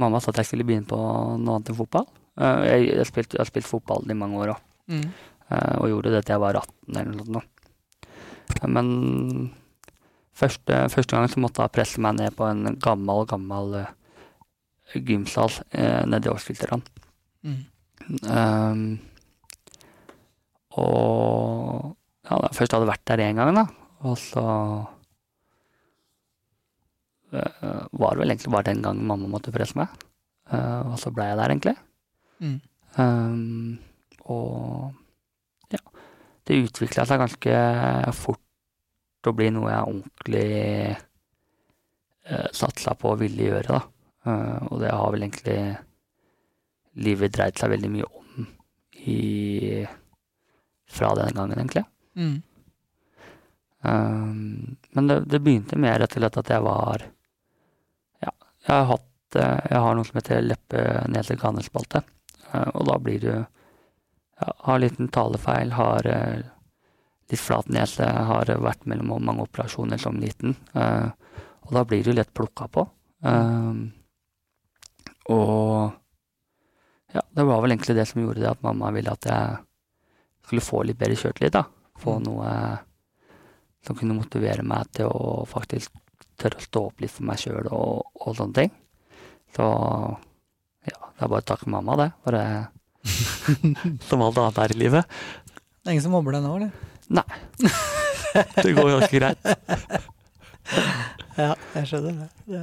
Mamma 0.00 0.20
sa 0.20 0.32
at 0.32 0.40
jeg 0.40 0.48
skulle 0.48 0.66
begynne 0.66 0.88
på 0.88 0.96
noe 0.96 1.58
annet 1.58 1.70
enn 1.70 1.76
fotball. 1.76 2.06
Eh, 2.40 2.60
jeg, 2.64 2.84
jeg, 2.96 3.08
spilte, 3.08 3.36
jeg 3.36 3.42
har 3.42 3.50
spilt 3.50 3.68
fotball 3.68 4.08
i 4.08 4.16
mange 4.16 4.38
år 4.40 4.54
òg. 4.54 4.62
Mm. 4.88 5.02
Eh, 5.52 5.74
og 5.82 5.90
gjorde 5.90 6.14
det 6.14 6.22
til 6.24 6.34
jeg 6.34 6.42
var 6.42 6.58
18 6.62 7.00
eller 7.02 7.18
noe 7.18 7.26
sånt. 7.28 7.66
Eh, 8.56 8.70
Men 8.72 8.88
første, 10.36 10.88
første 10.92 11.16
gang 11.16 11.28
så 11.30 11.42
måtte 11.42 11.64
jeg 11.64 11.74
presse 11.74 12.02
meg 12.02 12.16
ned 12.18 12.30
på 12.36 12.46
en 12.48 12.76
gammel, 12.82 13.26
gammel 13.30 13.76
uh, 13.82 13.90
gymsal 14.94 15.50
uh, 15.50 16.02
nede 16.08 16.28
i 16.28 16.32
Åsfilterne. 16.32 16.82
Mm. 17.42 17.62
Um, 18.28 18.98
og 20.78 21.96
ja, 22.26 22.34
da 22.36 22.48
jeg 22.48 22.56
først 22.58 22.74
hadde 22.76 22.90
vært 22.90 23.06
der 23.10 23.24
én 23.26 23.38
gang, 23.38 23.52
da, 23.56 23.66
og 24.08 24.16
så 24.20 24.44
uh, 27.32 27.82
var 27.92 28.10
det 28.12 28.20
vel 28.22 28.30
egentlig 28.34 28.52
bare 28.54 28.68
den 28.70 28.82
gangen 28.84 29.08
mamma 29.08 29.30
måtte 29.30 29.54
presse 29.54 29.78
meg. 29.78 29.88
Og 30.52 30.98
så 31.00 31.08
blei 31.14 31.30
jeg 31.30 31.38
der, 31.38 31.52
egentlig. 31.54 31.72
Mm. 32.44 32.58
Um, 33.00 33.78
og 34.28 34.92
ja, 35.72 35.78
det 36.44 36.58
utvikla 36.66 37.06
seg 37.08 37.22
ganske 37.22 37.54
fort 38.18 38.42
å 39.30 39.36
bli 39.36 39.48
noe 39.54 39.70
jeg 39.70 39.88
ordentlig 39.88 40.46
eh, 42.26 42.48
satsa 42.52 42.94
på 42.98 43.14
og 43.14 43.20
ville 43.22 43.50
gjøre, 43.50 43.78
da. 43.78 43.82
Eh, 44.26 44.58
og 44.70 44.80
det 44.82 44.92
har 44.92 45.12
vel 45.14 45.26
egentlig 45.26 45.58
livet 47.02 47.34
dreid 47.34 47.58
seg 47.58 47.72
veldig 47.72 47.90
mye 47.92 48.08
om 48.08 48.48
i 49.02 49.86
fra 50.92 51.14
den 51.16 51.34
gangen, 51.34 51.58
egentlig. 51.58 51.84
Mm. 52.14 52.42
Um, 53.82 54.76
men 54.90 55.06
det, 55.08 55.20
det 55.32 55.40
begynte 55.42 55.78
med 55.80 55.96
rett 55.98 56.12
og 56.14 56.20
slett 56.20 56.36
at 56.38 56.50
jeg 56.52 56.62
var 56.62 57.02
Ja, 58.22 58.30
jeg 58.30 58.70
har 58.70 58.84
hatt 58.92 59.38
eh, 59.40 59.64
Jeg 59.72 59.80
har 59.82 59.96
noe 59.98 60.06
som 60.06 60.20
heter 60.20 60.44
leppe-nese-ganespalte. 60.44 62.04
Uh, 62.52 62.68
og 62.76 62.86
da 62.86 62.98
blir 63.02 63.24
du 63.24 63.32
ja, 63.32 64.52
Har 64.68 64.78
liten 64.78 65.10
talefeil, 65.10 65.74
har 65.74 66.06
uh, 66.06 66.51
litt 67.32 67.40
flat 67.40 67.70
nese, 67.72 68.04
har 68.04 68.52
vært 68.62 68.86
mellom 68.90 69.16
mange 69.24 69.46
operasjoner 69.46 70.00
som 70.00 70.20
liten. 70.20 70.54
Uh, 70.76 71.08
og 71.66 71.74
da 71.78 71.84
blir 71.88 72.04
du 72.04 72.12
lett 72.12 72.32
plukka 72.34 72.68
på. 72.68 72.84
Um, 73.24 73.86
og 75.30 75.92
ja, 77.12 77.22
det 77.30 77.44
var 77.46 77.60
vel 77.62 77.74
egentlig 77.74 77.96
det 77.96 78.06
som 78.10 78.22
gjorde 78.22 78.42
det 78.42 78.50
at 78.50 78.64
mamma 78.64 78.90
ville 78.94 79.12
at 79.12 79.28
jeg 79.28 79.58
skulle 80.46 80.64
få 80.64 80.82
litt 80.86 80.98
bedre 81.00 81.18
kjørt 81.18 81.44
da. 81.54 81.64
Få 82.02 82.18
Mm. 82.18 82.24
noe 82.26 82.78
som 83.86 83.96
kunne 83.96 84.16
motivere 84.16 84.62
meg 84.62 84.90
til 84.94 85.06
å 85.10 85.44
faktisk 85.46 85.92
tørre 86.38 86.58
å 86.58 86.66
stå 86.66 86.84
opp 86.88 87.00
litt 87.02 87.10
for 87.10 87.26
meg 87.26 87.38
sjøl 87.38 87.66
og, 87.70 88.06
og 88.14 88.36
sånne 88.36 88.54
ting. 88.54 88.70
Så 89.54 89.64
ja, 90.88 90.98
det 90.98 91.22
er 91.24 91.28
bare 91.28 91.42
å 91.42 91.50
takke 91.52 91.70
mamma, 91.70 91.96
det. 92.00 92.10
Bare 92.24 92.44
som 94.08 94.22
alt 94.22 94.38
annet 94.38 94.58
her 94.62 94.74
i 94.74 94.78
livet. 94.78 95.18
Det 95.82 95.90
er 95.90 95.94
ingen 95.96 96.04
som 96.04 96.14
mobber 96.14 96.36
deg 96.36 96.44
nå, 96.44 96.56
eller? 96.56 96.91
Det 98.64 98.72
går 98.76 98.90
ganske 98.96 99.18
greit. 99.20 99.38
Ja, 101.32 101.54
jeg 101.74 101.88
skjønner 101.88 102.12
det. 102.20 102.26
det. 102.52 102.60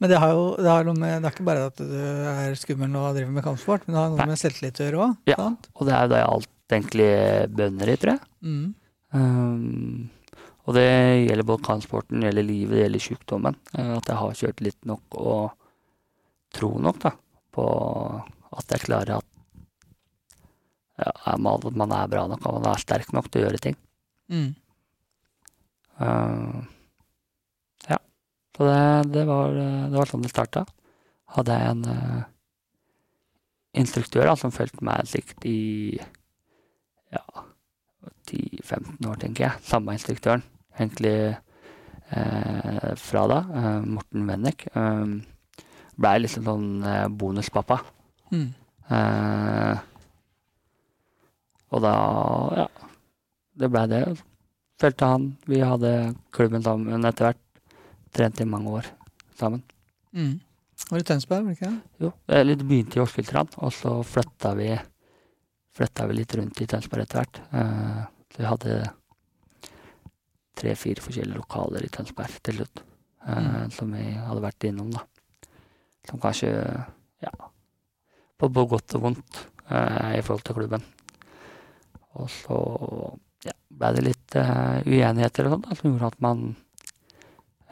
Men 0.00 0.10
det 0.12 0.18
har 0.22 0.30
jo 0.30 0.44
det, 0.54 0.68
har 0.70 0.84
noe 0.86 0.94
med, 0.94 1.22
det 1.24 1.28
er 1.28 1.34
ikke 1.34 1.46
bare 1.46 1.64
at 1.68 1.80
du 1.82 1.96
er 2.30 2.54
skummel 2.58 2.94
og 2.98 3.16
driver 3.16 3.34
med 3.34 3.44
kampsport, 3.44 3.84
men 3.86 3.96
det 3.96 3.98
har 3.98 4.12
noe 4.12 4.20
Nei. 4.20 4.26
med 4.30 4.40
selvtillit 4.40 4.78
å 4.78 4.86
gjøre 4.86 5.00
òg. 5.06 5.16
Ja. 5.30 5.48
Og 5.74 5.88
det 5.88 5.94
er 5.96 6.04
jo 6.06 6.12
det 6.12 6.20
alt 6.22 6.76
egentlig 6.76 7.08
bønder 7.58 7.90
i, 7.92 7.96
tror 8.00 8.12
jeg. 8.14 8.30
Mm. 8.46 8.68
Um, 9.12 10.36
og 10.62 10.76
det 10.78 10.86
gjelder 11.26 11.48
både 11.50 11.66
kampsporten, 11.66 12.22
det 12.22 12.30
gjelder 12.30 12.46
livet, 12.46 12.76
det 12.76 12.84
gjelder 12.84 13.04
sykdommen. 13.08 13.58
Eh, 13.74 13.90
At 13.98 14.12
jeg 14.12 14.20
har 14.22 14.38
kjørt 14.44 14.64
litt 14.68 14.88
nok 14.88 15.18
og 15.18 15.42
tro 16.54 16.70
nok 16.86 17.02
da, 17.02 17.14
på 17.52 17.66
at 18.52 18.76
jeg 18.76 18.86
klarer 18.86 19.16
at 19.18 19.28
ja, 21.02 21.34
man, 21.42 21.64
man 21.74 21.94
er 21.96 22.10
bra 22.12 22.28
nok 22.30 22.44
og 22.46 22.60
man 22.60 22.70
er 22.70 22.82
sterk 22.86 23.10
nok 23.16 23.26
til 23.32 23.42
å 23.42 23.48
gjøre 23.48 23.62
ting. 23.66 23.78
Mm. 24.32 24.52
Uh, 26.00 26.64
ja. 27.90 27.98
Så 28.56 28.66
det, 28.66 28.78
det, 29.12 29.24
var, 29.28 29.54
det 29.54 29.96
var 29.98 30.10
sånn 30.10 30.24
det 30.24 30.32
starta. 30.32 30.64
Hadde 31.36 31.56
jeg 31.58 31.74
en 31.76 31.84
uh, 31.88 32.22
instruktør 33.78 34.26
da, 34.30 34.36
som 34.40 34.52
fulgte 34.54 34.84
meg 34.84 35.06
sikkert 35.08 35.46
i 35.48 35.58
ja, 37.12 37.24
10-15 38.28 39.08
år, 39.08 39.20
tenker 39.20 39.46
jeg. 39.46 39.64
Samme 39.68 39.94
instruktøren, 39.96 40.44
egentlig 40.78 41.16
uh, 42.16 42.92
fra 43.00 43.26
da. 43.30 43.42
eh, 43.60 43.80
Morten 43.98 44.26
Wennek. 44.28 44.66
Um, 44.76 45.20
Blei 46.00 46.16
liksom 46.22 46.46
sånn 46.48 46.68
eh, 46.88 47.08
bonuspappa. 47.20 47.76
Mm. 48.32 48.46
Eh, 48.96 49.82
og 51.72 51.82
da, 51.84 51.92
ja 52.62 52.64
Det 53.58 53.68
blei 53.70 53.86
det. 53.90 54.04
Følte 54.80 55.08
han. 55.08 55.26
Vi 55.46 55.60
hadde 55.62 55.90
klubben 56.34 56.64
sammen 56.64 57.04
etter 57.08 57.30
hvert. 57.30 57.42
Trente 58.12 58.44
i 58.44 58.48
mange 58.48 58.72
år 58.80 58.88
sammen. 59.38 59.62
Mm. 60.12 60.40
Var 60.90 60.98
det 61.00 61.06
Tønsberg, 61.08 61.44
var 61.44 61.52
det 61.52 61.56
ikke 61.56 61.70
det? 61.70 62.02
Jo, 62.02 62.10
det 62.26 62.66
begynte 62.66 62.98
i 62.98 63.02
Åsfiltran, 63.02 63.48
og 63.62 63.70
så 63.72 63.94
flytta 64.04 64.50
vi, 64.58 64.66
flytta 65.78 66.08
vi 66.10 66.16
litt 66.18 66.34
rundt 66.36 66.60
i 66.60 66.66
Tønsberg 66.68 67.06
etter 67.06 67.22
hvert. 67.22 67.40
Uh, 67.54 68.02
så 68.32 68.42
vi 68.42 68.48
hadde 68.50 68.74
tre-fire 70.58 71.04
forskjellige 71.04 71.38
lokaler 71.38 71.86
i 71.86 71.92
Tønsberg 71.92 72.36
til 72.44 72.60
slutt, 72.60 72.82
uh, 73.24 73.38
Mm. 73.38 73.70
som 73.70 73.92
vi 73.94 74.04
hadde 74.12 74.44
vært 74.44 74.68
innom, 74.68 74.90
da. 74.92 75.06
Som 76.10 76.20
kanskje, 76.20 76.50
ja, 77.22 77.32
på 78.38 78.48
både 78.50 78.68
godt 78.74 78.96
og 78.98 79.02
vondt 79.06 79.44
uh, 79.70 80.12
i 80.18 80.20
forhold 80.20 80.44
til 80.44 80.58
klubben. 80.58 80.84
Og 82.18 82.28
så 82.28 82.58
ble 83.78 83.92
det 83.96 84.04
litt 84.06 84.36
uh, 84.38 84.80
uenigheter 84.86 85.48
og 85.48 85.56
sånt, 85.56 85.68
da, 85.68 85.76
som 85.78 85.90
gjorde 85.90 86.10
at 86.12 86.20
man 86.24 86.42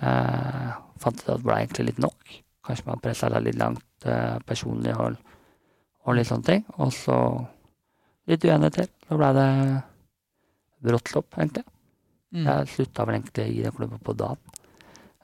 uh, 0.02 0.78
fant 1.00 1.20
ut 1.20 1.26
at 1.26 1.40
det 1.40 1.46
ble 1.46 1.58
egentlig 1.58 1.88
litt 1.90 2.00
nok. 2.02 2.36
Kanskje 2.66 2.88
man 2.88 3.02
pressa 3.02 3.30
det 3.32 3.42
litt 3.44 3.60
langt 3.60 4.06
uh, 4.08 4.38
personlig 4.46 4.94
og, 4.96 5.18
og 6.06 6.16
litt 6.16 6.28
sånne 6.30 6.48
ting. 6.48 6.64
Og 6.78 6.92
så 6.94 7.18
litt 8.30 8.44
uenigheter. 8.46 8.90
Så 9.08 9.18
ble 9.20 9.30
det 9.36 9.50
brått 10.86 11.12
stopp, 11.12 11.36
egentlig. 11.36 11.66
Mm. 12.30 12.44
Jeg 12.46 12.72
slutta 12.74 13.06
vel 13.06 13.18
egentlig 13.18 13.46
i 13.50 13.62
den 13.64 13.76
klubben 13.76 14.02
på 14.04 14.16
dagen. 14.18 14.58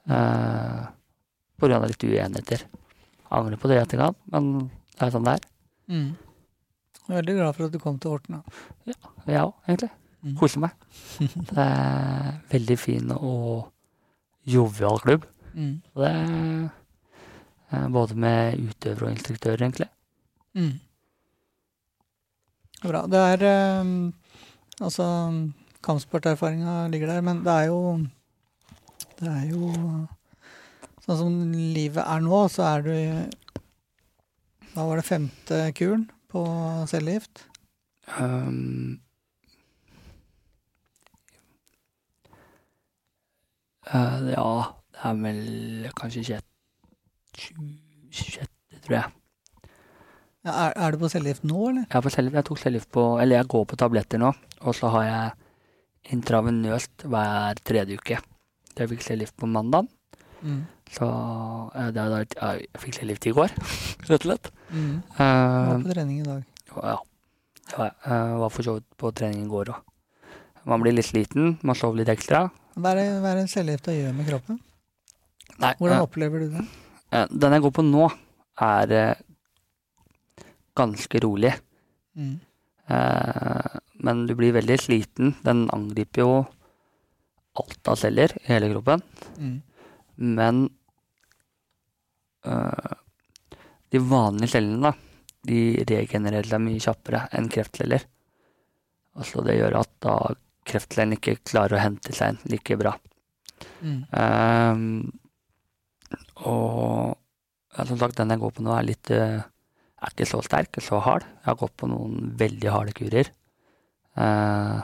Uh, 0.07 0.87
på 1.57 1.67
grunn 1.67 1.81
av 1.81 1.89
litt 1.91 2.03
uenigheter. 2.03 2.65
Angrer 3.33 3.59
på 3.59 3.69
det 3.69 3.79
i 3.79 3.83
etterkant, 3.83 4.19
men 4.31 4.67
det 4.93 5.05
er 5.07 5.13
sånn 5.13 5.27
det 5.27 5.37
er. 5.37 5.47
Mm. 5.91 6.09
Jeg 7.07 7.13
er 7.13 7.21
veldig 7.21 7.37
glad 7.37 7.55
for 7.55 7.67
at 7.67 7.73
du 7.73 7.79
kom 7.81 7.97
til 7.99 8.13
Horten. 8.13 8.39
da. 8.39 8.93
Jeg 9.27 9.41
òg, 9.41 9.55
egentlig. 9.67 9.91
Mm. 10.27 10.35
Koser 10.35 10.59
meg. 10.59 10.73
Det 11.17 11.63
er 11.63 12.41
veldig 12.51 12.77
fin 12.79 13.13
og 13.15 13.69
jovial 14.47 14.99
klubb. 15.03 15.27
Mm. 15.53 15.77
Det 15.95 16.09
er 16.09 16.67
eh, 17.71 17.87
både 17.95 18.17
med 18.19 18.59
utøvere 18.59 19.07
og 19.07 19.15
instruktører, 19.15 19.63
egentlig. 19.63 19.87
Mm. 20.57 20.75
Bra. 22.83 23.05
Det 23.09 23.23
er 23.33 23.47
eh, 23.47 23.95
Altså, 24.77 25.05
kampsporterfaringa 25.81 26.87
ligger 26.93 27.09
der, 27.09 27.21
men 27.25 27.41
det 27.45 27.53
er 27.53 27.65
jo 27.71 27.79
Det 29.17 29.31
er 29.31 29.47
jo 29.49 29.71
Sånn 31.01 31.17
som 31.17 31.37
livet 31.55 32.03
er 32.03 32.21
nå, 32.21 32.43
så 32.51 32.67
er 32.75 32.85
du 32.85 32.93
Hva 34.75 34.85
var 34.85 34.99
det 34.99 35.07
femte 35.07 35.61
kuren 35.73 36.05
på 36.29 36.43
cellegift? 36.91 37.47
Um, 38.19 38.99
eh, 43.93 44.31
ja, 44.33 44.47
det 44.97 45.03
er 45.09 45.21
vel 45.23 45.89
kanskje 45.97 46.23
sjette, 46.31 46.47
sjette 48.11 48.81
tror 48.85 48.95
jeg. 48.99 49.11
Ja, 50.47 50.53
er, 50.67 50.73
er 50.79 50.95
du 50.95 51.01
på 51.01 51.09
cellegift 51.11 51.43
nå, 51.47 51.57
eller? 51.71 51.83
Jeg, 51.89 51.97
er 51.99 52.05
på 52.05 52.11
cellegift- 52.13 52.39
jeg 52.39 52.47
tok 52.47 52.59
cellegift 52.61 52.89
på 52.95 53.03
Eller 53.19 53.41
jeg 53.41 53.47
går 53.51 53.65
på 53.67 53.75
tabletter 53.81 54.21
nå, 54.21 54.29
og 54.61 54.75
så 54.77 54.87
har 54.93 55.03
jeg 55.07 56.15
intravenøst 56.15 57.03
hver 57.11 57.59
tredje 57.67 57.97
uke. 57.99 58.19
Jeg 58.77 58.89
fikk 58.93 59.03
cellegift 59.07 59.37
på 59.37 59.49
mandag, 59.49 59.87
Mm. 60.37 60.67
Så 60.93 61.01
eh, 61.73 61.87
det, 61.95 62.03
det, 62.13 62.35
jeg 62.37 62.67
fikk 62.77 62.93
cellegift 62.99 63.25
i 63.25 63.31
går, 63.33 63.49
rett 64.05 64.19
og 64.21 64.27
slett. 64.27 64.49
Mm. 64.69 64.99
Uh, 65.17 65.23
Var 65.25 65.79
på 65.81 65.89
trening 65.95 66.19
i 66.21 66.27
dag. 66.27 66.43
ja. 66.77 66.93
ja 67.73 67.87
jeg 68.05 68.35
var 68.43 68.51
for 68.53 68.61
så 68.67 68.75
vidt 68.77 68.85
på 69.01 69.09
trening 69.17 69.47
i 69.47 69.49
går 69.49 69.71
òg. 69.73 69.79
Man 70.69 70.83
blir 70.85 70.93
litt 70.93 71.09
sliten, 71.09 71.55
man 71.65 71.75
sover 71.75 71.97
litt 72.03 72.11
ekstra. 72.13 72.43
Hva 72.77 72.91
er 72.93 72.99
det, 72.99 73.05
hva 73.23 73.31
er 73.31 73.39
det 73.39 73.45
å 73.89 73.93
gjør 73.95 74.13
med 74.13 74.27
kroppen? 74.27 74.59
Nei, 75.57 75.71
Hvordan 75.79 75.97
eh, 75.97 76.03
opplever 76.05 76.43
du 76.43 76.51
det? 76.53 76.65
eh, 77.09 77.25
den 77.31 77.55
jeg 77.55 77.63
går 77.63 77.73
på 77.73 77.85
nå, 77.87 78.03
er 78.67 78.93
eh, 78.93 79.23
ganske 80.77 81.21
rolig. 81.23 81.53
Mm. 82.17 82.35
Men 84.07 84.21
du 84.29 84.31
blir 84.37 84.53
veldig 84.55 84.77
sliten. 84.79 85.33
Den 85.43 85.65
angriper 85.73 86.21
jo 86.21 86.35
alt 87.59 87.89
av 87.91 87.97
celler 87.99 88.31
i 88.43 88.45
hele 88.47 88.69
kroppen. 88.71 89.01
Mm. 89.41 89.57
Men 90.37 90.61
de 93.91 94.01
vanlige 94.07 94.53
cellene, 94.53 94.87
da, 94.87 94.93
de 95.49 95.59
regenererer 95.89 96.47
seg 96.47 96.63
mye 96.63 96.85
kjappere 96.85 97.25
enn 97.35 97.49
kreftceller. 97.51 98.05
Altså 99.19 99.43
det 99.43 99.57
gjør 99.57 99.81
at 99.81 99.91
da 100.05 100.15
kreftcellen 100.67 101.15
ikke 101.17 101.37
klarer 101.47 101.77
å 101.77 101.83
hente 101.83 102.13
seg 102.15 102.35
inn 102.35 102.51
like 102.53 102.77
bra. 102.79 102.93
Mm. 103.81 104.01
Um, 104.11 104.83
og 106.45 107.15
ja, 107.77 107.85
som 107.85 107.97
sagt, 108.01 108.17
den 108.19 108.33
jeg 108.33 108.41
går 108.41 108.53
på 108.57 108.65
nå, 108.65 108.73
er 108.77 108.85
litt 108.87 109.11
øh, 109.13 109.39
er 109.97 110.13
ikke 110.13 110.27
så 110.29 110.41
sterk, 110.45 110.77
så 110.83 110.99
hard. 111.03 111.25
Jeg 111.41 111.49
har 111.51 111.57
gått 111.59 111.75
på 111.77 111.89
noen 111.89 112.31
veldig 112.37 112.71
harde 112.73 112.93
kurer. 112.97 113.31
Uh, 114.17 114.81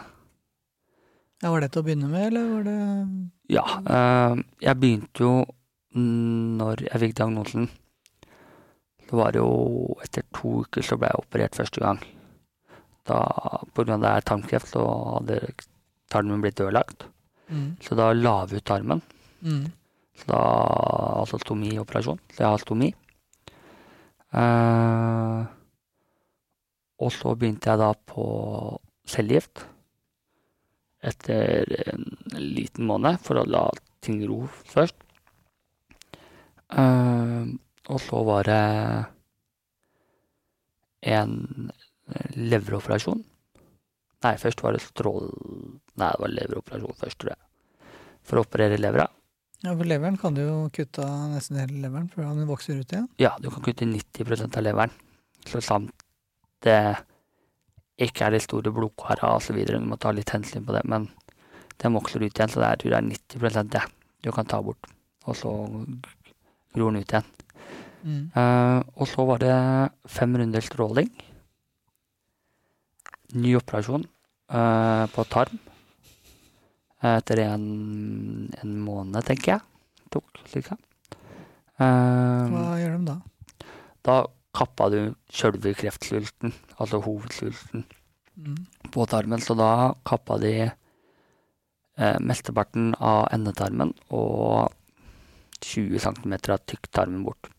Ja, 1.43 1.50
var 1.52 1.60
det 1.60 1.74
til 1.74 1.82
å 1.82 1.86
begynne 1.86 2.08
med, 2.08 2.30
eller 2.30 2.46
var 2.54 2.63
det 2.69 2.76
Ja. 3.52 3.63
eh, 3.84 4.36
jeg 4.63 4.80
begynte 4.80 5.26
jo 5.26 5.32
når 6.00 6.86
jeg 6.86 7.02
fikk 7.02 7.15
diagnosen. 7.19 7.65
Så 9.10 9.17
var 9.19 9.34
det 9.36 9.41
jo 9.41 9.98
etter 10.06 10.24
to 10.34 10.62
uker 10.63 10.82
så 10.88 10.96
ble 10.98 11.10
jeg 11.12 11.19
operert 11.19 11.58
første 11.60 11.84
gang. 11.84 12.00
Da, 13.04 13.19
på 13.76 13.84
grunn 13.84 13.98
av 14.00 14.06
det 14.06 14.13
er 14.13 14.26
tarmkreft, 14.30 14.72
så 14.72 14.86
hadde 15.19 15.41
tarmen 16.13 16.43
blitt 16.43 16.62
ødelagt. 16.62 17.08
mm. 17.49 17.69
Så 17.82 17.97
da 17.99 18.12
la 18.13 18.45
vi 18.45 18.62
ut 18.62 18.65
tarmen. 18.65 19.02
Mm. 19.41 19.65
Så 20.17 20.30
da, 20.30 20.41
altså 21.23 21.39
stomioperasjon. 21.41 22.21
Så 22.32 22.43
jeg 22.43 22.49
har 22.54 22.62
stomi. 22.62 22.93
Eh, 24.34 25.41
og 27.04 27.12
så 27.13 27.34
begynte 27.38 27.73
jeg 27.73 27.82
da 27.82 27.91
på 27.93 28.26
cellegift. 29.10 29.65
Etter 31.04 31.67
en 31.91 32.06
liten 32.39 32.88
måned, 32.88 33.19
for 33.26 33.41
å 33.41 33.47
la 33.49 33.65
ting 34.04 34.21
ro 34.30 34.45
først. 34.69 34.95
Eh, 36.73 37.43
og 37.91 37.99
så 37.99 38.23
var 38.23 38.47
det 38.47 38.63
en 41.13 41.36
leveroperasjon. 42.38 43.23
Nei, 44.23 44.38
først 44.39 44.63
var 44.63 44.75
det 44.75 44.83
strål... 44.83 45.27
Nei, 45.99 46.09
det 46.09 46.21
var 46.23 46.31
leveroperasjon 46.31 46.99
først, 46.99 47.19
tror 47.21 47.33
jeg. 47.33 47.91
For 48.23 48.39
å 48.39 48.45
operere 48.45 48.79
levera. 48.79 49.09
Ja, 49.63 49.71
for 49.71 49.88
leveren 49.88 50.19
kan 50.19 50.36
du 50.36 50.41
jo 50.43 50.55
kutte 50.75 51.03
av 51.07 51.33
nesten 51.33 51.59
hele 51.59 51.81
leveren 51.86 52.09
før 52.12 52.29
den 52.31 52.47
vokser 52.49 52.79
ut 52.79 52.91
igjen. 52.91 53.09
Ja, 53.19 53.33
du 53.39 53.49
kan 53.51 53.63
kutte 53.63 53.88
90% 53.88 54.59
av 54.59 54.65
leveren. 54.65 54.95
Så 55.47 55.59
samt 55.63 56.05
det 56.63 56.79
ikke 58.03 58.27
er 58.27 58.36
de 58.36 58.41
store 58.43 58.73
blodkara 58.75 59.33
osv. 59.38 59.59
Du 59.67 59.77
må 59.83 59.99
ta 59.99 60.12
litt 60.15 60.31
hensyn 60.36 60.65
på 60.67 60.75
det. 60.75 60.83
Men 60.89 61.09
den 61.83 61.95
vokser 61.95 62.23
ut 62.23 62.31
igjen, 62.31 62.51
så 62.51 62.59
det 62.59 62.67
er, 62.67 62.75
jeg 62.75 62.83
tror 62.83 62.95
det 62.95 62.99
er 62.99 63.62
90 63.63 63.71
det 63.75 63.86
du 64.23 64.31
kan 64.36 64.47
ta 64.47 64.59
bort. 64.63 64.91
Og 65.27 65.38
så 65.39 65.51
gror 66.75 66.91
den 66.91 67.03
ut 67.03 67.15
igjen. 67.15 67.29
Mm. 68.03 68.23
Uh, 68.36 68.79
og 68.99 69.07
så 69.07 69.23
var 69.27 69.39
det 69.43 69.55
fem 70.12 70.36
runder 70.39 70.63
stråling. 70.63 71.12
Ny 73.33 73.55
operasjon 73.59 74.03
eh, 74.53 75.05
på 75.13 75.25
tarm. 75.33 75.59
Etter 77.03 77.41
en, 77.43 77.65
en 78.61 78.75
måned, 78.79 79.19
tenker 79.27 79.55
jeg. 79.57 79.65
Tok 80.13 80.39
liksom. 80.53 80.79
Eh, 81.81 82.53
Hva 82.53 82.77
gjør 82.79 82.97
de 82.99 83.07
da? 83.09 83.17
da 84.03 84.15
kappa 84.53 84.89
du 84.93 84.99
sjølve 85.33 85.73
kreftsvulten, 85.79 86.53
altså 86.77 87.01
hovedsvulten, 87.03 87.85
Mm. 88.33 88.55
på 88.89 89.05
tarmen. 89.05 89.37
Så 89.45 89.53
da 89.53 89.93
kappa 90.09 90.39
de 90.41 90.53
eh, 91.97 92.17
mesteparten 92.19 92.95
av 92.97 93.27
endetarmen 93.35 93.91
og 94.09 94.71
20 95.61 95.99
cm 96.01 96.33
av 96.49 96.63
tykktarmen 96.65 97.21
bort. 97.27 97.51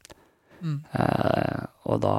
Mm. 0.61 0.81
Eh, 0.99 1.63
og 1.87 2.01
da 2.03 2.17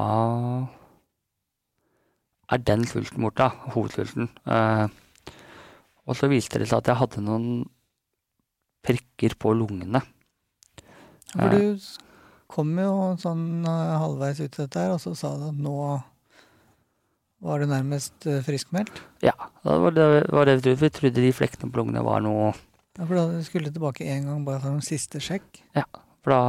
er 2.52 2.62
den 2.62 2.86
sulten 2.90 3.24
borte, 3.26 3.50
hovedsulten. 3.74 4.30
Eh, 4.46 4.88
og 6.06 6.18
så 6.18 6.30
viste 6.30 6.62
det 6.62 6.68
seg 6.70 6.84
at 6.84 6.92
jeg 6.92 7.00
hadde 7.02 7.24
noen 7.26 7.48
prikker 8.86 9.34
på 9.42 9.54
lungene. 9.58 10.04
For 11.34 11.52
du 11.52 11.80
kom 12.52 12.76
jo 12.80 13.16
sånn 13.22 13.66
eh, 13.66 13.96
halvveis 14.02 14.44
ut 14.44 14.52
til 14.54 14.68
dette 14.68 14.84
her, 14.84 14.94
og 14.96 15.02
så 15.04 15.16
sa 15.18 15.34
du 15.40 15.48
at 15.50 15.58
nå 15.58 15.76
var 17.46 17.62
du 17.62 17.68
nærmest 17.70 18.26
eh, 18.30 18.42
friskmeldt. 18.46 19.02
Ja, 19.26 19.34
det 19.66 19.80
var 19.84 19.96
det, 19.98 20.06
var 20.34 20.48
det 20.50 20.56
vi 20.60 20.62
trodde. 20.64 20.80
Vi 20.86 20.94
trodde 21.00 21.26
de 21.26 21.34
flekkene 21.36 21.72
på 21.72 21.82
lungene 21.82 22.06
var 22.06 22.24
noe 22.26 22.54
Ja, 22.96 23.04
for 23.04 23.18
da 23.18 23.42
skulle 23.44 23.70
du 23.70 23.76
tilbake 23.76 24.06
én 24.08 24.30
gang 24.30 24.46
bare 24.48 24.62
for 24.64 24.72
en 24.72 24.86
siste 24.86 25.20
sjekk. 25.24 25.64
Ja, 25.76 25.84
For 26.24 26.32
da 26.32 26.44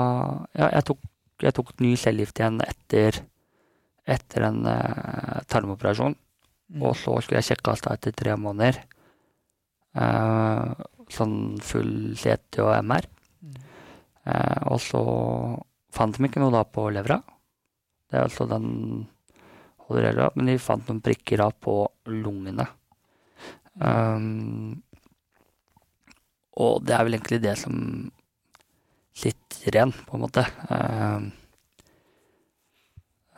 Ja, 0.55 0.69
jeg 0.77 0.87
tok, 0.93 1.01
jeg 1.43 1.57
tok 1.57 1.73
ny 1.83 1.97
cellegift 2.01 2.39
igjen 2.41 2.61
etter, 2.65 3.19
etter 4.07 4.47
en 4.49 4.63
uh, 4.69 5.43
tarmoperasjon. 5.51 6.15
Mm. 6.75 6.83
Og 6.83 6.97
så 6.99 7.17
skulle 7.21 7.41
jeg 7.43 7.53
sjekkes 7.53 7.85
da 7.85 7.95
etter 7.97 8.15
tre 8.17 8.37
måneder. 8.41 8.81
Uh, 9.97 10.75
sånn 11.13 11.57
full 11.65 12.15
CT 12.19 12.63
og 12.65 12.73
MR. 12.83 13.09
Mm. 13.43 13.59
Uh, 14.27 14.61
og 14.75 14.81
så 14.83 15.03
fant 15.97 16.17
de 16.17 16.29
ikke 16.29 16.43
noe 16.43 16.55
da 16.55 16.65
på 16.69 16.89
levra. 16.95 17.21
Det 18.07 18.19
er 18.19 18.27
altså 18.27 18.47
den 18.51 19.07
holder 19.87 20.11
levra, 20.11 20.31
men 20.35 20.51
de 20.51 20.59
fant 20.63 20.89
noen 20.89 21.03
prikker 21.05 21.43
da 21.43 21.51
på 21.51 21.79
lungene. 22.11 22.67
Um, 23.77 24.83
og 26.57 26.85
det 26.87 26.95
er 26.97 27.05
vel 27.05 27.19
egentlig 27.19 27.43
det 27.45 27.57
som 27.61 27.75
sitter 29.17 29.77
igjen, 29.77 29.93
på 30.07 30.17
en 30.17 30.23
måte. 30.25 30.45
Uh, 30.71 31.29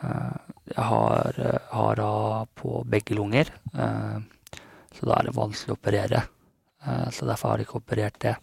eh, 0.03 0.48
jeg 0.75 0.85
har, 0.85 1.39
hara 1.73 2.11
på 2.59 2.83
begge 2.89 3.17
lunger, 3.17 3.51
eh, 3.75 4.19
så 4.99 5.07
da 5.09 5.19
er 5.19 5.29
det 5.29 5.37
vanskelig 5.37 5.75
å 5.75 5.79
operere. 5.79 6.23
Eh, 6.85 7.09
så 7.15 7.27
derfor 7.29 7.53
har 7.53 7.59
de 7.61 7.67
ikke 7.67 7.81
operert 7.81 8.19
det. 8.25 8.37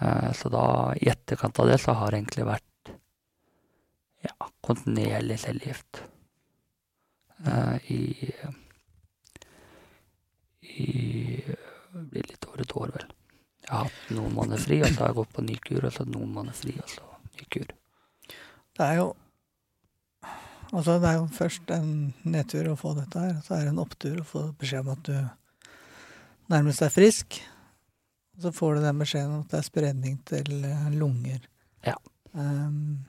Eh, 0.00 0.32
Så 0.32 0.50
da, 0.50 0.92
i 1.00 1.08
etterkant 1.08 1.58
av 1.60 1.68
det, 1.70 1.78
så 1.80 1.94
har 1.94 2.10
det 2.10 2.18
egentlig 2.22 2.46
vært 2.48 2.92
ja, 4.24 4.48
kontinuerlig 4.64 5.38
cellegift. 5.42 6.02
Eh, 7.46 7.76
I 7.92 8.00
I 10.74 11.44
Det 11.94 12.08
blir 12.10 12.24
litt 12.26 12.46
over 12.48 12.60
et 12.64 12.72
år, 12.76 12.90
vel. 12.96 13.04
Jeg 13.64 13.70
har 13.70 13.84
hatt 13.86 14.08
noen 14.16 14.32
måneder 14.34 14.58
fri, 14.60 14.80
og 14.82 14.88
så 14.90 15.04
har 15.04 15.12
jeg 15.12 15.18
gått 15.20 15.34
på 15.36 15.44
ny 15.46 15.54
kur, 15.62 15.84
og 15.86 15.92
så 15.94 16.04
noen 16.08 16.32
måneder 16.34 16.56
fri, 16.58 16.72
og 16.82 16.88
så 16.90 17.04
ny 17.38 17.46
kur. 17.54 17.68
Det 18.74 18.82
er 18.88 18.96
jo 18.98 19.06
Altså, 20.74 20.98
det 20.98 21.08
er 21.10 21.20
jo 21.20 21.26
først 21.30 21.70
en 21.70 21.90
nedtur 22.26 22.72
å 22.72 22.78
få 22.78 22.96
dette 22.98 23.20
her, 23.20 23.36
så 23.46 23.56
er 23.56 23.64
det 23.64 23.74
en 23.74 23.82
opptur 23.84 24.20
å 24.20 24.26
få 24.26 24.44
beskjed 24.58 24.82
om 24.82 24.94
at 24.96 25.04
du 25.06 25.14
nærmest 26.50 26.82
er 26.82 26.92
frisk. 26.92 27.38
Og 28.34 28.46
så 28.46 28.52
får 28.54 28.74
du 28.74 28.86
den 28.88 29.02
beskjeden 29.04 29.36
om 29.36 29.44
at 29.44 29.54
det 29.54 29.60
er 29.60 29.68
spredning 29.68 30.18
til 30.26 30.66
eh, 30.66 30.88
lunger. 30.98 31.46
Ja. 31.86 31.94
Um, 32.34 33.04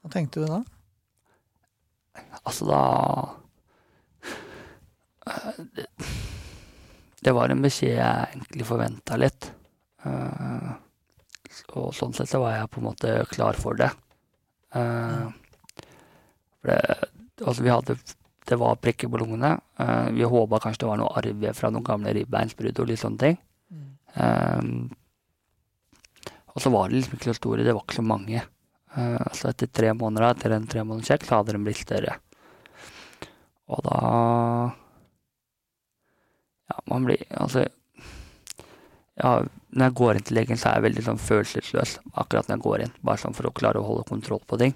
hva 0.00 0.14
tenkte 0.14 0.40
du 0.40 0.48
da? 0.48 0.62
Altså, 2.40 2.64
da 2.70 2.80
Eh, 5.26 5.64
det, 5.74 5.86
det 7.20 7.32
var 7.32 7.52
en 7.52 7.62
beskjed 7.62 7.96
jeg 7.96 8.30
egentlig 8.32 8.66
forventa 8.66 9.18
litt. 9.20 9.50
Uh, 10.02 10.74
og 11.78 11.92
sånn 11.94 12.14
sett 12.16 12.30
så 12.32 12.40
var 12.42 12.56
jeg 12.56 12.70
på 12.72 12.80
en 12.80 12.88
måte 12.88 13.12
klar 13.30 13.58
for 13.58 13.78
det. 13.78 13.92
Eh, 14.74 15.28
for 16.62 16.72
det 16.72 16.80
altså, 17.42 17.62
vi 17.62 17.72
hadde 17.72 17.96
Det 18.46 18.58
var 18.58 18.80
prikker 18.82 19.10
på 19.10 19.20
lungene. 19.20 19.56
Uh, 19.78 20.10
vi 20.14 20.26
håpa 20.26 20.58
kanskje 20.62 20.82
det 20.82 20.90
var 20.90 20.98
noe 20.98 21.12
arv 21.18 21.44
fra 21.54 21.70
noen 21.70 21.86
gamle 21.86 22.14
ribbeinsbrudd 22.16 22.80
og 22.82 22.88
litt 22.90 23.00
sånne 23.02 23.20
ting. 23.22 23.36
Eh, 24.12 24.62
og 26.52 26.60
så 26.60 26.72
var 26.72 26.88
det 26.88 26.98
liksom 26.98 27.16
ikke 27.16 27.30
så 27.30 27.38
store, 27.38 27.64
det 27.64 27.72
var 27.72 27.84
ikke 27.86 28.00
så 28.00 28.04
mange. 28.04 28.42
Uh, 28.92 29.28
så 29.32 29.48
etter 29.48 29.70
tre 29.72 29.92
måneder, 29.96 30.34
etter 30.34 30.52
en 30.52 30.66
tre 30.68 30.82
måneders 30.84 31.08
sjekk, 31.08 31.24
så 31.24 31.38
hadde 31.38 31.54
den 31.56 31.64
blitt 31.64 31.80
større. 31.80 32.18
Og 33.72 33.80
da 33.86 33.98
Ja, 36.68 36.76
man 36.90 37.06
blir 37.06 37.22
Altså, 37.30 37.62
ja, 39.16 39.30
Når 39.70 39.84
jeg 39.86 39.94
går 39.96 40.16
inn 40.16 40.26
til 40.28 40.36
legen, 40.36 40.58
så 40.60 40.68
er 40.68 40.74
jeg 40.80 40.86
veldig 40.90 41.04
sånn 41.06 41.22
følelsesløs 41.22 41.94
akkurat 42.12 42.48
når 42.48 42.56
jeg 42.56 42.64
går 42.66 42.84
inn. 42.84 42.92
Bare 43.00 43.22
sånn 43.22 43.36
for 43.36 43.48
å 43.48 43.54
klare 43.56 43.80
å 43.80 43.86
holde 43.86 44.08
kontroll 44.08 44.42
på 44.44 44.58
ting. 44.60 44.74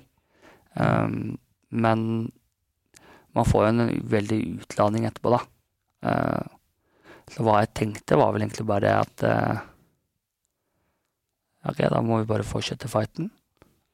Um, 0.80 1.36
men 1.70 2.02
man 3.36 3.44
får 3.44 3.66
jo 3.66 3.72
en 3.72 3.94
veldig 4.08 4.38
utladning 4.62 5.06
etterpå, 5.08 5.34
da. 5.34 5.40
Uh, 6.06 6.44
så 7.32 7.44
hva 7.44 7.60
jeg 7.62 7.74
tenkte, 7.76 8.18
var 8.18 8.32
vel 8.32 8.46
egentlig 8.46 8.68
bare 8.68 8.92
at 9.02 9.24
uh, 9.26 9.64
Ok, 11.66 11.80
da 11.90 11.98
må 11.98 12.20
vi 12.20 12.28
bare 12.30 12.46
fortsette 12.46 12.86
fighten. 12.86 13.26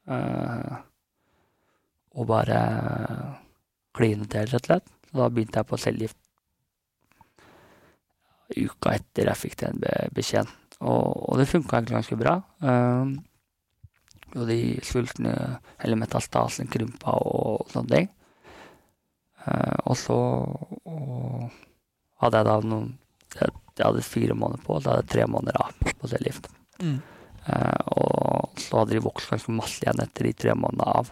Uh, 0.05 0.77
og 2.13 2.27
bare 2.29 2.59
kline 3.97 4.27
til, 4.29 4.45
rett 4.45 4.59
og 4.59 4.67
slett. 4.67 4.91
Så 5.09 5.17
da 5.17 5.29
begynte 5.33 5.57
jeg 5.57 5.69
på 5.71 5.79
cellegift 5.81 6.19
uka 8.53 8.93
etter 8.93 9.31
jeg 9.31 9.39
fikk 9.39 9.57
den 9.63 9.81
beskjeden. 10.13 10.51
Og, 10.83 11.01
og 11.31 11.41
det 11.41 11.49
funka 11.49 11.79
egentlig 11.79 11.97
ganske 11.97 12.19
bra. 12.19 12.35
Og 14.33 14.47
de 14.49 14.59
svultne, 14.85 15.33
eller 15.83 15.99
metastasen, 15.99 16.69
krympa 16.71 17.13
og 17.21 17.69
sånne 17.73 17.91
ting. 17.91 18.11
Uh, 19.43 19.77
og 19.91 19.97
så 19.99 20.17
og 20.87 21.49
hadde 22.23 22.39
jeg 22.39 22.47
da 22.47 22.59
noen 22.63 22.93
Jeg, 23.33 23.49
jeg 23.75 23.83
hadde 23.83 24.03
fire 24.05 24.35
måneder 24.37 24.61
på, 24.63 24.75
og 24.75 24.83
så 24.83 24.91
hadde 24.91 25.01
jeg 25.03 25.11
tre 25.11 25.23
måneder 25.25 25.57
av 25.57 25.95
på 25.99 26.09
cellegift. 26.11 26.51
Mm. 26.79 26.99
Uh, 27.47 27.79
og 27.97 28.61
så 28.61 28.77
hadde 28.77 28.93
de 28.93 29.01
vokst 29.03 29.31
ganske 29.31 29.55
masse 29.57 29.81
igjen 29.81 30.03
etter 30.03 30.29
de 30.29 30.33
tre 30.37 30.53
månedene 30.53 30.91
av. 31.01 31.09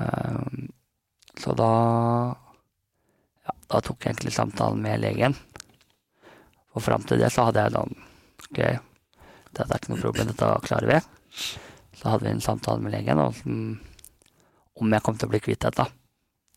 Uh, 0.00 0.64
så 1.38 1.52
da 1.58 1.68
ja, 3.44 3.52
da 3.74 3.82
tok 3.84 4.00
jeg 4.00 4.14
egentlig 4.14 4.32
samtalen 4.32 4.80
med 4.80 5.04
legen. 5.04 5.36
Og 6.74 6.82
fram 6.82 7.04
til 7.06 7.20
det 7.20 7.30
så 7.34 7.50
hadde 7.50 7.66
jeg 7.66 7.76
sånn 7.76 7.94
OK, 8.48 8.58
dette 9.54 9.68
er 9.68 9.78
ikke 9.78 9.92
noe 9.92 10.02
problem, 10.02 10.32
dette 10.32 10.50
klarer 10.64 10.90
vi. 10.90 10.98
Så 12.04 12.10
hadde 12.12 12.26
vi 12.26 12.34
en 12.34 12.44
samtale 12.44 12.84
med 12.84 12.92
legen 12.92 13.16
og, 13.22 13.38
om 14.76 14.90
jeg 14.92 15.04
kom 15.06 15.16
til 15.16 15.30
å 15.30 15.32
bli 15.32 15.38
kvitt 15.40 15.62
dette. 15.64 15.86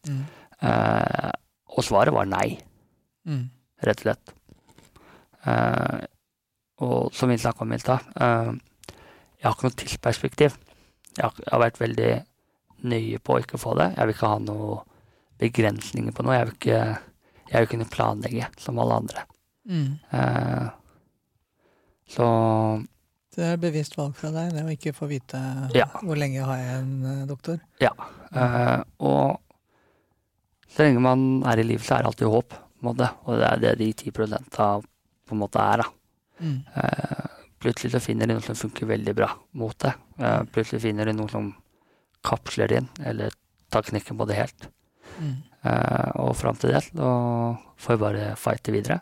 Mm. 0.04 0.26
Eh, 0.68 1.30
og 1.72 1.86
svaret 1.88 2.12
var 2.12 2.28
nei, 2.28 2.58
mm. 3.24 3.45
rett 3.88 4.02
og 4.04 4.10
slett. 4.10 4.34
Eh, 5.48 6.02
og 6.84 7.16
som 7.16 7.32
vi 7.32 7.38
snakka 7.39 7.64
om 7.64 7.72
i 7.72 7.80
stad, 7.80 8.10
eh, 8.20 8.52
jeg 9.38 9.48
har 9.48 9.56
ikke 9.56 9.70
noe 9.70 9.78
tidsperspektiv. 9.80 10.58
Jeg 11.16 11.24
har, 11.24 11.39
jeg 11.39 11.54
har, 11.54 11.64
vært 11.64 11.80
veldig 11.80 12.12
nøye 12.91 13.24
på 13.24 13.38
å 13.38 13.39
ikke 13.45 13.62
få 13.62 13.78
det. 13.80 13.93
Jeg 13.95 14.04
vil 14.04 14.18
ikke 14.18 14.34
ha 14.34 14.43
noen 14.43 14.84
begrensninger 15.39 16.18
på 16.18 16.28
noe. 16.28 16.36
Jeg 16.36 16.50
vil 16.50 16.58
ikke, 16.58 16.84
jeg 17.54 17.64
vil 17.64 17.72
kunne 17.72 17.91
planlegge 17.95 18.52
som 18.60 18.84
alle 18.84 19.00
andre. 19.00 19.26
Mm. 19.72 19.88
Eh, 20.12 20.68
så 22.12 22.28
Det 23.38 23.46
er 23.46 23.54
et 23.54 23.62
bevisst 23.62 23.94
valg 23.94 24.16
fra 24.18 24.32
deg, 24.34 24.56
det 24.56 24.64
å 24.66 24.72
ikke 24.74 24.96
få 24.98 25.08
vite 25.12 25.40
ja. 25.78 25.86
hvor 26.02 26.18
lenge 26.18 26.42
har 26.42 26.58
jeg 26.58 26.78
en 26.80 26.94
uh, 27.06 27.26
doktor? 27.30 27.60
Ja. 27.84 27.92
Uh, 28.34 28.82
og 29.06 29.44
så 30.74 30.88
lenge 30.88 31.04
man 31.06 31.28
er 31.46 31.62
i 31.62 31.66
liv, 31.68 31.84
så 31.86 31.96
er 31.96 32.04
det 32.06 32.12
alltid 32.12 32.32
håp. 32.34 32.56
Og 32.88 32.98
det 32.98 33.12
er 33.46 33.62
det 33.62 33.76
de 33.78 33.92
10 33.94 34.16
prosentene 34.18 34.82
på 35.28 35.36
en 35.36 35.42
måte 35.44 35.62
er. 35.62 35.86
Mm. 36.42 36.58
Uh, 36.74 37.46
plutselig 37.62 37.94
så 37.94 38.02
finner 38.02 38.30
de 38.30 38.40
noe 38.40 38.46
som 38.46 38.58
funker 38.58 38.90
veldig 38.90 39.14
bra 39.18 39.30
mot 39.62 39.78
det. 39.86 39.94
Uh, 40.18 40.42
plutselig 40.54 40.88
finner 40.88 41.10
de 41.10 41.14
noe 41.18 41.30
som 41.30 41.52
kapsler 42.26 42.74
inn, 42.80 42.90
eller 43.06 43.38
tar 43.70 43.86
knekken 43.86 44.18
på 44.18 44.28
det 44.30 44.42
helt. 44.42 44.70
Mm. 45.22 45.38
Og 46.22 46.36
fram 46.38 46.56
til 46.60 46.72
det 46.72 46.84
så 46.86 47.08
får 47.82 47.96
vi 47.96 48.02
bare 48.02 48.26
fighte 48.40 48.72
videre 48.72 49.00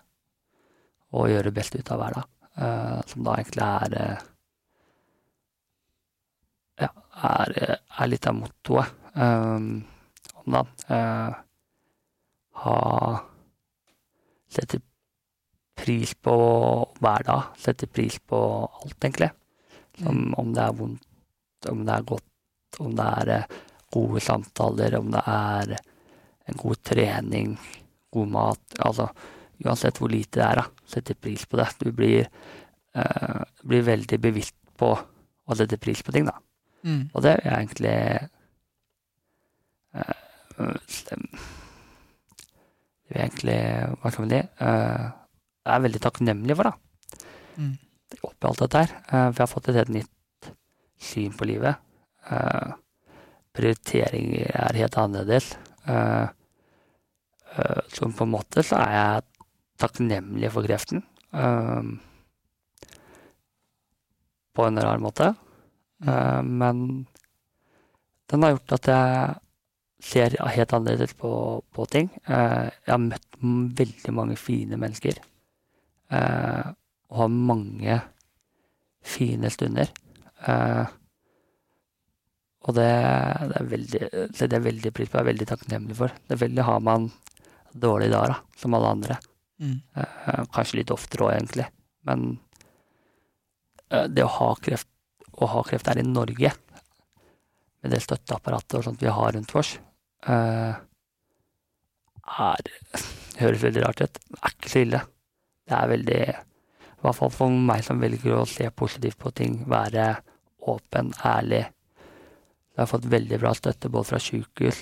og 1.16 1.28
gjøre 1.30 1.50
det 1.50 1.56
beste 1.58 1.82
ut 1.82 1.92
av 1.92 2.00
hver 2.02 2.16
dag. 2.18 2.30
Uh, 2.56 3.01
som 3.10 3.26
da 3.26 3.36
egentlig 3.36 3.66
er 3.66 3.95
uh, 3.99 4.24
Ja, 6.86 6.89
er, 7.30 7.53
er, 7.76 8.08
litt 8.08 8.28
av 8.28 8.36
mottoet 8.36 8.91
um, 9.16 9.84
om 10.43 10.56
dagen. 10.56 11.36
ha 12.64 12.76
Sette 14.56 14.80
pris 15.76 16.14
på 16.16 16.36
hver 16.99 17.24
dag. 17.28 17.56
Sette 17.60 17.88
pris 17.88 18.20
på 18.20 18.39
alt, 18.68 18.97
egentlig. 18.99 19.32
Som, 19.97 20.20
mm. 20.20 20.34
Om 20.39 20.53
det 20.56 20.64
er 20.64 20.78
vondt, 20.80 21.08
om 21.72 21.84
det 21.88 21.95
er 21.95 22.08
godt, 22.12 22.80
om 22.84 22.95
det 22.95 23.08
er 23.22 23.47
gode 23.95 24.24
samtaler, 24.24 24.97
om 24.99 25.12
det 25.12 25.24
er 25.32 25.76
en 26.45 26.60
god 26.60 26.82
trening, 26.84 27.56
god 28.12 28.32
mat. 28.36 28.80
Altså 28.80 29.10
uansett 29.64 29.99
hvor 30.01 30.12
lite 30.12 30.39
det 30.39 30.45
er, 30.45 30.62
da, 30.62 30.86
setter 30.89 31.18
pris 31.20 31.45
på 31.49 31.60
det. 31.60 31.68
Du 31.82 31.91
blir, 31.95 32.28
uh, 32.97 33.43
blir 33.64 33.86
veldig 33.88 34.20
bevisst 34.22 34.58
på 34.76 34.91
å 34.95 35.58
sette 35.58 35.80
pris 35.82 36.01
på 36.03 36.14
ting, 36.16 36.28
da. 36.28 36.36
Mm. 36.86 37.03
Og 37.14 37.24
det 37.26 37.34
er 37.39 37.56
egentlig 37.56 37.97
uh, 39.95 40.22
Det 43.06 43.16
er 43.16 43.24
egentlig 43.24 43.58
Hva 44.01 44.12
skal 44.12 44.26
man 44.26 44.34
si? 44.36 44.41
Uh, 44.62 45.06
jeg 45.66 45.74
er 45.74 45.86
veldig 45.88 46.01
takknemlig 46.03 46.58
for, 46.60 46.70
da. 46.70 46.76
Mm. 47.58 47.74
Oppi 48.22 48.49
alt 48.49 48.62
dette 48.62 48.84
her. 48.84 48.95
Uh, 49.10 49.30
jeg 49.32 49.41
har 49.41 49.51
fått 49.51 49.70
et 49.72 49.80
helt 49.80 49.95
nytt 49.95 50.51
syn 51.01 51.34
på 51.38 51.47
livet. 51.49 51.82
Uh, 52.30 52.76
prioriteringer 53.56 54.51
er 54.51 54.82
helt 54.82 54.97
annerledes. 54.99 55.53
Uh, 55.88 56.28
som 57.95 58.12
på 58.12 58.26
en 58.26 58.34
måte 58.34 58.64
så 58.68 58.82
er 58.84 58.91
jeg 58.93 59.35
takknemlige 59.82 60.52
for 60.54 60.68
kreften. 60.68 61.04
Um, 61.36 61.98
på 64.56 64.66
en 64.68 64.80
rar 64.80 65.02
måte. 65.04 65.34
Uh, 66.06 66.42
men 66.44 67.06
den 68.32 68.44
har 68.44 68.56
gjort 68.56 68.78
at 68.80 68.90
jeg 68.92 69.36
ser 70.06 70.38
helt 70.40 70.74
annerledes 70.76 71.16
på, 71.20 71.32
på 71.76 71.88
ting. 71.92 72.10
Uh, 72.30 72.72
jeg 72.86 72.94
har 72.94 73.04
møtt 73.04 73.40
veldig 73.82 74.16
mange 74.16 74.40
fine 74.40 74.80
mennesker. 74.80 75.20
Uh, 76.14 76.72
og 77.12 77.26
har 77.26 77.34
mange 77.34 78.02
fine 79.06 79.50
stunder. 79.54 79.92
og 82.66 82.74
det, 82.74 82.88
det, 83.52 83.60
er 83.60 83.68
veldig, 83.70 84.02
det 84.34 84.58
er 84.58 84.66
veldig 84.66 84.92
pris 84.94 85.10
på. 85.10 85.20
Jeg 85.20 85.26
er 85.26 85.30
veldig 85.30 85.48
takknemlig 85.52 85.98
for. 86.00 86.16
Det 86.26 86.42
er 86.42 86.66
har 86.66 86.82
man 86.82 87.12
dårlige 87.70 88.12
dager, 88.16 88.34
da, 88.34 88.58
som 88.58 88.74
alle 88.74 88.90
andre. 88.98 89.20
Mm. 89.62 89.80
Eh, 89.95 90.43
kanskje 90.53 90.82
litt 90.82 90.93
oftere 90.93 91.28
òg, 91.28 91.34
egentlig. 91.36 91.68
Men 92.08 92.26
eh, 93.89 94.08
det 94.12 94.26
å 94.26 94.34
ha 94.39 94.49
kreft, 94.62 94.89
å 95.36 95.49
ha 95.51 95.64
kreft 95.68 95.89
her 95.91 96.01
i 96.01 96.08
Norge, 96.08 96.51
med 97.82 97.93
det 97.93 98.01
støtteapparatet 98.01 98.80
og 98.80 98.88
sånt 98.88 99.03
vi 99.03 99.14
har 99.14 99.36
rundt 99.36 99.56
oss, 99.56 99.76
eh, 100.28 100.74
er 102.39 102.72
Høres 103.36 103.66
veldig 103.66 103.82
rart 103.84 103.99
ut. 103.99 104.16
Det 104.16 104.38
er 104.39 104.53
ikke 104.53 104.70
så 104.72 104.82
ille. 104.86 104.99
Det 105.68 105.76
er 105.76 105.89
veldig 105.91 106.20
I 106.24 107.01
hvert 107.03 107.18
fall 107.18 107.32
for 107.36 107.51
meg 107.68 107.82
som 107.84 107.99
velger 107.99 108.38
å 108.38 108.45
se 108.47 108.70
positivt 108.72 109.18
på 109.20 109.32
ting, 109.36 109.58
være 109.70 110.06
åpen, 110.72 111.12
ærlig. 111.28 111.66
Jeg 112.72 112.80
har 112.80 112.88
fått 112.89 113.10
veldig 113.12 113.39
bra 113.43 113.51
støtte 113.53 113.91
både 113.91 114.10
fra 114.10 114.22
sykehus, 114.24 114.80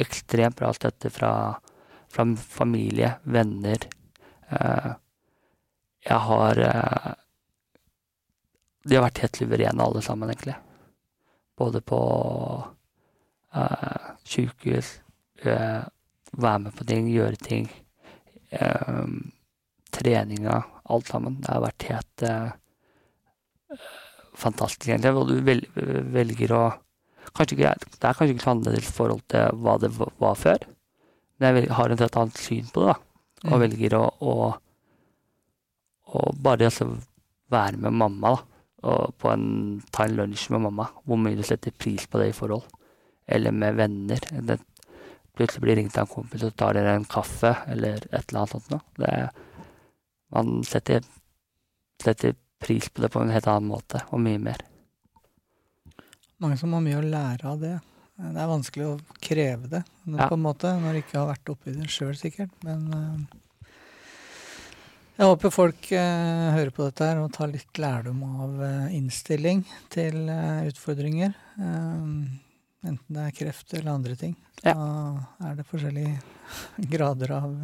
ekstremt 0.00 0.56
bra 0.58 0.72
støtte 0.74 1.12
fra 1.12 1.32
fra 2.12 2.36
familie, 2.36 3.14
venner. 3.22 3.78
Uh, 4.52 4.92
jeg 6.04 6.18
har 6.26 6.58
uh, 6.58 7.12
De 8.84 8.98
har 8.98 9.04
vært 9.06 9.22
helt 9.22 9.38
suverene 9.38 9.84
alle 9.84 10.02
sammen, 10.04 10.32
egentlig. 10.32 10.56
Både 11.58 11.80
på 11.86 12.00
uh, 13.54 14.08
sykehus, 14.26 14.98
være 15.42 16.58
med 16.64 16.74
på 16.76 16.84
ting, 16.86 17.08
gjøre 17.10 17.38
ting. 17.42 17.70
treninga, 19.92 20.62
alt 20.84 21.08
sammen. 21.08 21.40
Det 21.42 21.50
har 21.50 21.64
vært 21.64 21.86
helt 21.88 22.24
fantastisk, 24.38 24.88
egentlig. 24.88 25.12
Og 25.18 25.30
du 25.30 25.40
vel, 25.46 25.64
velger 26.14 26.54
å 26.54 26.62
ikke, 27.42 27.74
Det 27.74 28.04
er 28.04 28.14
kanskje 28.14 28.34
ikke 28.34 28.44
så 28.44 28.54
annerledes 28.54 28.92
forhold 28.92 29.22
til 29.32 29.62
hva 29.64 29.78
det 29.82 29.90
var 29.96 30.38
før. 30.38 30.66
Men 31.42 31.58
jeg 31.58 31.74
har 31.74 31.92
et 31.92 32.04
helt 32.04 32.18
annet 32.20 32.38
syn 32.38 32.68
på 32.72 32.84
det, 32.84 32.94
da. 32.94 32.98
Og 33.42 33.56
mm. 33.56 33.62
velger 33.64 33.96
å, 33.98 34.02
å, 34.22 34.34
å 36.14 36.24
bare 36.38 36.68
altså 36.70 36.86
være 37.52 37.80
med 37.82 37.98
mamma, 37.98 38.36
da. 38.36 38.48
Og 38.92 39.14
på 39.22 39.30
en, 39.30 39.44
ta 39.94 40.08
en 40.08 40.16
lunsj 40.18 40.48
med 40.54 40.64
mamma. 40.64 40.88
Hvor 41.06 41.18
mye 41.20 41.38
du 41.38 41.44
setter 41.46 41.74
pris 41.74 42.08
på 42.10 42.18
det 42.18 42.32
i 42.32 42.36
forhold. 42.36 42.64
Eller 43.30 43.54
med 43.54 43.76
venner. 43.78 44.24
Det, 44.42 44.58
plutselig 45.38 45.62
blir 45.62 45.78
ringt 45.78 45.96
av 45.96 46.06
en 46.06 46.14
kompis 46.14 46.42
og 46.46 46.56
tar 46.58 46.76
dere 46.76 46.96
en 46.98 47.06
kaffe, 47.08 47.54
eller 47.72 48.02
et 48.10 48.18
eller 48.26 48.42
annet 48.42 48.54
sånt 48.54 48.72
noe. 48.72 48.82
Det, 48.98 49.12
man 50.34 50.60
setter, 50.66 51.06
setter 52.02 52.34
pris 52.62 52.88
på 52.90 53.04
det 53.04 53.10
på 53.12 53.22
en 53.22 53.32
helt 53.32 53.48
annen 53.50 53.70
måte, 53.70 54.02
og 54.10 54.22
mye 54.22 54.40
mer. 54.42 54.66
Mange 56.42 56.58
som 56.58 56.74
har 56.74 56.82
mye 56.84 56.98
å 56.98 57.06
lære 57.06 57.48
av 57.48 57.62
det. 57.62 57.76
Det 58.22 58.38
er 58.38 58.50
vanskelig 58.50 58.84
å 58.86 58.98
kreve 59.22 59.68
det 59.70 59.80
ja. 59.82 60.26
på 60.28 60.36
en 60.36 60.44
måte, 60.44 60.70
når 60.78 60.94
du 60.94 61.00
ikke 61.02 61.18
har 61.18 61.30
vært 61.32 61.50
oppi 61.50 61.74
det 61.74 61.88
sjøl, 61.90 62.14
sikkert. 62.18 62.52
Men 62.66 62.84
uh, 62.94 63.64
Jeg 65.18 65.30
håper 65.32 65.54
folk 65.54 65.88
uh, 65.90 66.52
hører 66.54 66.70
på 66.74 66.86
dette 66.86 67.08
her 67.08 67.22
og 67.22 67.32
tar 67.34 67.50
litt 67.50 67.80
lærdom 67.82 68.22
av 68.28 68.62
uh, 68.62 68.94
innstilling 68.94 69.64
til 69.92 70.30
utfordringer. 70.70 71.34
Enten 72.82 73.16
det 73.16 73.26
er 73.26 73.34
kreft 73.36 73.74
eller 73.74 73.92
andre 73.94 74.14
ting. 74.18 74.36
Ja. 74.62 74.76
Da 74.78 75.48
er 75.50 75.58
det 75.58 75.66
forskjellige 75.70 76.14
grader 76.94 77.34
av 77.40 77.58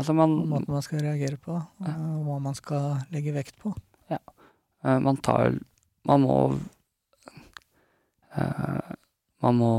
Altså 0.00 0.14
man, 0.16 0.32
måten 0.48 0.72
man 0.72 0.80
skal 0.80 1.02
reagere 1.04 1.36
på, 1.36 1.58
Ja. 1.84 1.92
og 1.92 2.22
hva 2.24 2.38
man 2.40 2.54
skal 2.56 3.02
legge 3.12 3.34
vekt 3.36 3.58
på. 3.60 3.74
eh, 4.08 4.98
man 5.04 5.18
tar 5.20 5.58
Man 6.08 6.22
må 6.24 6.36
Man 9.44 9.58
må 9.60 9.72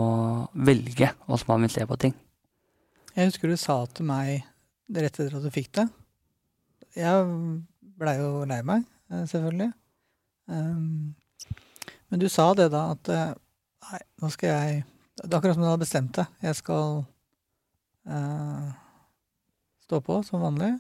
velge 0.53 1.11
hvordan 1.25 1.49
man 1.49 1.65
vil 1.67 1.73
se 1.73 1.85
på 1.87 1.97
ting. 1.99 2.15
Jeg 3.15 3.31
husker 3.31 3.51
du 3.51 3.57
sa 3.59 3.81
til 3.91 4.07
meg 4.07 4.45
rett 4.89 5.11
etter 5.11 5.35
at 5.35 5.43
du 5.43 5.51
fikk 5.53 5.73
det. 5.75 5.85
Jeg 6.97 7.25
blei 7.99 8.15
jo 8.19 8.45
lei 8.49 8.61
meg, 8.65 8.85
eh, 9.11 9.25
selvfølgelig. 9.29 9.71
Um, 10.49 11.15
men 12.09 12.21
du 12.21 12.29
sa 12.31 12.47
det 12.57 12.71
da 12.73 12.89
at 12.95 13.11
eh, 13.13 13.37
Nei, 13.89 13.99
nå 14.21 14.29
skal 14.33 14.49
jeg 14.49 14.79
Det 15.19 15.27
er 15.27 15.35
akkurat 15.37 15.55
som 15.55 15.63
du 15.63 15.67
hadde 15.67 15.81
bestemt 15.81 16.17
det. 16.17 16.25
Jeg 16.45 16.55
skal 16.59 16.99
uh, 18.07 18.67
stå 19.83 19.99
på 20.05 20.19
som 20.27 20.43
vanlig. 20.43 20.73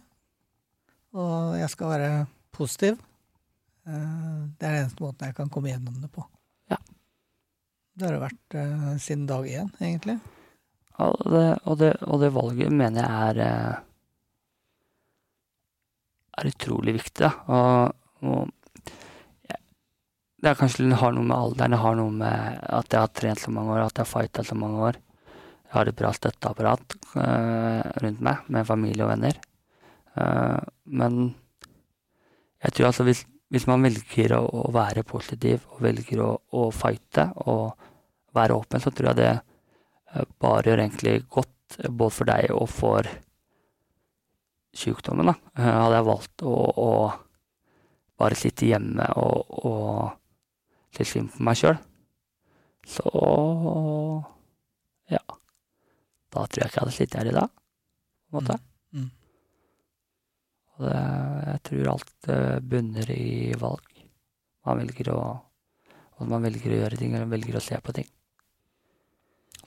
Og 1.17 1.57
jeg 1.57 1.69
skal 1.73 1.91
være 1.91 2.11
positiv. 2.55 2.99
Uh, 3.87 4.47
det 4.59 4.67
er 4.67 4.75
den 4.75 4.83
eneste 4.83 5.03
måten 5.03 5.27
jeg 5.27 5.35
kan 5.39 5.49
komme 5.51 5.73
gjennom 5.73 5.97
det 6.03 6.11
på. 6.13 6.23
Ja. 7.99 8.07
Det 8.07 8.07
har 8.07 8.15
det 8.15 8.21
vært 8.23 8.55
eh, 8.55 8.97
siden 9.03 9.25
dag 9.27 9.47
én, 9.51 9.69
egentlig. 9.83 10.19
Ja, 10.99 11.09
det, 11.31 11.43
og 11.67 11.77
det, 11.79 11.93
og 12.07 12.19
det 12.21 12.29
valget 12.35 12.71
mener 12.71 13.03
jeg 13.03 13.33
er 13.33 13.41
eh, 13.43 13.75
er 16.39 16.47
utrolig 16.53 16.93
viktig. 16.95 17.27
Da. 17.27 17.31
Og, 17.51 17.95
og 18.23 18.49
jeg- 19.49 19.63
det 20.39 20.49
er 20.49 20.55
kanskje 20.55 20.87
det 20.87 20.99
har 21.01 21.11
noe 21.11 21.27
med 21.27 21.35
alderen, 21.35 21.71
det 21.75 21.79
har 21.83 21.95
noe 21.99 22.11
med 22.11 22.59
at 22.63 22.87
jeg 22.95 22.99
har 23.03 23.07
trent 23.07 23.39
så 23.39 23.51
mange 23.51 23.75
år, 23.75 23.85
at 23.85 23.97
jeg 23.99 24.05
har 24.05 24.13
fighta 24.13 24.43
så 24.47 24.55
mange 24.55 24.79
år. 24.79 24.93
Jeg 25.69 25.73
har 25.75 25.87
et 25.91 25.95
bra 25.99 26.11
støtteapparat 26.15 26.95
eh, 27.19 27.91
rundt 28.01 28.21
meg, 28.21 28.37
med 28.47 28.65
familie 28.65 29.03
og 29.03 29.11
venner. 29.11 29.35
Uh, 30.19 30.59
men 30.89 31.35
jeg 32.63 32.73
tror 32.73 32.87
altså 32.89 33.03
hvis, 33.05 33.21
hvis 33.53 33.67
man 33.69 33.83
velger 33.85 34.33
å, 34.35 34.41
å 34.65 34.71
være 34.73 35.03
positiv 35.07 35.61
og 35.69 35.83
velger 35.85 36.23
å, 36.25 36.31
å 36.51 36.71
fighte 36.75 37.27
og 37.45 37.77
være 38.35 38.57
åpen, 38.57 38.81
så 38.81 38.91
tror 38.93 39.11
jeg 39.11 39.19
det 39.19 39.31
eh, 39.31 40.29
bare 40.41 40.69
gjør 40.69 40.83
egentlig 40.83 41.15
godt 41.31 41.79
eh, 41.79 41.89
både 41.89 42.15
for 42.15 42.29
deg 42.29 42.53
og 42.55 42.67
for 42.71 43.09
sykdommen. 44.79 45.31
Da. 45.31 45.35
Eh, 45.57 45.69
Hadde 45.69 45.99
jeg 45.99 46.09
valgt 46.09 46.45
å, 46.45 46.55
å 46.69 46.89
bare 48.19 48.39
sitte 48.39 48.69
hjemme 48.69 49.05
og, 49.21 49.59
og 49.65 50.95
se 50.95 51.07
synd 51.07 51.31
på 51.33 51.45
meg 51.45 51.59
sjøl, 51.59 51.77
så 52.89 53.09
ja. 55.09 55.21
Da 56.29 56.43
tror 56.45 56.61
jeg 56.61 56.69
ikke 56.69 56.77
jeg 56.77 56.83
hadde 56.83 56.95
sittet 56.95 57.19
her 57.19 57.29
i 57.31 57.37
dag, 57.37 57.49
på 58.29 58.37
en 58.37 58.37
måte. 58.37 58.57
Mm. 58.93 59.09
Og 60.75 60.83
det, 60.85 60.97
jeg 61.49 61.61
tror 61.69 61.91
alt 61.95 62.29
bunner 62.69 63.13
i 63.15 63.29
valg. 63.59 64.03
Man 64.67 64.83
velger 64.83 65.13
å 65.15 65.21
man 66.27 66.43
velger 66.43 66.73
å 66.73 66.79
gjøre 66.81 66.97
ting, 66.99 67.13
eller 67.13 67.27
man 67.29 67.37
velger 67.37 67.55
å 67.55 67.63
se 67.63 67.77
på 67.79 67.93
ting. 67.95 68.07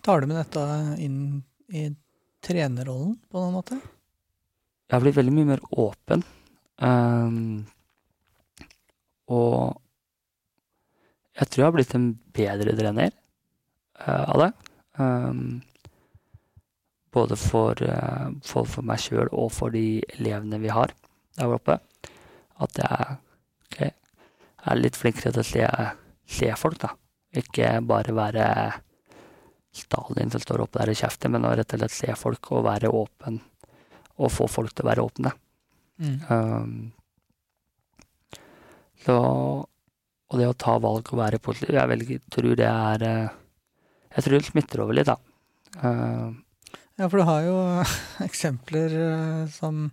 Tar 0.03 0.20
du 0.20 0.26
med 0.26 0.40
dette 0.40 0.62
inn 0.98 1.18
i 1.70 1.84
trenerrollen 2.42 3.14
på 3.30 3.38
noen 3.38 3.55
måte? 3.55 3.76
Jeg 3.78 4.96
har 4.96 5.05
blitt 5.05 5.14
veldig 5.20 5.34
mye 5.36 5.50
mer 5.53 5.62
åpen. 5.78 6.24
Um, 6.82 7.62
og 9.30 9.78
jeg 11.38 11.46
tror 11.46 11.62
jeg 11.62 11.68
har 11.68 11.76
blitt 11.78 11.94
en 11.94 12.11
bedre 12.34 12.74
trener 12.82 13.14
uh, 14.03 14.26
av 14.26 14.42
det. 14.42 14.50
Um, 14.98 15.62
både 17.14 17.38
for, 17.38 17.78
uh, 17.86 18.34
for, 18.42 18.66
for 18.66 18.82
meg 18.82 19.00
sjøl 19.07 19.30
og 19.30 19.53
for 19.55 19.70
de 19.70 20.03
elevene 20.18 20.59
vi 20.66 20.74
har 20.74 20.98
der 21.38 21.59
oppe. 21.61 21.78
At 22.59 22.74
jeg 22.82 23.20
okay, 23.70 23.94
er 24.66 24.82
litt 24.82 24.98
flinkere 24.98 25.30
til 25.30 25.46
å 25.46 25.50
se, 25.55 25.66
se 26.26 26.55
folk, 26.59 26.82
da. 26.82 26.96
Ikke 27.38 27.76
bare 27.86 28.18
være 28.18 28.48
Stalin 29.73 30.33
som 30.33 30.43
står 30.43 30.64
oppe 30.64 30.83
der 30.83 30.93
og 30.93 30.99
kjefter, 30.99 31.33
men 31.33 31.47
å 31.49 31.55
rett 31.57 31.73
og 31.73 31.81
slett 31.81 31.95
se 31.95 32.14
folk 32.18 32.51
og 32.53 32.66
være 32.66 32.93
åpen 32.93 33.41
og 34.20 34.33
få 34.33 34.47
folk 34.51 34.75
til 34.75 34.85
å 34.85 34.91
være 34.91 35.05
åpne. 35.07 35.33
Um, 36.03 36.91
så 39.05 39.16
Og 40.33 40.39
det 40.41 40.49
å 40.49 40.57
ta 40.57 40.79
valg 40.81 41.11
og 41.12 41.18
være 41.20 41.39
positiv, 41.45 41.77
jeg 41.77 41.91
velger, 41.91 42.23
tror 42.33 42.57
det 42.59 42.66
er 42.66 43.03
eh, 43.07 43.35
Jeg 44.16 44.25
tror 44.25 44.35
det 44.39 44.49
smitter 44.49 44.83
over 44.83 44.97
litt, 44.97 45.11
da. 45.11 45.18
Uh, 45.77 46.33
Ja, 47.01 47.09
for 47.09 47.18
du 47.18 47.25
har 47.27 47.43
jo 47.47 47.57
eksempler 48.29 48.93
eh, 48.95 49.45
som 49.53 49.89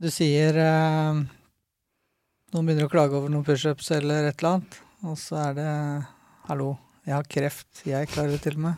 Du 0.00 0.08
sier 0.12 0.56
eh, 0.58 1.20
Noen 2.54 2.66
begynner 2.68 2.88
å 2.88 2.92
klage 2.92 3.18
over 3.18 3.32
noen 3.32 3.44
pushups 3.46 3.90
eller 3.96 4.30
et 4.30 4.40
eller 4.40 4.56
annet, 4.56 4.78
og 5.04 5.18
så 5.20 5.40
er 5.48 5.56
det 5.58 5.70
Hallo, 6.48 6.74
jeg 7.04 7.14
har 7.14 7.26
kreft. 7.28 7.68
Jeg 7.86 8.08
klarer 8.12 8.34
det 8.34 8.40
til 8.44 8.56
og 8.58 8.64
med. 8.66 8.74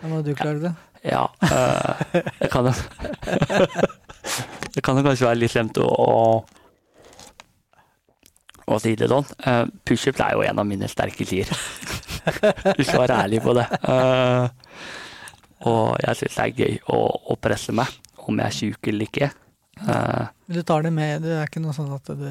Da 0.00 0.10
må 0.10 0.20
du 0.22 0.34
klare 0.36 0.60
det. 0.60 0.74
ja. 1.04 1.24
Øh, 1.42 2.20
det 2.40 2.50
kan 2.52 2.66
jo 2.68 2.72
Det 4.74 4.82
kan 4.84 4.96
jo 4.96 5.02
kanskje 5.06 5.24
være 5.24 5.38
litt 5.40 5.52
slemt 5.54 5.78
å, 5.80 5.86
å, 5.88 6.44
å 8.66 8.78
si 8.82 8.92
det 8.98 9.08
sånn. 9.08 9.24
Uh, 9.40 9.64
Pushups 9.88 10.20
er 10.20 10.34
jo 10.36 10.42
en 10.44 10.60
av 10.60 10.66
mine 10.68 10.88
sterke 10.90 11.24
sider. 11.24 11.56
Du 12.76 12.82
skal 12.84 13.06
være 13.06 13.20
ærlig 13.22 13.40
på 13.40 13.54
det. 13.56 13.64
Uh, 13.86 14.50
og 15.70 15.96
jeg 16.02 16.20
syns 16.20 16.36
det 16.36 16.44
er 16.44 16.60
gøy 16.60 16.76
å, 16.92 16.98
å 17.32 17.38
presse 17.40 17.72
meg, 17.72 17.88
om 18.26 18.36
jeg 18.42 18.46
er 18.46 18.56
sjuk 18.58 18.90
eller 18.92 19.08
ikke. 19.08 19.30
Eh, 19.76 20.26
Men 20.46 20.56
du 20.56 20.62
tar 20.62 20.82
det 20.86 20.90
med, 20.94 21.22
det 21.22 21.32
er 21.36 21.48
ikke 21.50 21.60
noe 21.60 21.74
sånn 21.76 21.90
at 21.92 22.08
du, 22.16 22.22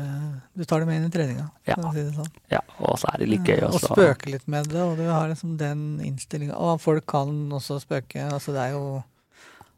du 0.57 0.63
tar 0.65 0.81
det 0.81 0.87
med 0.89 0.97
inn 0.97 1.07
i 1.09 1.11
treninga, 1.13 1.43
Ja. 1.67 1.75
si 1.93 2.01
det 2.01 2.13
sånn. 2.15 2.31
ja, 2.49 2.61
og 2.79 2.97
så 2.97 3.11
er 3.13 3.19
det 3.21 3.27
litt 3.29 3.43
gøy 3.45 3.59
og 3.67 3.75
spøke 3.83 4.31
litt 4.33 4.47
med 4.49 4.69
det, 4.71 4.81
og 4.81 4.95
du 4.97 5.03
har 5.09 5.27
liksom 5.29 5.57
den 5.59 5.83
innstillinga. 6.01 6.55
Og 6.57 6.79
folk 6.81 7.05
kan 7.05 7.29
også 7.53 7.77
spøke. 7.83 8.23
Altså 8.31 8.55
det 8.55 8.63
er 8.69 8.71
jo 8.77 9.03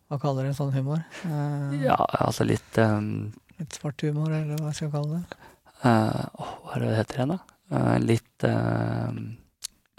Hva 0.08 0.16
kaller 0.24 0.46
du 0.48 0.54
sånn 0.56 0.72
humor? 0.72 1.02
Eh, 1.28 1.82
Ja, 1.84 1.98
altså 2.24 2.46
litt 2.48 2.78
um, 2.80 3.34
Litt 3.60 3.74
svart 3.76 4.00
humor, 4.06 4.32
eller 4.32 4.56
hva 4.62 4.72
skal 4.72 4.88
jeg 4.88 4.94
kalle 4.94 5.18
det? 5.18 5.42
Uh, 5.84 6.46
Hva 6.64 6.76
er 6.78 6.80
det 6.80 6.88
det 6.94 6.98
heter 7.02 7.18
igjen, 7.20 7.34
da? 7.34 7.40
Uh, 7.74 7.98
litt 8.00 8.46
uh, 8.48 9.12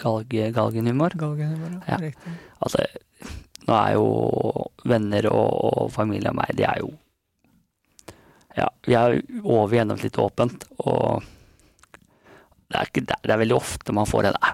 galge, 0.01 0.47
galgenhumor. 0.57 1.13
Galgenhumor, 1.21 1.75
ja. 1.77 1.83
Ja. 1.93 1.99
Riktig. 2.07 2.33
Altså, 2.65 2.87
nå 3.69 3.77
er 3.77 3.93
jo 3.99 4.07
venner 4.89 5.29
og, 5.29 5.53
og 5.85 5.93
familie 5.93 6.33
og 6.33 6.39
meg, 6.41 6.55
de 6.57 6.65
er 6.65 6.81
jo 6.81 6.89
Ja, 8.59 8.69
vi 8.87 8.97
er 8.99 9.19
over 9.45 9.77
gjennomsnittet 9.77 10.19
åpent, 10.23 10.65
og 10.83 11.23
det 12.69 12.77
er, 12.81 12.89
ikke, 12.91 13.05
det 13.09 13.31
er 13.33 13.41
veldig 13.41 13.57
ofte 13.57 13.95
man 13.97 14.09
får 14.09 14.29
en 14.33 14.39
Æ, 14.45 14.51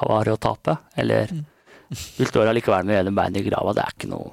har 0.00 0.24
det 0.26 0.32
å 0.34 0.40
tape, 0.48 0.78
eller 0.98 1.28
Mm. 1.34 1.44
vi 2.16 2.24
står 2.26 2.48
allikevel 2.50 2.86
med 2.88 2.96
hele 2.96 3.12
beinet 3.14 3.42
i 3.42 3.48
grava, 3.50 3.74
det 3.76 3.82
er 3.84 3.92
ikke 3.94 4.08
noe 4.10 4.32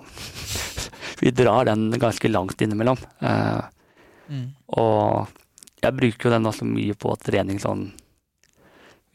Vi 1.21 1.29
drar 1.37 1.65
den 1.67 1.91
ganske 2.01 2.29
langt 2.31 2.61
innimellom. 2.65 2.97
Uh, 3.21 3.61
Mm. 4.31 4.45
og 4.79 5.27
jeg 5.83 5.91
bruker 5.97 6.29
jo 6.29 6.31
den 6.31 6.45
også 6.47 6.63
mye 6.63 6.93
på 6.95 7.09
trening 7.19 7.57
sånn 7.59 7.81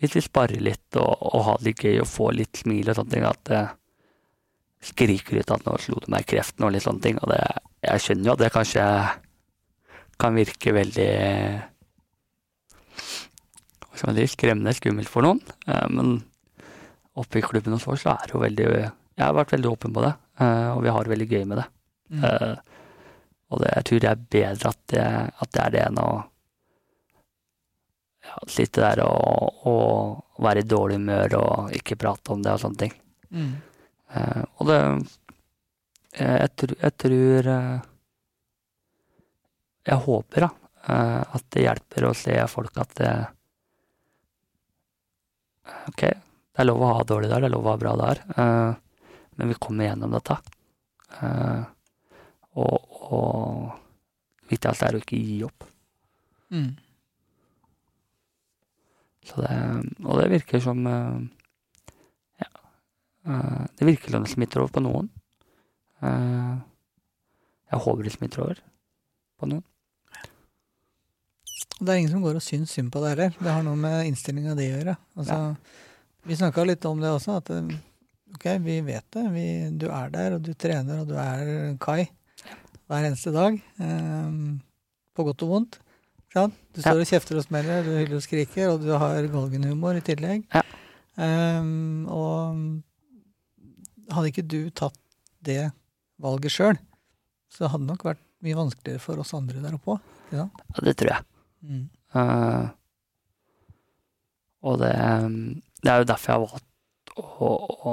Hvis 0.03 0.13
vi 0.19 0.21
sparer 0.27 0.61
litt 0.61 0.99
og, 1.01 1.23
og 1.33 1.45
har 1.47 1.63
det 1.65 1.73
gøy 1.81 2.03
og 2.03 2.11
får 2.11 2.35
litt 2.37 2.61
smil 2.61 2.91
og 2.93 2.99
sånne 2.99 3.15
ting, 3.15 3.25
at 3.25 3.41
det 3.49 3.63
skriker 4.85 5.41
ut 5.41 5.51
at 5.57 5.65
nå 5.65 5.79
slo 5.81 6.03
du 6.05 6.11
meg 6.13 6.27
kreften 6.29 6.67
og 6.67 6.75
litt 6.75 6.85
sånne 6.85 7.01
ting. 7.07 7.17
Og 7.23 7.31
det, 7.33 7.41
jeg 7.89 8.03
skjønner 8.05 8.29
jo 8.29 8.35
at 8.37 8.43
det 8.45 8.51
kanskje 8.53 8.85
kan 10.21 10.37
virke 10.37 10.73
veldig 10.73 11.11
skal 13.97 14.29
skremmende, 14.29 14.75
skummelt 14.77 15.11
for 15.11 15.25
noen. 15.27 15.41
Eh, 15.67 15.89
men 15.91 16.21
oppe 17.17 17.41
i 17.41 17.45
klubben 17.45 17.77
hos 17.77 17.87
oss 17.89 18.05
så 18.05 18.15
er 18.15 18.29
det 18.29 18.37
jo 18.37 18.45
veldig 18.45 18.69
Jeg 19.17 19.25
har 19.25 19.33
vært 19.33 19.55
veldig 19.55 19.71
åpen 19.71 19.95
på 19.97 20.03
det, 20.05 20.13
eh, 20.45 20.71
og 20.75 20.83
vi 20.85 20.93
har 20.93 21.05
det 21.05 21.13
veldig 21.15 21.29
gøy 21.31 21.45
med 21.49 21.63
det. 21.63 21.67
Mm. 22.13 22.25
Eh, 22.29 22.57
og 23.49 23.61
det, 23.63 23.71
jeg 23.73 23.87
tror 23.89 24.01
det 24.03 24.11
er 24.11 24.25
bedre 24.37 24.73
at 24.73 24.81
det, 24.93 25.07
at 25.41 25.53
det 25.55 25.63
er 25.63 25.71
det 25.73 25.83
enn 25.87 26.01
å 26.03 26.11
ja, 28.27 28.41
sitte 28.51 28.83
der 28.83 29.05
og, 29.07 29.63
og 29.71 30.43
være 30.45 30.65
i 30.65 30.69
dårlig 30.69 30.99
humør 30.99 31.37
og 31.39 31.77
ikke 31.79 31.97
prate 31.97 32.35
om 32.35 32.43
det 32.43 32.53
og 32.53 32.61
sånne 32.65 32.83
ting. 32.83 32.97
Mm. 33.31 33.55
Og 34.59 34.69
det 34.69 34.81
Jeg, 36.17 36.37
jeg, 36.41 36.51
tror, 36.57 36.75
jeg 36.81 36.93
tror 37.03 37.49
Jeg 39.87 40.03
håper 40.03 40.47
da 40.47 40.51
eh, 40.91 41.23
at 41.39 41.45
det 41.55 41.65
hjelper 41.67 42.09
å 42.09 42.15
se 42.17 42.37
folk 42.51 42.79
at 42.83 42.95
det 43.01 43.13
Ok, 45.91 46.03
det 46.07 46.63
er 46.63 46.67
lov 46.69 46.83
å 46.83 46.93
ha 46.95 47.05
dårlig 47.07 47.29
der, 47.31 47.43
det 47.43 47.49
er 47.49 47.55
lov 47.57 47.67
å 47.67 47.73
ha 47.73 47.79
bra 47.81 47.93
dager, 47.99 48.21
eh, 48.39 48.75
men 49.39 49.51
vi 49.51 49.57
kommer 49.61 49.89
gjennom 49.89 50.13
dette. 50.15 50.37
Eh, 51.21 51.65
og, 52.63 52.87
og 53.11 54.51
viktigst 54.51 54.85
er 54.87 54.97
å 54.97 55.01
ikke 55.03 55.19
gi 55.19 55.41
opp. 55.47 55.67
Mm. 56.55 56.71
Så 59.27 59.43
det, 59.43 59.57
og 60.07 60.21
det 60.23 60.29
virker 60.37 60.63
som 60.63 60.87
eh, 60.87 61.19
Ja. 62.45 62.51
eh, 63.27 63.63
det 63.79 63.91
virker 63.91 64.15
som 64.15 64.23
det 64.27 64.31
smitter 64.33 64.63
over 64.63 64.77
på 64.79 64.85
noen. 64.87 65.11
Eh, 66.07 66.55
jeg 67.75 67.83
håper 67.89 68.07
det 68.07 68.15
smitter 68.15 68.47
over 68.47 68.63
på 69.43 69.51
noen. 69.51 69.67
Det 71.77 71.93
er 71.93 71.99
ingen 72.01 72.13
som 72.15 72.23
går 72.25 72.39
og 72.39 72.45
syns 72.45 72.73
synd 72.73 72.93
på 72.93 73.03
det 73.05 73.11
heller. 73.15 73.35
Det 73.37 73.53
har 73.53 73.65
noe 73.67 73.77
med 73.77 74.07
innstillinga 74.09 74.55
di 74.57 74.71
å 74.71 74.79
gjøre. 74.79 74.97
Altså, 75.21 75.41
Vi 76.27 76.37
snakka 76.37 76.65
litt 76.67 76.85
om 76.89 77.03
det 77.03 77.11
også, 77.13 77.37
at 77.39 77.51
eh, 77.55 77.75
ok, 78.35 78.47
vi 78.65 78.81
vet 78.87 79.05
det. 79.15 79.25
Vi, 79.35 79.47
du 79.79 79.87
er 79.93 80.09
der, 80.15 80.37
og 80.39 80.47
du 80.47 80.55
trener, 80.59 81.03
og 81.05 81.11
du 81.11 81.17
er 81.21 81.77
Kai 81.83 82.07
hver 82.87 83.05
eneste 83.05 83.33
dag. 83.35 83.61
eh, 83.83 84.33
på 85.17 85.25
godt 85.25 85.45
og 85.47 85.53
vondt. 85.53 85.79
Ja. 86.37 86.47
Du 86.75 86.83
står 86.83 87.01
og 87.01 87.09
kjefter 87.09 87.39
og 87.41 87.47
smeller, 87.47 87.85
du 87.87 87.95
hyller 87.97 88.19
og 88.19 88.25
skriker, 88.25 88.73
og 88.75 88.83
du 88.85 88.91
har 88.93 89.29
galgenhumor 89.33 89.97
i 89.97 90.05
tillegg. 90.05 90.45
Ja. 90.53 90.63
Um, 91.17 92.05
og 92.13 92.83
hadde 94.13 94.29
ikke 94.29 94.45
du 94.45 94.69
tatt 94.77 94.99
det 95.47 95.71
valget 96.21 96.53
sjøl, 96.53 96.77
så 97.53 97.71
hadde 97.73 97.87
det 97.87 97.95
nok 97.95 98.05
vært 98.11 98.21
mye 98.45 98.59
vanskeligere 98.59 99.01
for 99.01 99.23
oss 99.23 99.33
andre 99.37 99.63
der 99.65 99.79
oppe 99.79 99.97
òg. 99.97 100.13
Ja, 100.37 100.45
det 100.85 100.97
tror 101.01 101.15
jeg. 101.15 101.25
Mm. 101.63 101.87
Eh, 102.17 102.67
og 104.67 104.81
det, 104.83 104.93
det 105.83 105.93
er 105.93 106.01
jo 106.03 106.09
derfor 106.11 106.33
jeg 106.33 106.37
har 106.37 106.47
valgt 106.47 106.73
å, 107.17 107.51
å 107.91 107.93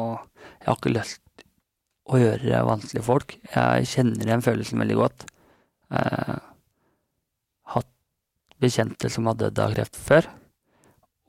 Jeg 0.64 0.68
har 0.68 0.80
ikke 0.80 0.94
lyst 0.94 1.46
å 2.04 2.20
gjøre 2.20 2.44
det 2.44 2.64
vanskelig 2.68 3.04
folk. 3.06 3.36
Jeg 3.54 3.88
kjenner 3.88 4.28
den 4.28 4.44
følelsen 4.44 4.82
veldig 4.84 4.98
godt. 5.00 5.26
Uh, 5.94 6.40
hatt 7.76 7.92
bekjente 8.60 9.12
som 9.12 9.30
har 9.30 9.38
dødd 9.40 9.62
av 9.64 9.76
kreft 9.78 10.00
før, 10.00 10.28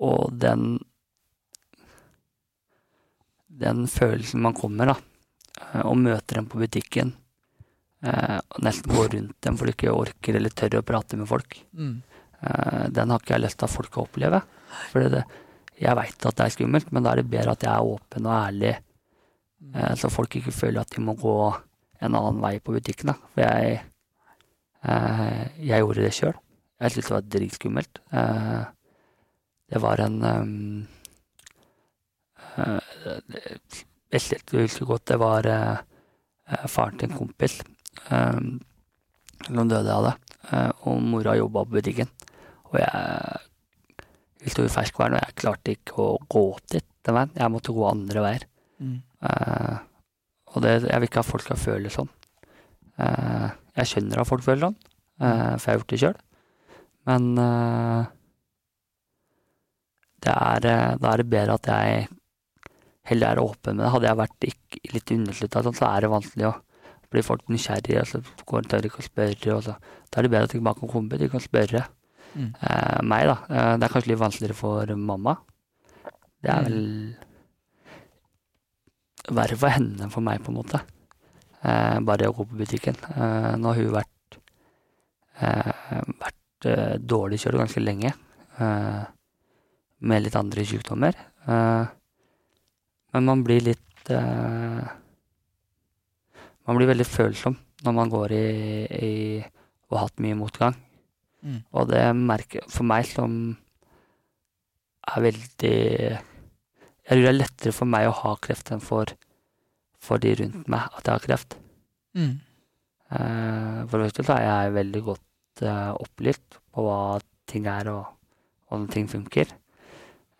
og 0.03 0.35
den 0.41 0.79
Den 3.55 3.85
følelsen 3.87 4.43
man 4.43 4.57
kommer, 4.59 4.91
da, 4.91 4.95
eh, 5.63 5.85
og 5.87 5.95
møter 6.03 6.41
dem 6.41 6.49
på 6.51 6.59
butikken, 6.59 7.13
og 8.03 8.57
nesten 8.67 8.91
går 8.91 9.13
rundt 9.13 9.37
dem 9.47 9.55
for 9.55 9.71
du 9.71 9.71
ikke 9.71 9.93
orker 9.95 10.35
eller 10.35 10.51
tør 10.51 10.81
å 10.81 10.83
prate 10.83 11.15
med 11.15 11.29
folk. 11.31 11.55
Mm. 11.71 12.01
Eh, 12.45 12.89
den 12.93 13.11
har 13.11 13.23
ikke 13.23 13.37
jeg 13.37 13.45
lyst 13.47 13.61
til 13.61 13.69
at 13.69 13.75
folk 13.75 13.91
skal 13.91 14.07
oppleve. 14.09 14.41
For 14.93 15.05
jeg 15.05 15.99
veit 15.99 16.27
at 16.29 16.39
det 16.39 16.45
er 16.47 16.55
skummelt, 16.55 16.91
men 16.93 17.05
da 17.05 17.13
er 17.13 17.23
det 17.23 17.31
bedre 17.31 17.55
at 17.55 17.65
jeg 17.65 17.73
er 17.73 17.93
åpen 17.95 18.29
og 18.29 18.37
ærlig, 18.37 18.75
eh, 19.73 19.95
så 20.01 20.13
folk 20.13 20.37
ikke 20.37 20.55
føler 20.55 20.83
at 20.83 20.95
de 20.95 21.05
må 21.05 21.17
gå 21.19 21.37
en 22.05 22.15
annen 22.15 22.43
vei 22.43 22.59
på 22.61 22.75
butikken. 22.75 23.13
Da. 23.13 23.17
For 23.33 23.45
jeg, 23.45 23.81
eh, 24.85 25.45
jeg 25.71 25.85
gjorde 25.85 26.05
det 26.05 26.15
sjøl. 26.17 26.37
Jeg 26.83 26.93
syntes 26.93 27.09
det 27.09 27.15
var 27.15 27.31
dritskummelt. 27.33 28.01
Det 29.75 29.81
var 29.81 30.01
en 30.05 30.17
jeg 34.15 34.21
husker 34.53 34.87
godt, 34.87 35.07
det 35.09 35.17
var 35.19 35.47
faren 36.69 36.99
til 36.99 37.09
en 37.09 37.17
kompis 37.17 37.57
som 38.05 39.71
døde 39.71 39.95
av 39.95 40.11
det. 40.11 40.15
Og 40.85 41.01
mora 41.03 41.39
jobba 41.39 41.65
på 41.65 41.79
butikken. 41.79 42.11
Og 42.75 42.81
jeg 42.83 44.53
sto 44.53 44.65
i 44.67 44.73
ferskvaren, 44.73 45.17
og 45.17 45.23
jeg 45.23 45.39
klarte 45.41 45.75
ikke 45.77 45.95
å 46.03 46.19
gå 46.31 46.43
opp 46.51 46.65
dit 46.75 46.87
den 47.05 47.17
veien. 47.17 47.35
Jeg 47.39 47.53
måtte 47.53 47.75
gå 47.77 47.85
andre 47.89 48.25
veier. 48.25 48.47
Mm. 48.83 48.97
Uh, 49.25 49.77
og 50.55 50.65
det, 50.65 50.75
jeg 50.89 51.01
vil 51.01 51.09
ikke 51.09 51.23
at 51.23 51.29
folk 51.29 51.45
skal 51.45 51.61
føle 51.61 51.93
sånn. 51.93 52.11
Uh, 52.99 53.49
jeg 53.79 53.91
skjønner 53.91 54.23
at 54.23 54.29
folk 54.29 54.45
føler 54.47 54.69
sånn, 54.69 54.77
uh, 55.23 55.55
for 55.57 55.65
jeg 55.65 55.71
har 55.71 55.81
gjort 55.81 55.95
det 55.95 56.03
sjøl. 56.03 56.21
Men 57.05 57.25
det 60.25 60.33
er, 60.33 60.69
da 60.97 61.11
er 61.11 61.21
det 61.21 61.27
bedre 61.29 61.57
at 61.59 61.67
jeg 61.69 62.07
heller 63.11 63.35
er 63.35 63.43
åpen 63.43 63.77
med 63.77 63.85
det. 63.85 63.91
Hadde 63.93 64.09
jeg 64.09 64.21
vært 64.23 64.47
ikke, 64.49 64.81
litt 64.95 65.13
underslutta, 65.13 65.65
sånn, 65.67 65.77
så 65.77 65.91
er 65.91 66.07
det 66.07 66.15
vanskelig 66.15 66.47
å 66.49 66.55
bli 67.13 67.25
folk 67.27 67.45
nysgjerrige, 67.53 68.07
og 68.07 68.09
så 68.09 68.47
går 68.49 68.71
tør 68.71 68.89
ikke 68.89 69.03
å 69.03 69.07
spørre. 69.11 69.59
Og 69.59 69.67
så. 69.67 69.77
Da 70.09 70.23
er 70.23 70.27
det 70.27 70.33
bedre 70.33 70.49
at 70.49 70.57
de 70.57 70.63
bare 70.65 70.81
kan 70.81 70.93
komme, 70.95 71.21
de 71.21 71.29
kan 71.29 71.45
spørre. 71.45 71.85
Mm. 71.85 72.04
Eh, 72.35 73.01
meg, 73.07 73.27
da. 73.31 73.37
Uh, 73.47 73.75
det 73.79 73.87
er 73.87 73.93
kanskje 73.93 74.11
litt 74.11 74.19
vanskeligere 74.23 74.57
for 74.59 74.87
mamma. 74.99 75.37
Det 76.43 76.51
er 76.51 76.65
Mm. 76.65 76.67
vel 76.67 77.17
verre 79.39 79.57
for 79.57 79.69
henne 79.73 80.03
enn 80.05 80.11
for 80.13 80.21
meg, 80.21 80.43
på 80.43 80.49
en 80.53 80.59
måte. 80.59 80.81
Uh, 81.65 82.01
bare 82.05 82.29
å 82.29 82.35
gå 82.37 82.45
på 82.45 82.59
butikken. 82.59 82.97
Nå 83.61 83.67
har 83.71 83.75
hun 83.79 83.93
vært, 83.95 84.39
vært 86.21 86.67
dårlig 87.07 87.39
kjørt 87.41 87.61
ganske 87.63 87.81
lenge, 87.81 88.13
med 90.01 90.23
litt 90.23 90.37
andre 90.37 90.65
sykdommer. 90.65 91.15
Men 93.15 93.25
man 93.25 93.43
blir 93.45 93.61
litt 93.63 93.81
Man 96.67 96.77
blir 96.79 96.89
veldig 96.89 97.07
følsom 97.07 97.57
når 97.85 97.93
man 97.93 98.09
går 98.13 98.33
i, 98.33 98.47
i 98.89 99.13
og 99.91 99.97
har 99.99 100.07
hatt 100.07 100.21
mye 100.25 100.37
motgang. 100.37 100.75
Mm. 101.45 101.61
Og 101.77 101.91
det 101.91 102.05
merker 102.17 102.65
For 102.73 102.89
meg 102.89 103.05
som 103.05 103.35
er 105.13 105.25
veldig 105.27 105.75
Jeg 105.77 107.11
tror 107.11 107.21
det 107.21 107.31
er 107.31 107.37
lettere 107.37 107.75
for 107.77 107.91
meg 107.91 108.09
å 108.09 108.17
ha 108.23 108.33
kreft 108.41 108.73
enn 108.73 108.81
for, 108.81 109.13
for 110.01 110.23
de 110.23 110.33
rundt 110.41 110.71
meg 110.73 110.89
at 110.89 111.05
jeg 111.05 111.13
har 111.13 111.25
kreft. 111.27 111.59
Mm. 112.17 112.39
Eh, 113.13 113.81
for 113.91 114.01
det 114.01 114.09
første 114.09 114.39
er 114.39 114.47
jeg 114.47 114.77
veldig 114.79 115.03
godt 115.11 115.65
eh, 115.69 115.93
opplyst 116.01 116.57
på 116.73 116.87
hva 116.87 117.01
ting 117.51 117.69
er, 117.69 117.91
og 117.93 118.07
hvordan 118.71 118.89
ting 118.95 119.11
funker. 119.13 119.53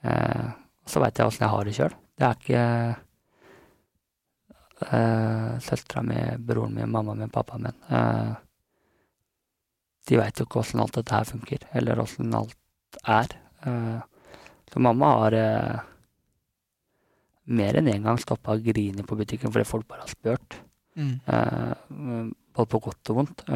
Eh, 0.09 0.49
og 0.85 0.95
så 0.95 1.05
veit 1.05 1.21
jeg 1.21 1.29
åssen 1.29 1.45
jeg 1.45 1.53
har 1.53 1.69
det 1.69 1.77
sjøl. 1.77 1.99
Det 2.15 2.27
er 2.27 2.41
ikke 2.41 2.65
uh, 4.93 5.61
søstera 5.65 6.03
mi, 6.07 6.19
broren 6.39 6.75
min, 6.77 6.91
mammaen 6.91 7.25
min, 7.25 7.33
pappaen 7.33 7.67
min. 7.67 7.79
Eh, 7.89 8.35
de 10.09 10.19
veit 10.21 10.39
jo 10.39 10.45
ikke 10.47 10.61
åssen 10.61 10.83
alt 10.83 10.97
dette 10.99 11.17
her 11.17 11.29
funker, 11.29 11.65
eller 11.77 12.03
åssen 12.03 12.35
alt 12.37 12.99
er. 13.09 13.37
Eh, 13.65 14.01
så 14.73 14.83
mamma 14.83 15.13
har 15.21 15.37
eh, 15.39 15.79
mer 17.57 17.79
enn 17.79 17.89
én 17.89 18.01
en 18.01 18.11
gang 18.11 18.21
stoppa 18.21 18.57
å 18.57 18.63
grine 18.65 19.05
på 19.07 19.17
butikken 19.19 19.53
fordi 19.55 19.69
folk 19.69 19.89
bare 19.89 20.05
har 20.05 20.13
spurt. 20.13 20.59
Mm. 20.99 21.15
Eh, 21.25 21.73
både 22.55 22.71
på 22.71 22.83
godt 22.85 23.13
og 23.13 23.21
vondt. 23.21 23.47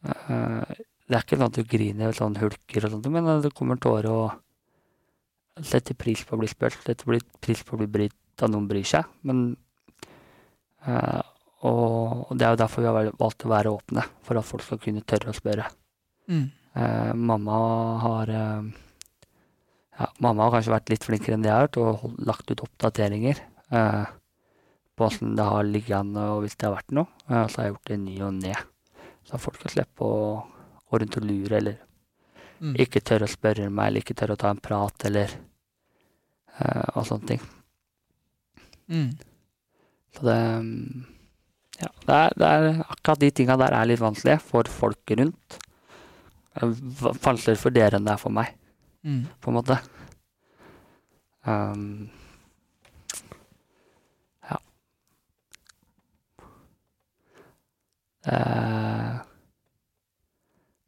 Det 0.00 1.16
er 1.16 1.24
ikke 1.24 1.36
sånn 1.36 1.50
at 1.50 1.58
du 1.58 1.66
griner 1.66 2.14
sånn 2.16 2.38
hulker 2.40 2.86
og 2.86 2.94
sånt, 2.94 3.10
men 3.12 3.42
det 3.42 3.52
kommer 3.56 3.80
tårer 3.80 4.08
og 4.12 5.66
setter 5.66 5.98
pris 5.98 6.22
på 6.24 6.36
å 6.36 6.40
bli 6.40 6.48
spurt. 6.48 6.78
Setter 6.86 7.18
pris 7.42 7.64
på 7.66 7.74
å 7.74 7.80
bli 7.82 7.90
brydd 7.90 8.44
av 8.46 8.54
noen 8.54 8.70
bryr 8.70 8.86
seg. 8.86 9.10
Men 9.26 9.58
og, 11.68 12.30
det 12.38 12.46
er 12.46 12.54
jo 12.54 12.60
derfor 12.62 12.84
vi 12.84 12.88
har 12.88 13.10
valgt 13.20 13.44
å 13.44 13.50
være 13.52 13.72
åpne, 13.74 14.04
for 14.24 14.40
at 14.40 14.48
folk 14.48 14.64
skal 14.64 14.80
kunne 14.80 15.02
tørre 15.04 15.32
å 15.32 15.36
spørre. 15.36 15.66
Mm. 16.30 16.46
Eh, 16.80 17.10
mamma 17.18 17.58
har 18.04 18.30
eh, 18.30 18.70
ja, 19.98 20.06
Mamma 20.22 20.46
har 20.46 20.54
kanskje 20.54 20.72
vært 20.72 20.92
litt 20.92 21.04
flinkere 21.04 21.36
enn 21.36 21.42
det 21.44 21.50
jeg 21.50 21.64
har 21.64 21.72
til 21.74 21.88
og 21.90 22.14
lagt 22.24 22.48
ut 22.52 22.62
oppdateringer 22.64 23.40
eh, 23.74 24.04
på 24.96 25.04
åssen 25.08 25.34
det 25.36 25.44
har 25.44 25.66
ligget 25.66 25.98
an, 25.98 26.14
og 26.16 26.44
hvis 26.44 26.56
det 26.56 26.68
har 26.68 26.76
vært 26.78 26.94
noe. 26.96 27.10
Eh, 27.28 27.44
så 27.50 27.60
har 27.60 27.68
jeg 27.68 27.74
gjort 27.74 27.92
det 27.92 28.00
ny 28.06 28.16
og 28.24 28.34
ned. 28.38 28.64
Så 29.28 29.40
folk 29.42 29.60
skal 29.60 29.74
slippe 29.74 30.06
å 30.06 30.18
gå 30.90 31.00
rundt 31.02 31.20
og 31.20 31.26
lure, 31.28 31.56
eller 31.60 31.78
Mm. 32.60 32.74
ikke 32.76 33.00
tørre 33.00 33.24
å 33.24 33.30
spørre 33.32 33.70
meg, 33.72 33.86
eller 33.86 34.02
ikke 34.02 34.14
tørre 34.20 34.34
å 34.36 34.40
ta 34.42 34.50
en 34.52 34.58
prat, 34.60 35.04
eller 35.08 35.30
eh, 36.60 36.88
og 36.92 37.06
sånne 37.08 37.30
ting. 37.30 37.40
Mm. 38.92 39.06
Så 40.12 40.26
det 40.26 40.34
mm, 40.36 41.06
Ja, 41.80 41.88
det 42.06 42.14
er, 42.16 42.34
det 42.36 42.48
er 42.50 42.80
akkurat 42.92 43.20
de 43.22 43.30
tinga 43.32 43.56
der 43.60 43.72
er 43.72 43.88
litt 43.88 44.02
vanskelige 44.02 44.40
for 44.44 44.68
folk 44.68 45.12
rundt. 45.16 45.58
Er 46.60 46.72
Vanskeligere 47.22 47.60
for 47.62 47.72
dere 47.72 47.96
enn 48.00 48.04
det 48.08 48.12
er 48.16 48.20
for 48.20 48.34
meg, 48.36 48.56
Mm. 49.06 49.22
på 49.40 49.48
en 49.48 49.56
måte. 49.56 49.78
Um, 51.48 52.10
ja. 54.44 54.58
Det 58.20 58.34
er, 58.36 59.22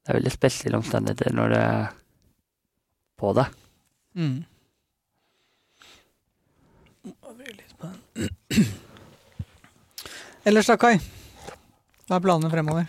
det 0.02 0.12
er 0.12 0.18
veldig 0.18 0.32
spesielle 0.34 0.76
omstendigheter 0.82 1.32
når 1.38 1.54
det 1.56 1.64
på 3.22 3.32
det. 3.38 3.46
Mm. 4.20 4.38
Da 7.08 7.32
blir 7.32 7.48
det 7.48 7.56
litt 7.62 7.76
på 7.80 7.88
den. 7.88 8.28
Ellers 10.42 10.66
da, 10.66 10.74
Kai? 10.74 10.96
Hva 12.08 12.18
er 12.18 12.22
planene 12.24 12.48
fremover? 12.50 12.88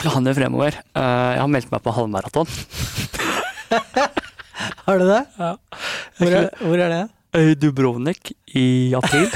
Planene 0.00 0.32
fremover. 0.36 0.78
Uh, 0.96 1.32
jeg 1.34 1.42
har 1.42 1.50
meldt 1.52 1.72
meg 1.72 1.82
på 1.84 1.92
halvmaraton. 1.92 2.48
Har 4.86 5.00
du 5.00 5.04
det? 5.08 5.20
Ja. 5.36 5.50
Hvor 6.16 6.36
er, 6.36 6.48
hvor 6.64 6.80
er 6.80 6.92
det? 6.94 7.02
I 7.36 7.54
Dubrovnik 7.60 8.32
i 8.56 8.94
april. 8.96 9.28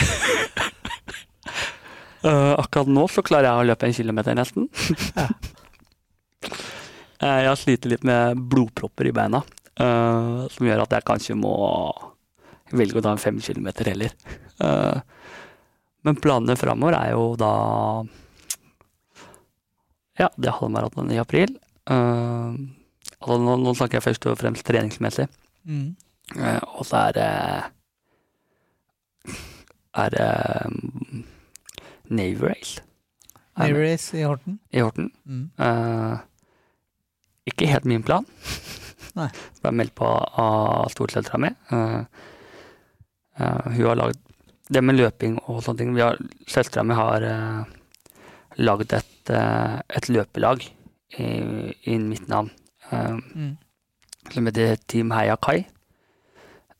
uh, 2.24 2.54
akkurat 2.62 2.88
nå 2.90 3.04
så 3.12 3.24
klarer 3.24 3.50
jeg 3.50 3.60
å 3.60 3.68
løpe 3.68 3.88
en 3.88 3.98
kilometer, 4.00 4.40
nesten. 4.40 4.70
Ja. 5.14 5.28
Eh, 7.24 7.38
jeg 7.40 7.46
har 7.46 7.56
slitt 7.56 7.86
litt 7.88 8.02
med 8.04 8.36
blodpropper 8.52 9.06
i 9.08 9.12
beina, 9.14 9.38
som 9.78 10.66
gjør 10.66 10.82
at 10.82 10.92
jeg 10.92 11.04
kanskje 11.08 11.36
må 11.38 11.52
velge 12.74 12.98
å 12.98 13.04
ta 13.06 13.12
en 13.14 13.22
fem 13.22 13.38
kilometer 13.40 13.88
heller. 13.88 14.12
Eh, 14.60 14.98
men 16.04 16.20
planene 16.20 16.56
framover 16.60 16.96
er 16.98 17.12
jo 17.14 17.34
da 17.40 17.52
Ja, 20.20 20.28
det 20.36 20.50
er 20.50 20.58
halvmaraton 20.60 21.10
i 21.10 21.18
april. 21.18 21.56
Uh, 21.90 22.54
altså 23.18 23.38
nå, 23.42 23.56
nå 23.60 23.74
snakker 23.74 23.98
jeg 23.98 24.06
først 24.06 24.28
og 24.30 24.38
fremst 24.40 24.66
treningsmessig. 24.68 25.26
Mm. 25.64 25.94
Uh, 26.36 26.60
og 26.78 26.84
så 26.86 27.08
er 27.08 27.16
det 27.16 27.30
Er 29.94 30.14
det 30.14 30.28
um, 30.66 31.24
Navy 32.10 32.40
Race 32.42 32.82
Navy 33.56 33.78
Race 33.78 34.16
i 34.18 34.24
Horten. 34.26 34.58
i 34.72 34.80
Horten. 34.82 35.10
Mm. 35.24 35.50
Uh, 35.58 36.18
ikke 37.46 37.68
helt 37.70 37.84
min 37.84 38.02
plan. 38.02 38.26
Nei. 39.18 39.28
Ble 39.62 39.72
meldt 39.78 39.94
på 39.94 40.08
av 40.08 40.88
storesøstera 40.90 41.38
mi. 41.42 41.52
Uh, 41.70 42.02
uh, 43.38 43.70
hun 43.70 43.86
har 43.86 44.00
lagd 44.00 44.23
Det 44.70 44.80
med 44.80 44.96
løping 44.96 45.36
og 45.44 45.62
sånne 45.64 45.78
ting 45.82 45.94
vi 45.96 46.00
har, 46.00 46.16
Søstera 46.48 46.84
mi 46.86 46.96
har 46.96 47.24
uh, 47.26 47.64
lagd 48.56 48.94
et, 48.96 49.30
uh, 49.30 49.80
et 49.88 50.08
løpelag 50.08 50.64
i, 51.18 51.28
i 51.90 51.98
mitt 52.00 52.28
navn. 52.28 52.50
uh, 52.92 53.18
Mm. 53.34 53.56
som 54.32 54.46
heter 54.46 54.76
Team 54.88 55.10
Heia 55.12 55.36
Kai, 55.36 55.66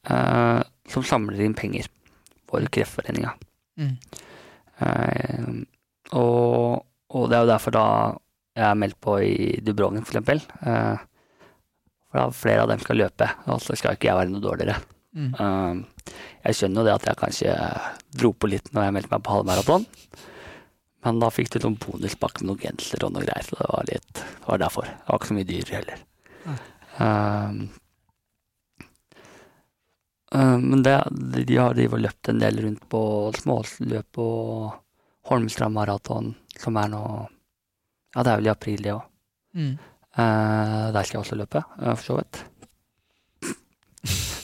Uh, 0.05 0.61
som 0.93 1.01
samler 1.03 1.41
inn 1.41 1.55
penger 1.57 1.87
for 2.45 2.61
Kreftforeninga. 2.69 3.31
Mm. 3.81 3.95
Uh, 4.77 5.65
og, 6.13 6.85
og 7.09 7.31
det 7.31 7.39
er 7.39 7.47
jo 7.47 7.49
derfor 7.49 7.73
da 7.73 7.85
jeg 8.55 8.67
er 8.69 8.77
meldt 8.79 8.99
på 9.01 9.17
i 9.25 9.61
Dubrovnik, 9.65 10.05
for 10.07 10.15
eksempel. 10.15 10.39
Eh, 10.63 11.01
for 12.07 12.21
da 12.21 12.27
flere 12.31 12.63
av 12.63 12.69
dem 12.71 12.83
skal 12.85 13.01
løpe, 13.01 13.27
og 13.51 13.59
så 13.65 13.75
skal 13.75 13.97
ikke 13.97 14.07
jeg 14.13 14.19
være 14.21 14.31
noe 14.31 14.45
dårligere. 14.45 14.77
Mm. 15.15 15.33
Eh, 15.39 16.13
jeg 16.49 16.59
skjønner 16.59 16.83
jo 16.83 16.87
det 16.89 16.95
at 16.95 17.09
jeg 17.09 17.21
kanskje 17.21 17.57
dro 18.19 18.33
på 18.35 18.51
litt 18.51 18.73
når 18.75 18.89
jeg 18.89 18.97
meldte 18.99 19.15
meg 19.15 19.25
på 19.27 19.37
halvmaraton. 19.37 19.87
Men 21.05 21.21
da 21.21 21.31
fikk 21.33 21.53
du 21.53 21.59
noen 21.61 21.79
bonuspakke 21.81 22.43
med 22.43 22.51
noen 22.51 22.63
genser 22.63 23.05
og 23.05 23.15
noe 23.15 23.25
greier, 23.27 23.45
så 23.45 23.59
det 23.61 23.71
var 23.71 23.89
litt 23.91 24.13
Det 24.15 24.47
var 24.49 24.61
derfor. 24.63 24.89
Det 24.89 25.09
var 25.09 25.21
ikke 25.21 25.31
så 25.31 25.39
mye 25.39 25.51
dyrere 25.51 25.81
heller. 25.81 26.05
Mm. 26.45 26.61
Um, 26.95 27.59
eh, 30.33 30.57
men 30.65 30.85
det, 30.87 30.95
de, 31.11 31.45
de 31.51 31.61
har 31.61 31.77
de 31.77 31.89
løpt 31.91 32.33
en 32.33 32.41
del 32.41 32.63
rundt 32.65 32.89
på 32.89 33.03
småløp 33.41 34.23
og 34.25 34.81
Holmestrand 35.25 35.73
maraton, 35.73 36.35
som 36.61 36.77
er 36.77 36.91
nå 36.93 37.03
Ja, 38.15 38.23
det 38.23 38.31
er 38.31 38.37
vel 38.39 38.49
i 38.49 38.53
april, 38.53 38.83
det 38.85 38.93
òg. 38.93 39.07
Mm. 39.57 39.75
Uh, 40.15 40.93
der 40.95 41.03
skal 41.03 41.17
jeg 41.17 41.23
også 41.25 41.39
løpe, 41.41 41.65
eh, 41.81 41.95
for 41.97 42.05
så 42.07 42.19
vidt. 42.21 42.45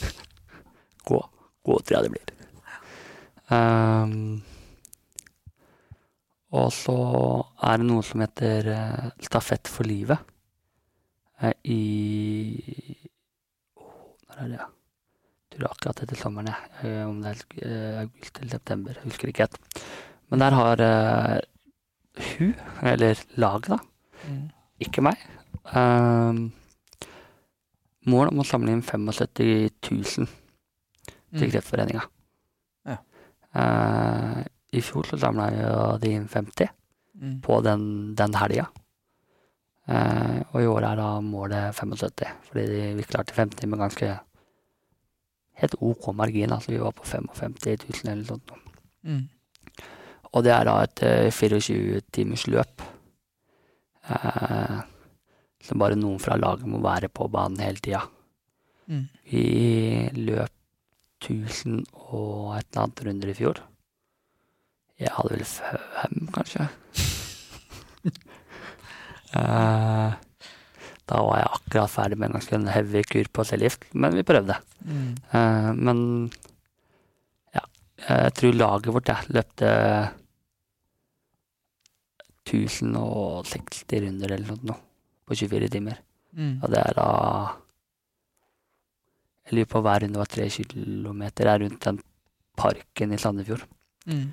Gå 1.65 1.77
tror 1.85 1.97
jeg 1.97 2.03
det 2.07 2.13
blir. 2.15 2.27
Um, 3.51 4.41
og 6.55 6.69
så 6.75 6.95
er 7.63 7.79
det 7.79 7.87
noe 7.87 8.03
som 8.03 8.23
heter 8.23 8.67
eh, 8.73 9.09
Stafett 9.23 9.69
for 9.71 9.87
livet. 9.87 10.19
eh, 11.41 11.53
I 11.63 12.97
Åh, 13.79 13.99
Når 14.27 14.41
er 14.45 14.49
det? 14.55 14.65
Jeg 15.51 15.59
tror 15.59 15.69
akkurat 15.71 16.01
etter 16.03 16.19
sommeren, 16.19 16.47
jeg. 16.51 16.71
Eh, 16.87 17.03
om 17.07 17.21
det 17.23 17.31
er 17.63 18.01
august 18.05 18.39
eller 18.39 18.51
september. 18.55 18.95
Jeg 18.99 19.03
husker 19.11 19.31
ikke 19.31 19.45
helt. 19.47 19.85
Men 20.31 20.39
der 20.43 20.55
har 20.55 20.83
uh, 20.87 21.39
hun, 22.37 22.53
eller 22.83 23.23
laget, 23.35 23.67
da, 23.75 23.79
Mm. 24.27 24.49
ikke 24.79 25.01
meg. 25.01 25.17
Um, 25.75 26.51
mål 28.05 28.29
om 28.31 28.39
å 28.43 28.45
samle 28.45 28.71
inn 28.75 28.83
75 28.85 29.71
000 30.19 30.27
til 31.31 31.47
Mm. 31.47 31.51
Kreftforeninga. 31.51 32.01
Ja. 32.85 32.97
Uh, 33.55 34.43
I 34.73 34.81
fjor 34.81 35.03
så 35.07 35.17
samla 35.19 35.49
de 35.99 36.11
inn 36.15 36.27
50 36.27 36.69
Mm. 37.21 37.41
på 37.41 37.61
den, 37.63 38.15
den 38.15 38.33
helga. 38.33 38.65
Uh, 39.87 40.41
og 40.53 40.61
i 40.61 40.65
år 40.65 40.83
er 40.87 40.95
da 40.95 41.09
målet 41.21 41.75
75, 41.75 42.31
fordi 42.47 42.63
de, 42.67 42.79
vi 42.97 43.03
klarte 43.03 43.33
50 43.35 43.67
med 43.67 43.79
ganske 43.79 44.07
helt 45.61 45.75
OK 45.81 46.07
margin. 46.15 46.51
Altså 46.55 46.71
vi 46.71 46.79
var 46.81 46.91
på 46.97 47.03
55 47.05 47.55
000 47.65 48.01
eller 48.05 48.15
noe 48.23 48.25
sånt. 48.31 48.51
Mm. 49.03 49.27
Og 50.33 50.43
det 50.43 50.53
er 50.55 50.63
da 50.65 50.77
et 50.83 51.03
uh, 51.03 51.29
24 51.31 52.01
timers 52.11 52.47
løp. 52.47 52.81
som 55.61 55.77
bare 55.77 55.95
noen 55.95 56.19
fra 56.19 56.35
laget 56.39 56.65
må 56.67 56.79
være 56.81 57.07
på 57.13 57.27
banen 57.31 57.59
hele 57.61 57.77
tida. 57.83 58.01
Mm. 58.89 59.03
Vi 59.29 59.43
løp 60.25 60.51
1000 61.21 61.83
og 61.93 62.57
et 62.57 62.65
eller 62.71 62.83
annet 62.83 63.03
runder 63.07 63.31
i 63.31 63.37
fjor. 63.37 63.61
Jeg 65.01 65.13
hadde 65.15 65.37
vel 65.37 65.45
fem, 65.47 66.27
kanskje. 66.33 66.67
uh, 69.37 70.11
da 71.11 71.21
var 71.27 71.41
jeg 71.41 71.51
akkurat 71.57 71.93
ferdig 71.93 72.19
med 72.19 72.29
en 72.29 72.37
ganske 72.37 72.61
heavy 72.75 73.03
kur 73.09 73.29
på 73.33 73.45
cellegift, 73.49 73.87
men 73.93 74.15
vi 74.17 74.25
prøvde. 74.27 74.57
Mm. 74.85 75.11
Uh, 75.33 75.71
men 75.77 75.99
ja, 77.53 77.65
jeg 78.07 78.35
tror 78.37 78.57
laget 78.57 78.93
vårt 78.93 79.13
jeg, 79.13 79.33
løpte 79.37 79.71
1060 82.51 84.05
runder 84.05 84.37
eller 84.37 84.61
noe 84.65 84.79
på 85.25 85.37
24 85.37 85.69
timer. 85.71 86.01
Mm. 86.35 86.59
Og 86.61 86.71
det 86.71 86.81
er 86.81 86.97
da 86.97 87.09
Jeg 89.47 89.57
lurer 89.57 89.69
på 89.71 89.81
hver 89.83 90.03
runde 90.03 90.21
var 90.21 90.29
tre 90.29 90.47
kilometer. 90.53 91.43
Det 91.43 91.51
er 91.51 91.63
rundt 91.63 91.85
den 91.85 91.99
parken 92.57 93.13
i 93.13 93.19
Sandefjord. 93.21 93.63
Mm. 94.05 94.27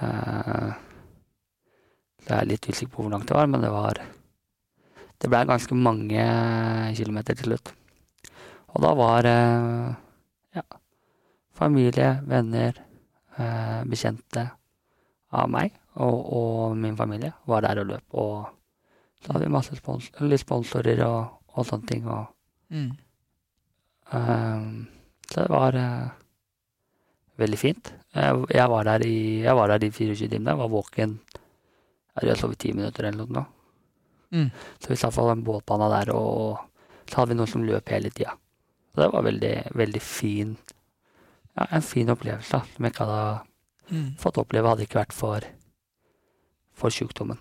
Uh, 0.00 0.70
så 2.20 2.32
jeg 2.32 2.38
er 2.38 2.48
litt 2.48 2.68
usikker 2.68 2.94
på 2.94 3.04
hvor 3.04 3.12
langt 3.12 3.28
det 3.28 3.36
var, 3.36 3.50
men 3.50 3.64
det 3.64 3.72
var 3.72 4.00
Det 5.20 5.28
ble 5.28 5.40
ganske 5.44 5.76
mange 5.76 6.22
kilometer 6.96 7.36
til 7.36 7.50
slutt. 7.50 7.74
Og 8.72 8.80
da 8.80 8.94
var 8.96 9.26
uh, 9.28 9.90
ja, 10.56 10.62
familie, 11.52 12.14
venner, 12.24 12.78
uh, 13.36 13.82
bekjente 13.84 14.46
av 15.36 15.50
meg 15.52 15.76
og, 16.00 16.16
og 16.32 16.78
min 16.80 16.96
familie 16.96 17.34
var 17.46 17.66
der 17.66 17.82
og 17.82 17.90
løp. 17.90 18.16
Og 18.16 18.48
så 19.20 19.34
hadde 19.34 19.44
vi 19.44 19.52
masse 19.52 19.76
spons 19.76 20.10
sponsorer 20.40 21.04
og, 21.04 21.40
og 21.52 21.66
sånne 21.66 21.86
ting. 21.86 22.08
Og, 22.08 22.28
Mm. 22.70 22.92
Eh, 24.12 24.64
så 25.30 25.44
det 25.44 25.50
var 25.52 25.76
eh, 25.78 26.08
veldig 27.40 27.58
fint. 27.58 27.92
Jeg, 28.14 28.66
var 28.68 28.84
der 28.88 29.04
i, 29.06 29.42
jeg 29.44 29.54
var 29.56 29.70
der 29.70 29.84
i 29.86 29.90
24 29.90 30.28
timer. 30.28 30.52
Jeg 30.52 30.58
var 30.58 30.72
våken 30.72 31.20
jeg 32.20 32.36
sov 32.36 32.52
i 32.52 32.58
ti 32.60 32.72
minutter 32.74 33.06
eller 33.08 33.30
noe. 33.32 33.46
Mm. 34.34 34.50
Så 34.82 34.90
vi 34.90 34.96
satt 34.98 35.14
på 35.14 35.24
den 35.30 35.44
båtbana 35.46 35.86
der, 35.88 36.10
og 36.12 36.58
så 37.08 37.20
hadde 37.20 37.32
vi 37.32 37.38
noen 37.38 37.48
som 37.50 37.64
løp 37.64 37.88
hele 37.94 38.10
tida. 38.12 38.34
Så 38.92 39.00
det 39.04 39.08
var 39.14 39.24
veldig, 39.24 39.54
veldig 39.78 40.02
fin 40.02 40.56
ja, 41.54 41.66
En 41.70 41.82
fin 41.82 42.10
opplevelse 42.10 42.58
da, 42.58 42.60
som 42.74 42.84
jeg 42.86 42.94
ikke 42.94 43.06
hadde 43.06 43.46
Mm. 43.90 44.12
fått 44.22 44.36
oppleve 44.38 44.68
hadde 44.70 44.84
ikke 44.86 45.00
vært 45.00 45.12
for, 45.12 45.42
for 46.78 46.94
sjukdommen. 46.94 47.40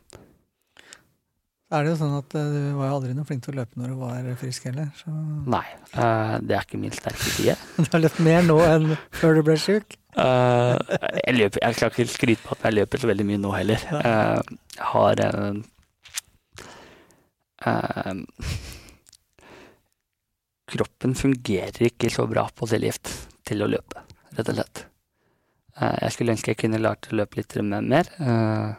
Er 1.70 1.86
det 1.86 1.92
jo 1.92 1.98
sånn 2.00 2.16
at 2.18 2.34
eh, 2.34 2.48
du 2.50 2.78
var 2.80 2.90
jo 2.90 2.96
aldri 2.98 3.14
noe 3.14 3.28
flink 3.30 3.44
til 3.46 3.54
å 3.54 3.60
løpe 3.60 3.78
når 3.78 3.92
du 3.94 4.00
var 4.00 4.30
frisk 4.42 4.66
heller. 4.72 4.90
Så 4.98 5.14
Nei, 5.14 5.66
Uh, 5.90 6.38
det 6.46 6.54
er 6.54 6.66
ikke 6.68 6.78
min 6.78 6.94
sterke 6.94 7.32
side. 7.34 7.56
du 7.82 7.88
har 7.90 8.02
løpt 8.04 8.20
mer 8.22 8.44
nå 8.46 8.60
enn 8.62 8.92
før 9.18 9.40
du 9.40 9.42
ble 9.48 9.56
sjuk. 9.58 9.96
Uh, 10.14 10.78
jeg, 11.26 11.34
løper, 11.34 11.64
jeg 11.64 11.78
skal 11.78 11.90
ikke 11.90 12.06
skryte 12.14 12.46
på 12.46 12.54
at 12.54 12.68
jeg 12.68 12.78
løper 12.78 13.02
så 13.02 13.10
veldig 13.10 13.26
mye 13.26 13.42
nå 13.42 13.54
heller. 13.56 13.86
Eh, 14.00 14.52
jeg 14.76 14.88
har 14.92 15.22
eh, 15.26 15.58
eh, 17.72 18.22
Kroppen 20.70 21.18
fungerer 21.18 21.90
ikke 21.90 22.12
så 22.14 22.28
bra 22.30 22.46
på 22.54 22.70
cellegift 22.70 23.10
til 23.50 23.66
å 23.66 23.70
løpe, 23.74 24.06
rett 24.38 24.54
og 24.54 24.60
slett. 24.60 24.84
Eh, 25.80 25.98
jeg 26.06 26.16
skulle 26.16 26.38
ønske 26.38 26.54
jeg 26.54 26.62
kunne 26.66 26.82
lært 26.82 27.10
å 27.10 27.18
løpe 27.18 27.42
litt 27.42 27.58
mer. 27.66 28.14
Uh, 28.22 28.78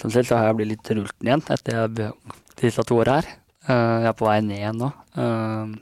sånn 0.00 0.14
sett 0.14 0.28
så 0.28 0.38
har 0.38 0.50
jeg 0.50 0.58
blitt 0.60 0.72
litt 0.74 0.92
rulten 0.98 1.28
igjen 1.28 1.44
etter 1.54 1.80
jeg 1.80 2.12
disse 2.60 2.84
to 2.86 3.00
åra 3.02 3.20
her. 3.20 3.30
Eh, 3.66 3.96
jeg 4.04 4.10
er 4.12 4.16
på 4.16 4.28
vei 4.28 4.38
ned 4.44 4.60
igjen 4.60 4.78
nå. 4.78 4.92
Eh, 5.18 5.74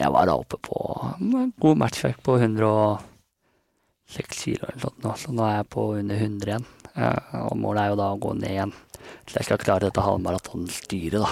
jeg 0.00 0.12
var 0.14 0.28
da 0.28 0.36
oppe 0.40 0.58
på 0.64 0.76
en 1.16 1.52
god 1.60 1.80
matchvekt 1.80 2.22
på 2.24 2.36
106 2.40 4.42
kilo 4.42 4.68
eller 4.68 4.84
sånt 4.84 5.02
nå, 5.04 5.14
så 5.20 5.32
nå 5.32 5.46
er 5.46 5.58
jeg 5.58 5.72
på 5.76 5.86
under 6.00 6.20
100 6.20 6.52
igjen. 6.52 6.68
Eh, 6.94 7.34
og 7.46 7.56
målet 7.60 7.84
er 7.84 7.92
jo 7.92 8.00
da 8.00 8.10
å 8.12 8.20
gå 8.20 8.34
ned 8.36 8.52
igjen, 8.52 8.74
så 9.28 9.38
jeg 9.38 9.48
skal 9.48 9.62
klare 9.62 9.88
dette 9.88 10.04
halvmaratonstyret, 10.04 11.20
da. 11.20 11.30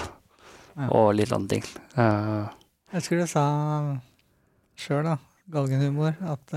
Og 0.95 1.09
litt 1.17 1.27
sånne 1.27 1.49
ting. 1.51 1.65
Jeg 1.97 2.93
husker 2.93 3.19
du 3.19 3.25
sa 3.27 3.43
sjøl, 4.79 5.03
da, 5.03 5.17
galgenhumor, 5.51 6.13
at 6.23 6.53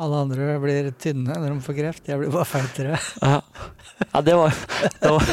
Alle 0.00 0.20
andre 0.24 0.54
blir 0.62 0.90
tynne 1.00 1.34
når 1.36 1.50
de 1.52 1.62
får 1.64 1.76
kreft. 1.76 2.06
Jeg 2.08 2.20
blir 2.22 2.30
bare 2.32 2.48
feitere. 2.48 2.98
Ja, 3.20 3.40
ja 4.14 4.22
det 4.24 4.36
var 4.38 4.54
Det 5.02 5.10
var, 5.12 5.24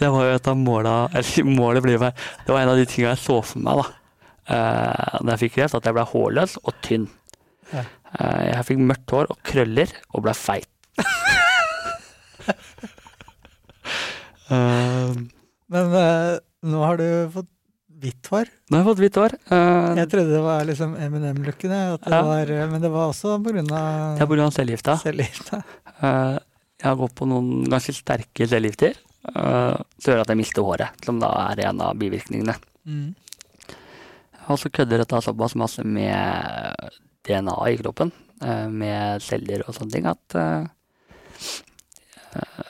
det 0.00 0.08
var 0.14 0.24
jo 0.28 0.36
et 0.38 0.48
av 0.48 0.56
måla 0.56 0.94
Eller 1.12 1.44
målet 1.44 1.84
blir 1.84 2.00
meg 2.00 2.16
Det 2.46 2.54
var 2.54 2.62
en 2.62 2.70
av 2.72 2.78
de 2.80 2.86
tingene 2.88 3.12
jeg 3.12 3.20
så 3.20 3.36
for 3.44 3.60
meg 3.66 3.82
da 3.82 3.84
eh, 4.48 5.18
da 5.22 5.34
jeg 5.34 5.42
fikk 5.44 5.54
kreft, 5.58 5.76
at 5.78 5.86
jeg 5.86 5.94
ble 5.96 6.02
hårløs 6.08 6.56
og 6.64 6.72
tynn. 6.82 7.04
Ja. 7.72 7.84
Eh, 8.16 8.40
jeg 8.48 8.66
fikk 8.70 8.80
mørkt 8.90 9.14
hår 9.14 9.30
og 9.30 9.38
krøller 9.46 9.92
og 10.12 10.24
ble 10.26 10.34
feit. 10.36 10.68
Eh, 14.52 15.12
Men 15.72 15.94
eh, 15.96 16.34
nå 16.68 16.80
har 16.84 16.98
du 17.00 17.06
fått 17.32 17.48
hvitt 18.02 18.28
hår. 18.32 18.48
nå 18.68 18.76
har 18.76 18.82
jeg 18.82 18.88
fått 18.90 19.02
hvitt 19.02 19.18
hår. 19.20 19.34
Uh, 19.50 19.94
Jeg 19.98 20.08
trodde 20.12 20.34
det 20.34 20.42
var 20.44 20.64
liksom 20.68 20.96
Eminem-looken, 20.98 21.72
Ja. 21.72 22.66
men 22.70 22.80
det 22.82 22.90
var 22.90 23.12
også 23.12 23.36
grunn 23.42 23.68
det 23.70 23.78
er 23.78 24.26
pga. 24.26 24.50
cellegifta. 24.50 24.96
cellegifta. 25.02 25.62
Eh, 26.02 26.38
jeg 26.82 26.88
har 26.88 26.96
gått 26.98 27.14
på 27.14 27.28
noen 27.30 27.64
ganske 27.70 27.94
sterke 27.94 28.46
cellegifter 28.48 28.96
uh, 29.36 29.78
som 30.02 30.12
gjør 30.12 30.22
at 30.24 30.32
jeg 30.32 30.40
mister 30.40 30.62
håret, 30.66 31.04
som 31.04 31.20
da 31.22 31.30
er 31.52 31.68
en 31.68 31.80
av 31.80 31.94
bivirkningene. 31.96 32.56
Mm. 32.86 33.14
Og 34.50 34.58
så 34.58 34.68
kødder 34.68 34.98
dette 34.98 35.20
såpass 35.22 35.54
masse 35.54 35.84
med 35.86 36.74
DNA 37.22 37.54
i 37.70 37.76
kroppen, 37.78 38.10
uh, 38.42 38.66
med 38.68 39.22
celler 39.22 39.62
og 39.68 39.76
sånne 39.78 39.92
ting, 39.94 40.06
at 40.10 40.70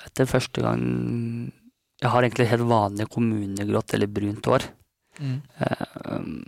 etter 0.07 0.27
første 0.27 0.61
gang 0.61 0.81
Jeg 2.03 2.11
har 2.11 2.25
egentlig 2.25 2.49
helt 2.51 2.67
vanlig 2.67 3.05
kommunegrått 3.15 3.95
eller 3.95 4.11
brunt 4.11 4.47
hår. 4.51 4.65
Mm. 5.21 5.39
Um, 6.09 6.45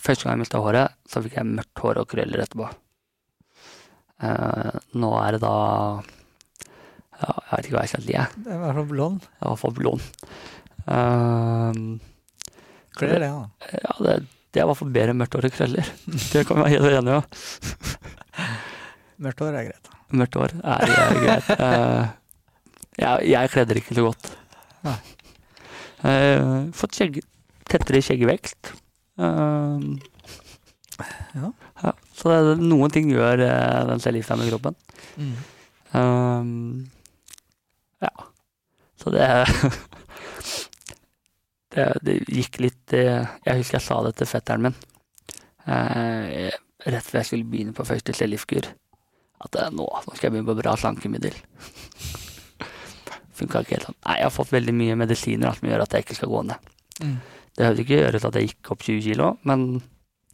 første 0.00 0.24
gang 0.24 0.36
jeg 0.36 0.44
mista 0.44 0.62
håret, 0.62 0.96
så 1.08 1.22
fikk 1.24 1.36
jeg 1.38 1.50
mørkt 1.50 1.84
hår 1.84 2.00
og 2.02 2.08
krøller 2.10 2.44
etterpå. 2.44 2.70
Uh, 4.22 4.78
nå 5.02 5.10
er 5.18 5.34
det 5.34 5.40
da 5.42 5.54
ja, 7.18 7.32
Jeg 7.32 7.56
vet 7.56 7.66
ikke 7.66 7.74
hva 7.74 7.82
jeg 7.82 7.92
skal 7.92 8.04
si, 8.06 8.14
jeg. 8.14 8.42
Det 8.44 8.52
er 8.52 8.58
i 8.60 8.62
hvert 8.62 8.78
fall 8.78 8.90
blond. 8.92 9.26
Jeg 9.40 9.48
har 9.48 9.58
fått 9.60 9.78
blond. 9.78 10.04
Uh, 10.86 11.98
Kler 12.98 13.16
det, 13.16 13.28
da. 13.28 13.72
ja, 13.72 13.96
det, 14.04 14.16
det 14.52 14.60
er 14.60 14.66
i 14.66 14.68
hvert 14.68 14.80
fall 14.82 14.92
bedre 14.94 15.14
enn 15.14 15.20
mørkt 15.22 15.36
hår 15.38 15.48
og 15.48 15.56
krøller. 15.56 15.92
Det 16.32 16.44
kan 16.48 16.58
vi 16.58 16.64
være 16.66 16.74
helt 16.76 16.98
enige 17.00 17.20
om. 17.20 17.24
Mørkt 19.22 19.42
hår 19.44 19.56
er 19.56 19.68
greit. 19.70 19.90
Mørkt 20.12 20.36
hår 20.36 20.54
er 20.60 21.20
greit. 21.22 21.50
Uh, 21.56 22.02
jeg, 23.02 23.28
jeg 23.32 23.52
kledde 23.54 23.72
det 23.72 23.84
ikke 23.84 23.96
så 23.96 24.06
godt. 24.08 24.32
Nei. 24.86 24.98
Uh, 26.02 26.70
fått 26.76 26.98
skjegg, 26.98 27.20
tettere 27.72 28.02
skjeggvekst. 28.04 28.72
Uh, 29.20 29.80
Ja. 31.34 31.48
ja, 31.82 31.92
så 32.14 32.30
det, 32.30 32.58
noen 32.60 32.90
ting 32.92 33.08
gjør 33.10 33.40
uh, 33.42 33.86
den 33.88 34.02
cellegifta 34.02 34.36
med 34.38 34.50
kroppen. 34.52 34.74
Mm. 35.16 35.32
Um, 35.92 36.90
ja. 38.04 38.12
Så 39.00 39.10
det 39.10 39.26
det, 41.74 41.86
det 42.06 42.14
gikk 42.30 42.60
litt 42.62 42.92
eh, 42.94 43.26
Jeg 43.44 43.58
husker 43.58 43.76
jeg 43.78 43.84
sa 43.84 43.96
det 44.06 44.12
til 44.20 44.28
fetteren 44.30 44.62
min 44.68 44.76
uh, 45.66 46.52
rett 46.86 47.08
før 47.08 47.20
jeg 47.20 47.30
skulle 47.30 47.48
begynne 47.50 47.74
på 47.76 47.86
første 47.88 48.14
cellegiftkur. 48.16 48.68
At 49.42 49.58
nå, 49.74 49.86
nå 49.86 50.14
skal 50.14 50.28
jeg 50.28 50.36
begynne 50.36 50.50
på 50.52 50.58
bra 50.60 50.74
slankemiddel. 50.78 51.34
Funka 53.38 53.64
ikke 53.64 53.78
helt 53.78 53.88
sånn. 53.88 53.98
Nei, 54.06 54.18
jeg 54.20 54.28
har 54.28 54.34
fått 54.34 54.54
veldig 54.54 54.74
mye 54.76 54.98
medisiner 54.98 55.58
som 55.58 55.70
gjør 55.70 55.84
at 55.84 55.96
jeg 55.96 56.06
ikke 56.06 56.18
skal 56.20 56.32
gå 56.32 56.42
ned. 56.50 56.70
Mm. 57.02 57.16
Det 57.52 57.60
behøvde 57.62 57.84
ikke 57.84 57.98
til 58.18 58.28
at 58.28 58.38
jeg 58.38 58.48
gikk 58.50 58.70
opp 58.74 58.84
20 58.86 59.02
kilo, 59.04 59.26
men 59.48 59.66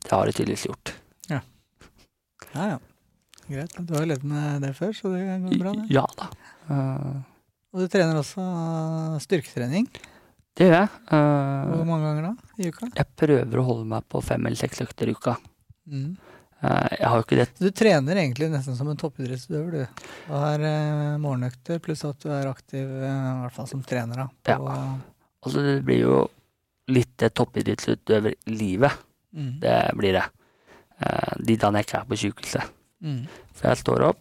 det 0.04 0.12
har 0.12 0.28
jeg 0.30 0.36
tydeligvis 0.38 0.66
gjort. 0.68 0.92
Ja, 1.28 1.40
ja. 2.54 2.76
Greit. 3.48 3.74
Du 3.80 3.94
har 3.96 4.04
jo 4.04 4.10
levd 4.12 4.24
med 4.28 4.62
det 4.62 4.74
før, 4.76 4.92
så 4.96 5.10
det 5.14 5.24
går 5.24 5.58
bra, 5.62 5.72
det. 5.74 5.86
Ja 5.92 6.04
da. 6.20 6.28
Uh, 6.68 7.18
Og 7.72 7.82
du 7.82 7.88
trener 7.92 8.18
også 8.20 8.44
styrketrening. 9.24 9.88
det 10.58 10.68
gjør 10.68 10.76
jeg. 10.76 10.88
Uh, 11.08 11.72
Hvor 11.72 11.84
mange 11.88 12.06
ganger 12.06 12.26
da 12.28 12.32
i 12.60 12.68
uka? 12.70 12.88
Jeg 12.94 13.08
prøver 13.18 13.60
å 13.62 13.66
holde 13.66 13.88
meg 13.88 14.06
på 14.12 14.20
fem 14.24 14.46
eller 14.46 14.60
seks 14.60 14.82
økter 14.84 15.10
i 15.10 15.16
uka. 15.16 15.36
Mm. 15.88 16.10
Eh, 16.60 16.88
Jeg 16.98 17.06
har 17.08 17.20
jo 17.20 17.24
ikke 17.24 17.36
det 17.38 17.46
Du 17.60 17.68
trener 17.70 18.18
egentlig 18.18 18.48
nesten 18.52 18.76
som 18.76 18.88
en 18.90 18.98
toppidrettsutøver, 18.98 19.70
du. 19.70 20.06
Du 20.26 20.32
har 20.34 20.64
eh, 20.68 21.14
morgenøkter, 21.22 21.78
pluss 21.84 22.02
at 22.08 22.18
du 22.24 22.32
er 22.34 22.50
aktiv, 22.50 22.82
eh, 22.84 23.06
i 23.06 23.44
hvert 23.44 23.54
fall 23.54 23.68
som 23.70 23.82
trener, 23.86 24.24
da. 24.26 24.56
På, 24.58 24.72
Altså, 25.46 25.62
det 25.62 25.76
blir 25.86 26.00
jo 26.02 26.16
litt 26.88 27.12
det 27.20 27.32
toppidrettsutøverlivet. 27.36 28.92
mm. 29.34 29.52
Det 29.60 29.76
blir 29.98 30.12
det. 30.18 30.24
Eh, 31.00 31.34
De 31.44 31.56
dagene 31.56 31.78
jeg 31.82 31.86
ikke 31.86 32.00
er 32.00 32.08
på 32.10 32.16
sykehuset. 32.22 32.70
Mm. 33.04 33.20
For 33.54 33.68
jeg 33.68 33.76
står 33.84 34.04
opp, 34.08 34.18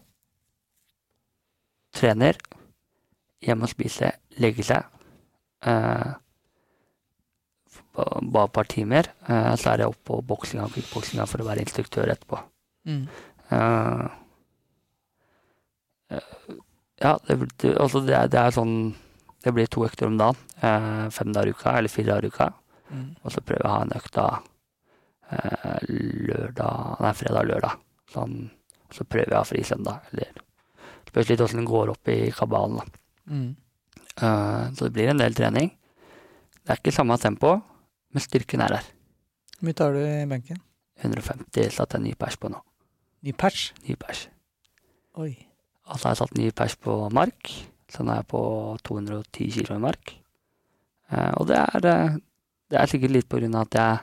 trener, 1.98 2.36
hjemme 3.42 3.64
og 3.66 3.72
spiser, 3.72 4.12
legger 4.38 4.64
seg. 4.64 4.84
eh, 5.66 6.12
Bare 7.98 8.44
et 8.46 8.52
par 8.54 8.64
timer. 8.70 9.08
eh, 9.28 9.54
Så 9.56 9.70
er 9.72 9.78
jeg 9.82 9.88
oppe 9.90 10.04
på 10.06 10.20
boksinga 10.26 10.64
og 10.68 10.70
kickboksinga 10.76 11.26
for 11.26 11.42
å 11.42 11.48
være 11.48 11.64
instruktør 11.64 12.12
etterpå. 12.12 12.38
Mm. 12.86 13.08
Eh, 13.50 14.08
eh, 16.10 16.20
ja, 17.02 17.16
det, 17.26 17.38
det, 17.58 17.74
altså 17.80 18.00
det, 18.06 18.14
er, 18.14 18.28
det 18.28 18.38
er 18.40 18.50
sånn 18.54 18.94
Det 19.44 19.52
blir 19.54 19.66
to 19.70 19.84
økter 19.86 20.06
om 20.10 20.16
dagen. 20.18 20.36
Eh, 20.60 21.04
fem 21.14 21.32
dager 21.32 21.52
i 21.52 21.56
uka, 21.56 21.76
eller 21.78 21.92
fire 21.92 22.12
dager 22.12 22.28
i 22.28 22.32
uka. 22.32 22.48
Mm. 22.88 23.08
Og 23.22 23.32
så 23.34 23.42
prøver 23.44 23.64
jeg 23.64 23.70
å 23.70 23.74
ha 23.74 23.84
en 23.84 23.96
økt 23.98 24.14
da 24.16 24.26
eh, 25.30 25.88
lørdag 25.88 27.00
Nei, 27.04 27.14
fredag 27.16 27.40
og 27.40 27.50
lørdag. 27.52 27.80
Sånn, 28.12 28.36
så 28.94 29.04
prøver 29.04 29.34
jeg 29.34 29.36
å 29.36 29.42
ha 29.42 29.48
fri 29.48 29.64
søndag. 29.66 30.12
Eller 30.12 30.44
spørs 31.08 31.32
litt 31.32 31.42
åssen 31.44 31.62
det 31.62 31.68
går 31.68 31.92
opp 31.94 32.12
i 32.12 32.20
kabalen. 32.34 32.78
da. 32.80 33.02
Mm. 33.28 33.50
Eh, 34.18 34.64
så 34.74 34.88
det 34.88 34.94
blir 34.96 35.12
en 35.12 35.20
del 35.20 35.36
trening. 35.36 35.72
Det 36.62 36.74
er 36.74 36.80
ikke 36.80 36.92
samme 36.94 37.16
tempo, 37.20 37.54
men 38.12 38.24
styrken 38.24 38.64
er 38.64 38.78
der. 38.78 38.88
Hvor 39.58 39.68
mye 39.68 39.76
tar 39.76 39.94
du 39.96 40.02
i 40.04 40.26
benken? 40.30 40.60
150 41.02 41.70
satt 41.74 41.94
jeg 41.94 42.04
ny 42.04 42.14
pers 42.18 42.36
på 42.40 42.50
nå. 42.50 42.60
Ny 43.26 43.34
pers? 43.38 43.72
Ny 43.86 43.94
pers. 43.98 44.26
Oi. 45.18 45.32
Altså, 45.88 46.08
jeg 46.08 46.10
har 46.10 46.18
satt 46.20 46.38
ny 46.38 46.50
pers 46.54 46.76
på 46.78 46.94
mark. 47.14 47.52
Så 47.88 48.04
nå 48.04 48.12
er 48.12 48.20
jeg 48.20 48.28
på 48.30 48.42
210 48.84 49.50
kilo 49.54 49.78
i 49.78 49.82
mark. 49.82 50.17
Eh, 51.10 51.32
og 51.40 51.48
det 51.48 51.58
er, 51.58 51.88
eh, 51.88 52.18
det 52.68 52.80
er 52.80 52.90
sikkert 52.90 53.14
litt 53.14 53.28
på 53.28 53.40
grunn 53.40 53.56
av 53.56 53.66
at 53.68 53.78
jeg 53.78 53.98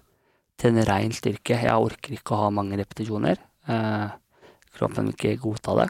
trener 0.61 0.89
rein 0.89 1.13
styrke. 1.13 1.61
Jeg 1.61 1.85
orker 1.89 2.17
ikke 2.17 2.35
å 2.35 2.45
ha 2.45 2.49
mange 2.53 2.77
repetisjoner. 2.79 3.39
Eh, 3.67 4.09
kroppen 4.75 5.09
vil 5.09 5.15
ikke 5.17 5.41
godta 5.43 5.77
det. 5.83 5.89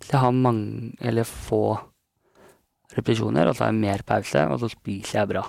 Så 0.00 0.14
jeg 0.14 0.20
har 0.20 0.32
mange, 0.32 0.92
eller 1.00 1.28
få 1.28 1.78
repetisjoner, 2.96 3.48
og 3.48 3.54
så 3.54 3.66
har 3.66 3.72
jeg 3.72 3.80
mer 3.80 4.02
pause, 4.06 4.44
og 4.48 4.60
så 4.62 4.70
spiser 4.72 5.20
jeg 5.20 5.30
bra. 5.34 5.44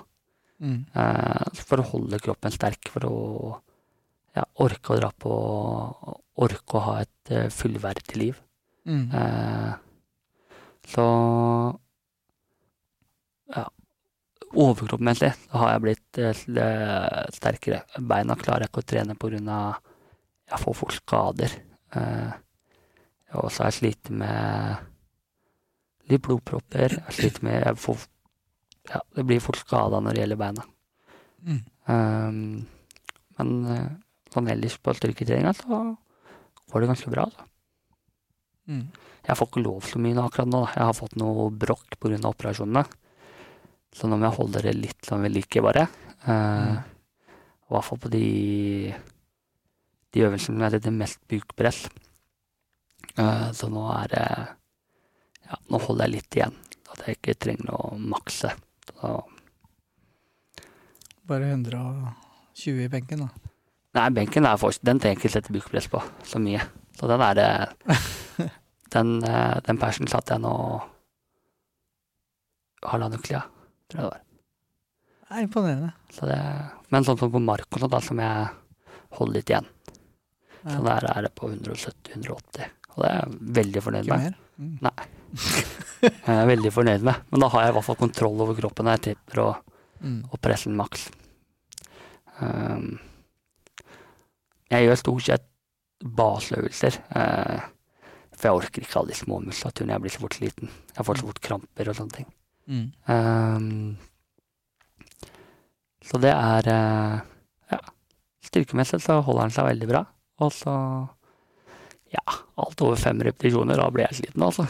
Mm. 0.61 0.79
Eh, 0.93 1.61
for 1.65 1.81
å 1.81 1.87
holde 1.93 2.19
kroppen 2.21 2.53
sterk, 2.53 2.91
for 2.93 3.07
å 3.07 3.15
ja, 4.35 4.43
orke 4.63 4.93
å 4.93 4.99
dra 4.99 5.11
på 5.11 5.37
Orke 6.41 6.77
å 6.79 6.81
ha 6.81 6.93
et 7.03 7.31
fullverdig 7.53 8.15
liv. 8.17 8.37
Mm. 8.87 9.11
Eh, 9.13 9.73
så 10.89 11.05
ja. 13.51 13.65
Overkroppsmessig 14.51 15.31
så 15.45 15.59
har 15.61 15.73
jeg 15.73 15.83
blitt 15.85 16.19
uh, 16.19 16.31
eh, 16.31 17.19
sterkere. 17.35 17.81
Beina 17.97 18.35
klarer 18.39 18.65
jeg 18.65 18.71
ikke 18.71 18.83
å 18.83 18.89
trene 18.91 19.15
pga. 19.19 19.59
jeg 20.51 20.63
får 20.63 20.75
fort 20.75 20.95
skader. 20.97 21.57
Uh, 21.95 22.31
og 23.39 23.51
så 23.51 23.63
har 23.63 23.71
jeg 23.71 23.79
slitt 23.79 24.11
med 24.11 24.89
litt 26.11 26.23
blodpropper. 26.25 26.97
Jeg 26.99 27.15
sliter 27.15 27.47
med 27.47 27.57
jeg 27.61 27.79
får, 27.79 28.05
ja, 28.91 29.01
Det 29.15 29.25
blir 29.27 29.43
fort 29.43 29.61
skada 29.61 30.01
når 30.01 30.15
det 30.15 30.23
gjelder 30.23 30.41
beina. 30.41 30.65
Mm. 31.41 31.61
Um, 31.87 32.67
men 33.39 33.53
eh, 33.73 33.87
sånn 34.33 34.49
ellers 34.51 34.75
på 34.77 34.93
styrketreninga 34.93 35.53
så 35.57 35.79
går 36.71 36.83
det 36.83 36.89
ganske 36.91 37.13
bra. 37.13 37.25
Altså. 37.29 37.47
Mm. 38.69 38.83
Jeg 39.25 39.37
får 39.37 39.49
ikke 39.49 39.63
lov 39.65 39.87
så 39.87 40.01
mye 40.01 40.17
nå 40.17 40.25
akkurat 40.27 40.51
nå. 40.51 40.61
da. 40.65 40.73
Jeg 40.75 40.89
har 40.89 40.97
fått 40.97 41.17
noe 41.19 41.47
brokk 41.63 41.97
pga. 41.97 42.19
operasjonene. 42.29 42.85
Så 43.91 44.07
nå 44.07 44.17
må 44.17 44.29
jeg 44.29 44.37
holde 44.37 44.63
det 44.63 44.75
litt 44.77 45.07
som 45.07 45.23
vi 45.23 45.31
liker, 45.31 45.65
bare. 45.65 45.87
Eh, 46.23 46.75
I 46.79 47.73
hvert 47.73 47.87
fall 47.87 47.99
på 48.03 48.11
de, 48.13 48.93
de 50.15 50.23
øvelsene 50.27 50.57
som 50.57 50.65
er 50.67 50.77
heter 50.77 50.95
mest 50.95 51.21
bukpress. 51.31 51.85
Uh, 53.17 53.49
så 53.51 53.67
nå 53.67 53.81
er 53.91 54.11
det 54.13 54.25
Ja, 55.49 55.57
nå 55.73 55.79
holder 55.83 56.07
jeg 56.07 56.13
litt 56.13 56.35
igjen. 56.37 56.53
At 56.93 57.01
jeg 57.03 57.17
ikke 57.17 57.35
trenger 57.43 57.73
å 57.75 57.95
makse. 57.99 58.53
Så, 58.87 59.11
Bare 61.27 61.49
120 61.51 62.85
i 62.85 62.87
benken, 62.91 63.25
da. 63.25 63.49
nei, 63.97 64.07
benken 64.15 64.47
er 64.47 64.59
fortsatt 64.59 64.87
Den 64.87 64.99
trenger 64.99 65.17
jeg 65.17 65.21
ikke 65.21 65.33
sette 65.35 65.53
bukpress 65.55 65.87
på 65.91 66.01
så 66.27 66.39
mye. 66.43 66.63
Så 66.97 67.07
den 67.11 67.23
er 67.23 67.37
det 67.39 67.49
Den, 68.95 69.11
eh, 69.23 69.57
den 69.63 69.79
persen 69.79 70.09
satte 70.11 70.35
jeg 70.35 70.43
nå 70.43 70.53
halvannen 72.83 73.19
uke 73.21 73.29
siden, 73.29 73.50
tror 73.91 74.01
jeg 74.01 74.07
det 74.07 74.11
var. 74.11 74.23
Det 75.21 75.37
er 75.37 75.45
imponerende. 75.45 75.91
Så 76.11 76.27
det, 76.27 76.39
men 76.91 77.07
sånn 77.07 77.19
som 77.21 77.31
på 77.31 77.39
Marco, 77.43 77.87
da, 77.87 77.99
som 78.03 78.19
jeg 78.19 78.49
holder 79.19 79.37
litt 79.37 79.51
igjen. 79.53 79.67
Ja. 80.61 80.75
Så 80.75 80.81
der 80.85 81.07
er 81.11 81.25
det 81.27 81.31
på 81.39 81.47
170-180. 81.51 82.71
Og 82.91 82.97
det 83.03 83.07
er 83.09 83.21
jeg 83.21 83.37
veldig 83.61 83.83
fornøyd 83.85 84.09
Ikke 84.09 84.17
med. 84.19 84.39
Mm. 84.61 84.75
Jeg 86.01 86.33
er 86.33 86.49
veldig 86.49 86.71
fornøyd 86.75 87.03
med. 87.07 87.21
Men 87.31 87.43
da 87.43 87.47
har 87.53 87.63
jeg 87.63 87.71
i 87.71 87.75
hvert 87.77 87.85
fall 87.85 87.97
kontroll 88.01 88.41
over 88.43 88.57
kroppen 88.57 88.87
når 88.87 88.97
jeg 88.97 89.03
tripper 89.05 89.41
og, 89.45 89.67
Mm. 90.01 90.23
og 90.33 90.39
presser 90.41 90.73
maks. 90.73 91.03
Um, 92.41 92.95
jeg 94.73 94.87
gjør 94.87 94.97
stort 94.97 95.25
sett 95.27 95.43
baseøvelser. 96.01 96.97
Uh, 97.13 97.61
for 98.33 98.47
jeg 98.49 98.57
orker 98.57 98.81
ikke 98.87 98.97
alle 98.97 99.13
de 99.13 99.19
små 99.19 99.37
muskulaturene. 99.45 99.93
Jeg 99.93 100.01
blir 100.01 100.15
så 100.15 100.23
fort 100.23 100.37
sliten. 100.39 100.71
Jeg 100.95 101.05
får 101.05 101.21
så 101.21 101.27
fort 101.29 101.41
kramper 101.45 101.91
og 101.91 101.99
sånne 101.99 102.17
ting. 102.17 102.29
Mm. 102.69 102.91
Um, 103.07 103.97
så 106.05 106.19
det 106.21 106.31
er 106.33 106.67
uh, 106.71 107.19
Ja. 107.71 107.79
Styrkemessig 108.45 108.99
så 109.03 109.19
holder 109.23 109.47
han 109.47 109.53
seg 109.55 109.67
veldig 109.69 109.89
bra. 109.91 110.03
Og 110.43 110.51
så 110.55 110.73
Ja, 112.11 112.23
alt 112.59 112.81
over 112.83 112.99
fem 112.99 113.21
repetisjoner, 113.23 113.79
da 113.79 113.85
blir 113.93 114.03
jeg 114.09 114.17
sliten, 114.19 114.43
altså. 114.43 114.65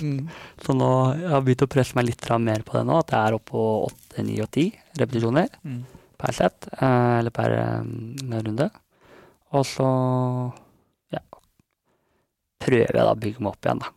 Mm. 0.00 0.28
Så 0.64 0.72
nå 0.72 0.86
jeg 1.18 1.28
har 1.28 1.42
begynt 1.44 1.64
å 1.66 1.68
presse 1.68 1.92
meg 1.98 2.06
litt 2.08 2.24
mer 2.40 2.62
på 2.64 2.78
det 2.78 2.86
nå. 2.88 2.94
At 3.02 3.12
jeg 3.12 3.20
er 3.20 3.36
oppe 3.36 3.50
på 3.52 3.64
åtte, 3.90 4.24
ni 4.24 4.38
og 4.40 4.48
ti 4.54 4.70
repetisjoner 4.96 5.48
Mm. 5.62 5.82
per 6.16 6.32
sett. 6.32 6.68
eh, 6.72 7.18
eller 7.18 7.30
per 7.30 7.52
um, 7.82 8.16
runde. 8.32 8.70
Og 9.52 9.66
så 9.68 9.90
ja, 11.12 11.20
prøver 12.64 12.96
jeg 12.96 13.04
da 13.04 13.12
å 13.12 13.18
bygge 13.26 13.40
meg 13.44 13.52
opp 13.52 13.64
igjen, 13.68 13.82
da. 13.84 13.92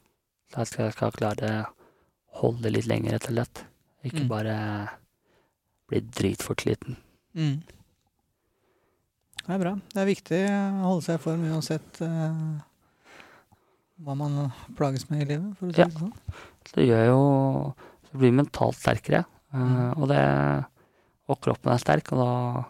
Så 0.51 0.59
jeg 0.59 0.67
skal, 0.73 0.91
skal 0.91 1.11
klare 1.15 1.53
å 1.63 1.82
holde 2.41 2.71
litt 2.73 2.87
lenger, 2.89 3.11
rett 3.17 3.27
og 3.29 3.35
slett. 3.37 3.63
Ikke 4.03 4.23
Mm. 4.23 4.27
bare 4.27 4.55
bli 5.89 5.99
dritfort 6.01 6.61
sliten. 6.65 6.97
Mm. 7.35 7.61
Det 9.43 9.49
er 9.55 9.59
bra. 9.59 9.73
Det 9.93 10.01
er 10.01 10.05
viktig 10.07 10.39
å 10.49 10.83
holde 10.87 11.03
seg 11.05 11.15
i 11.19 11.23
form 11.23 11.43
uansett 11.51 12.01
uh, 12.01 12.59
hva 14.03 14.15
man 14.17 14.51
plages 14.75 15.09
med 15.09 15.21
i 15.23 15.25
livet, 15.33 15.57
for 15.57 15.67
å 15.67 15.73
si 15.73 15.79
Ja. 15.81 15.85
det 15.87 15.99
sånn. 15.99 16.13
Det 16.73 16.87
gjør 16.87 17.05
jo 17.07 17.75
Du 18.11 18.17
blir 18.19 18.31
mentalt 18.31 18.75
sterkere. 18.77 19.25
eh, 19.53 19.57
Mm. 19.57 19.97
og, 20.01 20.07
det, 20.07 20.65
og 21.29 21.39
kroppen 21.41 21.73
er 21.73 21.77
sterk, 21.77 22.11
og 22.13 22.17
da 22.19 22.65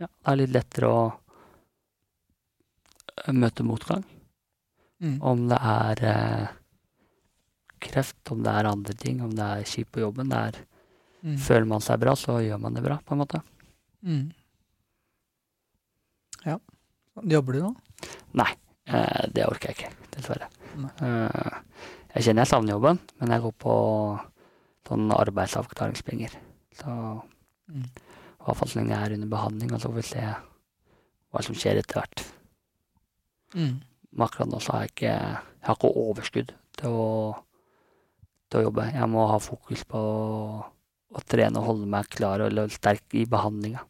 ja, 0.00 0.06
det 0.06 0.26
er 0.32 0.36
litt 0.36 0.50
lettere 0.50 0.86
å 0.88 1.12
eh, 3.26 3.32
møte 3.32 3.62
motgang. 3.66 4.04
Mm. 5.00 5.18
Om 5.22 5.48
det 5.48 5.58
er 5.62 6.02
eh, 6.04 6.48
kreft, 7.80 8.30
om 8.32 8.42
det 8.44 8.52
er 8.52 8.68
andre 8.70 8.94
ting, 8.94 9.20
om 9.24 9.30
det 9.36 9.46
er 9.46 9.64
kjipt 9.68 9.92
på 9.92 10.00
jobben. 10.04 10.28
Det 10.32 10.38
er, 10.38 10.60
Mm. 11.22 11.36
føler 11.36 11.66
man 11.68 11.80
seg 11.84 12.00
bra, 12.00 12.14
så 12.16 12.38
gjør 12.40 12.58
man 12.60 12.72
det 12.74 12.82
bra, 12.82 12.94
på 13.04 13.12
en 13.12 13.18
måte. 13.20 13.42
Mm. 14.02 14.32
Ja. 16.46 16.58
Jobber 17.22 17.52
du 17.52 17.60
nå? 17.66 17.74
Eh, 18.90 19.26
det 19.30 19.44
orker 19.46 19.68
jeg 19.70 19.76
ikke, 19.76 19.90
dessverre. 20.16 20.46
Nei. 20.80 20.90
Eh, 21.04 21.58
jeg 22.16 22.24
kjenner 22.24 22.42
jeg 22.42 22.50
savner 22.50 22.72
jobben, 22.74 22.98
men 23.20 23.30
jeg 23.30 23.42
går 23.44 23.52
på 23.62 23.74
sånn 24.88 25.12
arbeidsavklaringspenger. 25.14 26.32
Så 26.74 27.22
Mm. 27.70 27.84
i 27.84 28.42
hvert 28.44 28.56
fall 28.56 28.68
så 28.68 28.80
lenge 28.80 28.88
jeg 28.96 29.10
er 29.10 29.14
under 29.14 29.28
behandling, 29.28 29.72
og 29.72 29.80
så 29.80 29.88
får 29.92 29.94
vi 29.94 30.02
se 30.02 30.34
hva 31.32 31.42
som 31.44 31.54
skjer 31.54 31.78
etter 31.78 32.00
hvert. 32.00 32.24
Mm. 33.54 33.80
Men 34.12 34.26
akkurat 34.26 34.48
nå 34.50 34.58
så 34.60 34.72
har 34.72 34.80
jeg 34.80 34.90
ikke, 34.90 35.12
jeg 35.20 35.66
har 35.68 35.76
ikke 35.76 35.94
overskudd 35.94 36.50
til 36.76 36.88
å, 36.90 37.44
til 38.50 38.60
å 38.60 38.66
jobbe. 38.68 38.88
Jeg 38.92 39.08
må 39.10 39.26
ha 39.30 39.38
fokus 39.42 39.84
på 39.88 40.00
å, 40.00 40.62
å 41.14 41.22
trene 41.30 41.60
og 41.60 41.68
holde 41.70 41.88
meg 41.90 42.08
klar 42.12 42.42
og 42.46 42.60
sterk 42.74 43.16
i 43.18 43.26
behandlinga. 43.30 43.84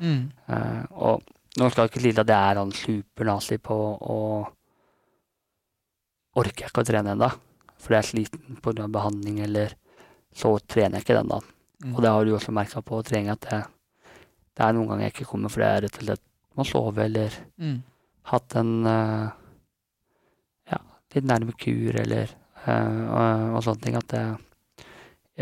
Mm. 0.00 0.28
Uh, 0.48 0.82
og 0.92 1.24
nå 1.56 1.70
skal 1.72 1.86
jeg 1.86 1.92
ikke 1.92 2.04
si 2.04 2.12
at 2.12 2.28
jeg 2.28 2.36
er 2.36 2.60
han 2.60 2.74
supernazi 2.76 3.58
på 3.62 3.76
å 3.76 4.20
Orker 6.36 6.66
jeg 6.66 6.68
ikke 6.68 6.82
å 6.82 6.84
trene 6.84 7.14
ennå, 7.14 7.30
fordi 7.80 7.94
jeg 7.94 8.02
er 8.02 8.08
sliten 8.10 8.58
pga. 8.60 8.84
behandling, 8.92 9.38
eller 9.46 9.70
så 10.36 10.50
trener 10.68 10.98
jeg 10.98 11.06
ikke 11.06 11.14
den 11.16 11.30
dagen. 11.30 11.54
Mm. 11.80 11.94
Og 11.94 12.02
det 12.04 12.10
har 12.12 12.26
du 12.28 12.32
også 12.36 12.52
merka 12.52 12.82
på 12.84 12.98
trening, 13.08 13.30
at 13.32 13.40
det, 13.46 13.60
det 14.52 14.66
er 14.66 14.74
noen 14.76 14.90
ganger 14.90 15.06
jeg 15.06 15.14
ikke 15.14 15.30
kommer 15.30 15.54
fordi 15.54 15.70
jeg 15.70 15.84
rett 15.86 15.96
og 15.96 16.04
slett 16.04 16.24
må 16.56 16.66
sove, 16.68 17.06
eller 17.08 17.38
Mm. 17.56 17.78
hatt 18.28 18.56
en 18.60 18.72
uh, 18.84 19.32
ja, 20.68 20.78
litt 21.14 21.24
nærme 21.24 21.56
kur, 21.56 21.96
eller 22.04 22.36
og, 22.72 23.56
og 23.56 23.64
sånne 23.64 23.82
ting. 23.84 23.98
At 23.98 24.14
jeg, 24.16 24.86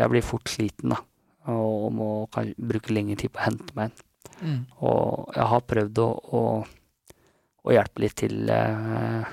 jeg 0.01 0.11
blir 0.11 0.25
fort 0.25 0.51
sliten, 0.51 0.93
da. 0.95 1.01
Og, 1.53 1.91
må 1.93 2.09
kan, 2.33 2.51
bruke 2.57 2.93
lengre 2.93 3.19
tid 3.21 3.33
på 3.33 3.41
å 3.41 3.45
hente 3.45 3.77
meg 3.77 3.91
inn. 3.91 4.03
Mm. 4.35 4.61
Og 4.83 5.35
jeg 5.35 5.47
har 5.51 5.67
prøvd 5.69 6.01
å, 6.03 6.07
å, 6.37 6.41
å 7.65 7.73
hjelpe 7.73 8.03
litt 8.03 8.17
til 8.19 8.49
eh, 8.51 9.27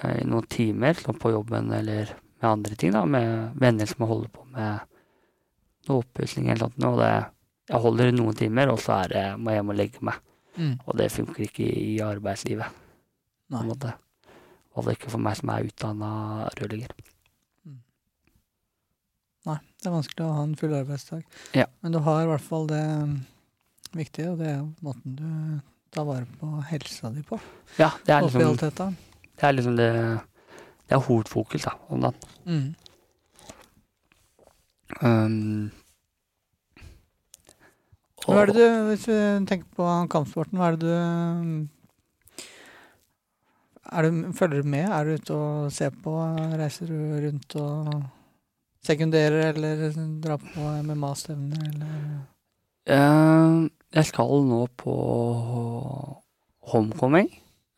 eh, 0.00 0.16
i 0.22 0.24
noen 0.26 0.48
timer, 0.50 0.96
sånn 0.98 1.20
på 1.20 1.34
jobben 1.34 1.70
eller 1.76 2.14
med 2.40 2.48
andre 2.48 2.78
ting, 2.78 2.94
da, 2.96 3.04
med 3.08 3.60
venner 3.60 3.88
som 3.88 4.08
holder 4.08 4.32
på 4.32 4.46
med 4.56 4.96
noe 5.86 6.02
oppussing 6.02 6.50
eller 6.52 6.72
noe. 6.74 6.94
Og 6.94 6.98
det, 7.02 7.12
jeg 7.70 7.82
holder 7.84 8.10
i 8.10 8.16
noen 8.16 8.40
timer, 8.40 8.72
og 8.72 8.82
så 8.82 9.00
er 9.02 9.14
det, 9.14 9.26
må 9.38 9.52
jeg 9.52 9.60
hjem 9.60 9.72
og 9.74 9.78
legge 9.82 10.08
meg. 10.08 10.24
Mm. 10.56 10.74
Og 10.86 10.98
det 10.98 11.12
funker 11.12 11.46
ikke 11.46 11.68
i, 11.68 11.86
i 11.94 12.02
arbeidslivet. 12.04 12.82
på 13.52 13.60
en 13.60 13.70
måte. 13.70 13.92
Og 14.76 14.84
det 14.84 14.92
er 14.92 14.98
ikke 14.98 15.12
for 15.14 15.24
meg 15.24 15.38
som 15.38 15.52
er 15.52 15.68
utdanna 15.70 16.10
rørlegger. 16.60 16.92
Nei, 19.46 19.60
det 19.78 19.88
er 19.88 19.94
vanskelig 19.94 20.24
å 20.26 20.34
ha 20.34 20.42
en 20.42 20.56
full 20.58 20.74
arbeidsdag. 20.74 21.22
Ja. 21.54 21.68
Men 21.84 21.94
du 21.94 22.00
har 22.02 22.24
i 22.24 22.30
hvert 22.32 22.42
fall 22.44 22.66
det 22.68 22.82
mm, 22.82 23.12
viktige, 23.94 24.32
og 24.32 24.40
det 24.42 24.48
er 24.56 24.64
måten 24.84 25.14
du 25.20 25.28
tar 25.94 26.06
vare 26.08 26.26
på 26.40 26.50
helsa 26.72 27.12
di 27.14 27.22
på. 27.24 27.38
Ja, 27.78 27.92
det 28.04 28.16
er 28.16 28.26
liksom 28.26 28.58
det, 28.58 28.90
er 29.46 29.54
liksom 29.54 29.78
det, 29.78 29.90
det 30.88 30.98
er 30.98 31.04
hovedfokus 31.06 31.68
da, 31.68 31.76
om 31.88 32.02
dagen. 32.08 32.18
Mm. 32.44 32.74
Um, 35.00 35.70
Hva 38.26 38.42
er 38.42 38.50
det 38.50 38.58
du, 38.58 38.66
hvis 38.90 39.06
vi 39.06 39.16
tenker 39.46 39.70
på 39.78 39.86
kampsporten, 40.10 40.58
hva 40.58 40.72
er 40.72 40.76
det 40.76 40.82
du 40.82 40.90
mm, 40.90 41.56
er 41.62 41.75
du, 44.06 44.32
Følger 44.32 44.62
du 44.62 44.68
med? 44.68 44.86
Er 44.90 45.04
du 45.04 45.16
ute 45.16 45.34
og 45.34 45.72
ser 45.72 45.90
på? 45.90 46.14
Reiser 46.58 46.90
du 46.90 46.98
rundt 47.26 47.56
og 47.60 47.90
sekunderer, 48.86 49.52
eller 49.52 49.90
drar 50.22 50.40
på 50.42 50.70
MMA-stevner, 50.86 51.68
eller 51.74 52.24
Eh, 52.86 53.54
jeg 53.98 54.06
skal 54.06 54.44
nå 54.46 54.60
på 54.78 54.92
homecoming. 56.70 57.32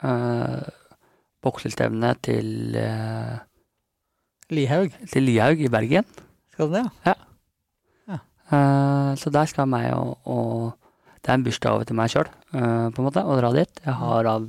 Uh, 0.04 0.68
Boksestevne 1.42 2.12
til, 2.22 2.76
uh, 2.76 3.40
Lihaug? 4.52 4.92
til 5.10 5.24
Lihaug 5.26 5.62
i 5.64 5.70
Bergen. 5.72 6.04
Skal 6.52 6.68
du 6.68 6.76
det, 6.76 6.84
ja? 7.06 7.14
Eh, 8.48 9.10
så 9.20 9.28
der 9.28 9.44
skal 9.44 9.66
meg 9.68 9.90
og, 9.92 10.14
og 10.24 10.72
Det 11.20 11.28
er 11.28 11.36
en 11.36 11.42
bursdag 11.44 11.82
til 11.84 11.96
meg 11.98 12.08
sjøl, 12.08 12.28
på 12.48 13.02
en 13.02 13.04
måte, 13.04 13.20
å 13.20 13.34
dra 13.36 13.50
dit. 13.52 13.80
Jeg 13.84 13.92
har 14.00 14.28
av 14.30 14.46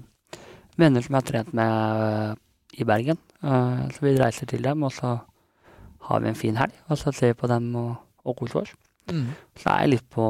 venner 0.80 1.04
som 1.04 1.16
jeg 1.16 1.22
har 1.22 1.30
trent 1.30 1.56
med 1.58 2.04
eh, 2.06 2.34
i 2.82 2.88
Bergen. 2.88 3.20
Eh, 3.44 3.86
så 3.94 4.06
vi 4.06 4.16
reiser 4.18 4.50
til 4.50 4.66
dem, 4.66 4.84
og 4.88 4.94
så 4.96 5.16
har 6.10 6.24
vi 6.24 6.32
en 6.32 6.40
fin 6.40 6.58
helg. 6.60 6.76
Og 6.90 7.00
så 7.02 7.14
ser 7.16 7.34
vi 7.34 7.40
på 7.42 7.50
dem 7.52 7.70
og, 7.80 7.94
og 8.26 8.38
koser 8.40 8.64
oss. 8.64 8.76
Mm. 9.12 9.32
Så 9.58 9.72
er 9.72 9.86
jeg 9.86 9.94
litt 9.96 10.10
på 10.14 10.26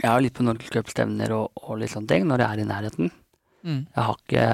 Jeg 0.00 0.08
er 0.10 0.22
litt 0.24 0.34
på 0.34 0.44
norgescupstevner 0.46 1.32
og, 1.36 1.60
og 1.60 1.78
litt 1.78 1.92
sånne 1.92 2.10
ting 2.10 2.24
når 2.26 2.42
jeg 2.42 2.48
er 2.50 2.62
i 2.62 2.70
nærheten. 2.70 3.12
Mm. 3.60 3.80
Jeg 3.84 4.04
har 4.06 4.16
ikke, 4.16 4.46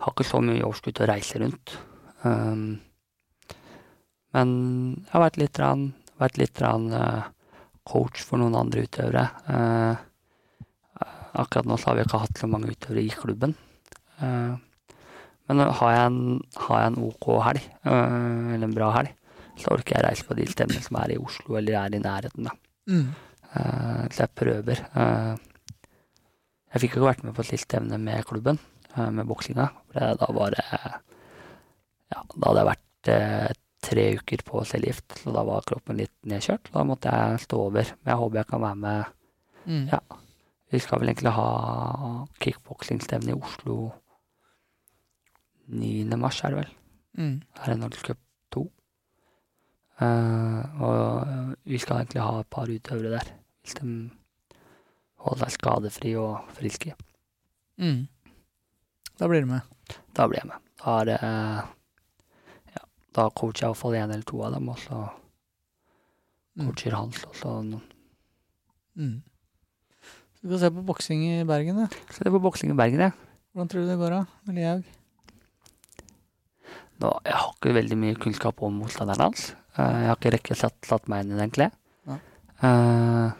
har 0.00 0.14
ikke 0.14 0.26
så 0.26 0.40
mye 0.40 0.64
overskudd 0.64 0.96
til 0.96 1.04
å 1.04 1.10
reise 1.10 1.40
rundt. 1.42 1.74
Um, 2.24 2.62
men 4.32 4.52
jeg 5.02 5.12
har 5.12 5.24
vært 5.26 5.38
litt, 5.42 5.60
rann, 5.60 5.84
vært 6.20 6.40
litt 6.40 6.62
rann, 6.64 6.88
uh, 6.96 7.28
coach 7.86 8.24
for 8.26 8.40
noen 8.40 8.56
andre 8.58 8.84
utøvere. 8.86 9.24
Eh, 9.52 10.04
akkurat 11.42 11.68
nå 11.68 11.76
så 11.80 11.90
har 11.90 11.98
vi 11.98 12.06
ikke 12.06 12.22
hatt 12.22 12.40
så 12.40 12.48
mange 12.50 12.72
utøvere 12.72 13.04
i 13.04 13.12
klubben. 13.12 13.54
Eh, 14.22 14.54
men 15.46 15.62
har 15.62 15.92
jeg 15.94 16.10
en, 16.10 16.20
har 16.66 16.82
jeg 16.82 16.92
en 16.92 17.02
OK 17.06 17.28
helg, 17.46 17.66
eh, 17.86 18.54
eller 18.56 18.66
en 18.66 18.76
bra 18.76 18.90
helg, 18.96 19.12
så 19.60 19.72
orker 19.76 19.96
jeg 19.96 20.06
reise 20.06 20.26
på 20.28 20.36
de 20.38 20.46
stedene 20.50 20.82
som 20.84 20.98
er 21.00 21.14
i 21.14 21.20
Oslo 21.20 21.58
eller 21.58 21.78
er 21.80 21.96
i 21.96 22.02
nærheten. 22.02 22.48
da. 22.48 22.56
Mm. 22.90 23.06
Eh, 23.52 24.02
så 24.12 24.24
jeg 24.24 24.34
prøver. 24.42 24.82
Jeg 26.74 26.82
fikk 26.82 26.96
jo 26.96 27.02
ikke 27.04 27.12
vært 27.12 27.22
med 27.24 27.36
på 27.36 27.44
et 27.44 27.52
sist 27.52 27.68
stevne 27.68 27.98
med 28.02 28.26
klubben, 28.28 28.58
med 28.96 29.28
boksinga. 29.28 29.70
Da 29.94 30.28
var 30.32 30.56
det 30.56 30.64
Ja, 32.06 32.20
da 32.22 32.48
hadde 32.48 32.60
jeg 32.60 32.68
vært 32.70 33.56
tre 33.86 34.04
uker 34.18 34.42
på 34.46 34.62
cellegift, 34.66 35.18
så 35.22 35.32
da 35.34 35.42
var 35.46 35.64
kroppen 35.66 35.98
litt 36.00 36.14
nedkjørt. 36.26 36.70
Da 36.74 36.84
måtte 36.86 37.12
jeg 37.12 37.42
stå 37.46 37.58
over. 37.68 37.90
Men 38.02 38.12
jeg 38.12 38.20
håper 38.20 38.40
jeg 38.40 38.48
kan 38.50 38.62
være 38.62 38.80
med. 38.82 39.18
Mm. 39.66 39.84
Ja. 39.92 40.00
Vi 40.72 40.80
skal 40.82 41.00
vel 41.00 41.12
egentlig 41.12 41.32
ha 41.36 42.26
kickboksingstevne 42.42 43.32
i 43.32 43.38
Oslo 43.38 43.76
9. 45.70 46.16
mars, 46.18 46.42
er 46.42 46.54
det 46.54 46.60
vel. 46.62 46.72
Mm. 47.16 47.36
Her 47.60 47.72
er 47.72 47.80
Norges 47.80 48.02
Cup 48.06 48.20
2. 48.54 48.64
Uh, 49.96 50.82
og 50.84 51.56
vi 51.64 51.78
skal 51.80 52.02
egentlig 52.02 52.24
ha 52.24 52.40
et 52.42 52.50
par 52.52 52.70
utøvere 52.70 53.14
der, 53.14 53.30
hvis 53.62 53.78
de 53.78 53.92
holder 55.24 55.46
seg 55.46 55.54
skadefri 55.56 56.12
og 56.20 56.50
friske. 56.58 56.92
Mm. 57.80 58.04
Da 59.16 59.30
blir 59.30 59.46
du 59.46 59.52
med. 59.54 59.96
Da 60.16 60.26
blir 60.28 60.42
jeg 60.42 60.50
med. 60.50 60.66
Da 60.82 60.98
er 61.00 61.08
det 61.08 61.20
Ja, 62.76 62.82
da 63.16 63.30
coacher 63.30 63.62
jeg 63.62 63.70
iallfall 63.70 63.96
én 63.96 64.12
eller 64.12 64.26
to 64.28 64.42
av 64.44 64.58
dem, 64.58 64.68
og 64.68 64.82
så 64.82 65.06
Mm. 66.56 66.72
Hans 66.92 67.24
og 67.28 67.34
så 67.36 67.50
noen. 67.60 67.82
Mm. 68.96 69.16
Så 70.46 70.52
kan 70.52 70.60
se 70.62 70.68
på 70.70 70.82
boksing 70.86 71.22
i 71.26 71.38
Bergen, 71.42 71.74
du. 71.74 71.94
Se 72.14 72.30
på 72.30 72.38
boksing 72.38 72.70
i 72.70 72.74
Bergen, 72.78 73.00
ja. 73.02 73.10
Hvordan 73.50 73.70
tror 73.72 73.82
du 73.82 73.88
det 73.90 73.96
går 73.98 74.12
da, 74.14 74.18
med 74.46 74.54
Lihaug? 74.54 74.84
Jeg 77.02 77.34
har 77.34 77.48
ikke 77.50 77.72
veldig 77.74 77.98
mye 77.98 78.18
kunnskap 78.22 78.62
om 78.62 78.76
motstanderen 78.78 79.24
hans. 79.24 79.48
Eh, 79.74 79.96
jeg 80.04 80.06
har 80.12 80.20
ikke 80.20 80.32
rekke 80.36 80.58
satt, 80.60 80.76
satt 80.86 81.10
meg 81.10 81.24
inn 81.24 81.32
i 81.32 81.34
det, 81.34 81.48
egentlig. 81.48 81.68
Ja. 82.06 82.20
Eh, 82.68 83.34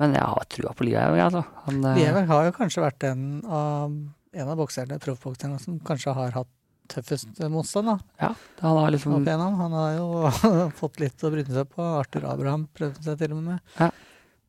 men 0.00 0.16
jeg 0.16 0.30
har 0.32 0.48
trua 0.56 0.72
på 0.80 0.88
Lihaug, 0.88 1.18
altså. 1.26 1.44
Han, 1.66 1.84
eh, 1.92 2.00
Lihaug 2.00 2.32
har 2.32 2.48
jo 2.48 2.56
kanskje 2.56 2.86
vært 2.86 3.08
en 3.10 3.28
av, 3.44 4.00
en 4.40 4.54
av 4.56 4.64
bokserne, 4.64 5.00
proffbokserne 5.04 5.60
som 5.60 5.76
kanskje 5.92 6.16
har 6.16 6.32
hatt 6.40 6.52
tøffest 6.88 7.44
motstand, 7.52 7.92
da. 7.92 8.00
ja, 8.24 8.34
han 8.64 8.80
har 8.80 8.96
liksom 8.96 9.20
Han 9.28 9.72
har 9.76 9.94
jo 10.00 10.08
fått 10.80 11.04
litt 11.04 11.20
å 11.20 11.36
bryne 11.36 11.52
seg 11.52 11.68
på. 11.68 11.84
Arthur 12.00 12.30
Abraham 12.32 12.64
prøvde 12.72 13.04
seg 13.04 13.20
til 13.20 13.36
og 13.36 13.44
med. 13.52 13.60
Ja. 13.76 13.92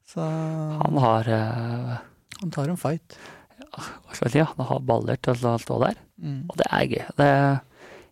Så 0.08 0.24
Han 0.24 0.97
har 1.03 1.28
uh, 1.28 1.97
han 2.41 2.51
tar 2.53 2.70
en 2.70 2.78
fight. 2.78 3.18
Ja, 4.34 4.45
Han 4.53 4.66
har 4.70 4.80
baller 4.86 5.18
til 5.18 5.34
å 5.45 5.58
stå 5.62 5.80
der. 5.82 5.97
Mm. 6.22 6.45
Og 6.49 6.58
det 6.60 6.68
er 6.70 6.86
gøy. 6.86 7.03
Det, 7.18 7.30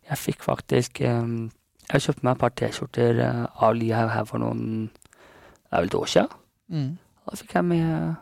jeg 0.09 0.17
fikk 0.21 0.43
faktisk 0.45 1.01
um, 1.05 1.51
Jeg 1.91 2.01
kjøpte 2.01 2.25
meg 2.25 2.35
et 2.35 2.41
par 2.41 2.53
T-skjorter 2.57 3.19
eh, 3.21 3.41
av 3.61 3.75
Lihaug 3.77 4.09
her 4.09 4.25
for 4.25 4.41
noen 4.41 4.89
Det 4.89 5.71
er 5.71 5.83
vel 5.83 5.89
et 5.91 5.97
år 5.99 6.09
siden. 6.09 6.37
Mm. 6.73 6.91
Da 7.25 7.37
fikk 7.37 7.53
jeg 7.57 7.67
med 7.69 8.15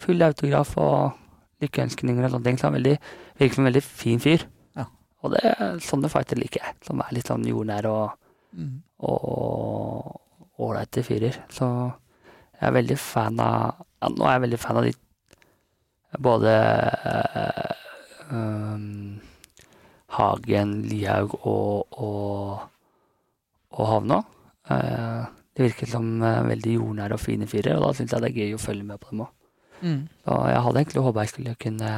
full 0.00 0.22
autograf 0.26 0.72
og 0.80 1.18
lykkeønskninger 1.62 2.26
og 2.26 2.34
sånne 2.34 2.48
ting. 2.48 2.58
Så 2.58 2.66
han 2.66 2.74
er 2.74 2.80
veldig, 2.80 2.94
virker 3.38 3.54
som 3.58 3.62
en 3.64 3.70
veldig 3.70 3.82
fin 3.86 4.22
fyr. 4.22 4.46
Ja. 4.78 4.86
Og 5.22 5.34
det, 5.36 5.42
sånne 5.86 6.10
fighter 6.10 6.40
liker 6.40 6.64
jeg. 6.64 6.78
Som 6.86 7.02
er 7.04 7.14
litt 7.14 7.30
sånn 7.30 7.46
jordnære 7.46 7.94
og 7.94 8.16
Mm. 8.50 8.80
og 9.06 10.16
ålreite 10.58 11.04
fyrer. 11.06 11.36
Så 11.54 11.66
jeg 12.60 12.68
er 12.68 12.76
veldig 12.76 12.96
fan 13.00 13.40
av 13.40 13.80
ja, 14.00 14.08
Nå 14.12 14.24
er 14.26 14.34
jeg 14.36 14.44
veldig 14.46 14.60
fan 14.60 14.78
av 14.80 14.86
de 14.86 14.92
både 16.20 16.52
uh, 17.06 17.74
um, 18.34 19.20
Hagen, 20.10 20.72
Lihaug 20.90 21.36
og, 21.46 22.00
og, 22.02 22.64
og 23.76 23.84
Havna. 23.86 24.18
Uh, 24.66 25.28
det 25.54 25.68
virker 25.68 25.90
som 25.92 26.08
uh, 26.24 26.40
veldig 26.48 26.74
jordnære 26.74 27.14
og 27.14 27.22
fine 27.22 27.46
fyrer, 27.50 27.76
og 27.78 27.84
da 27.84 27.92
syns 27.94 28.16
jeg 28.16 28.24
det 28.24 28.32
er 28.32 28.40
gøy 28.40 28.56
å 28.56 28.62
følge 28.64 28.88
med 28.88 28.98
på 29.02 29.12
dem 29.12 29.22
òg. 29.26 29.30
Mm. 29.84 30.00
Så 30.24 30.40
jeg 30.50 30.64
hadde 30.66 30.82
egentlig 30.82 31.04
håpa 31.06 31.24
jeg 31.24 31.32
skulle 31.32 31.54
kunne 31.56 31.92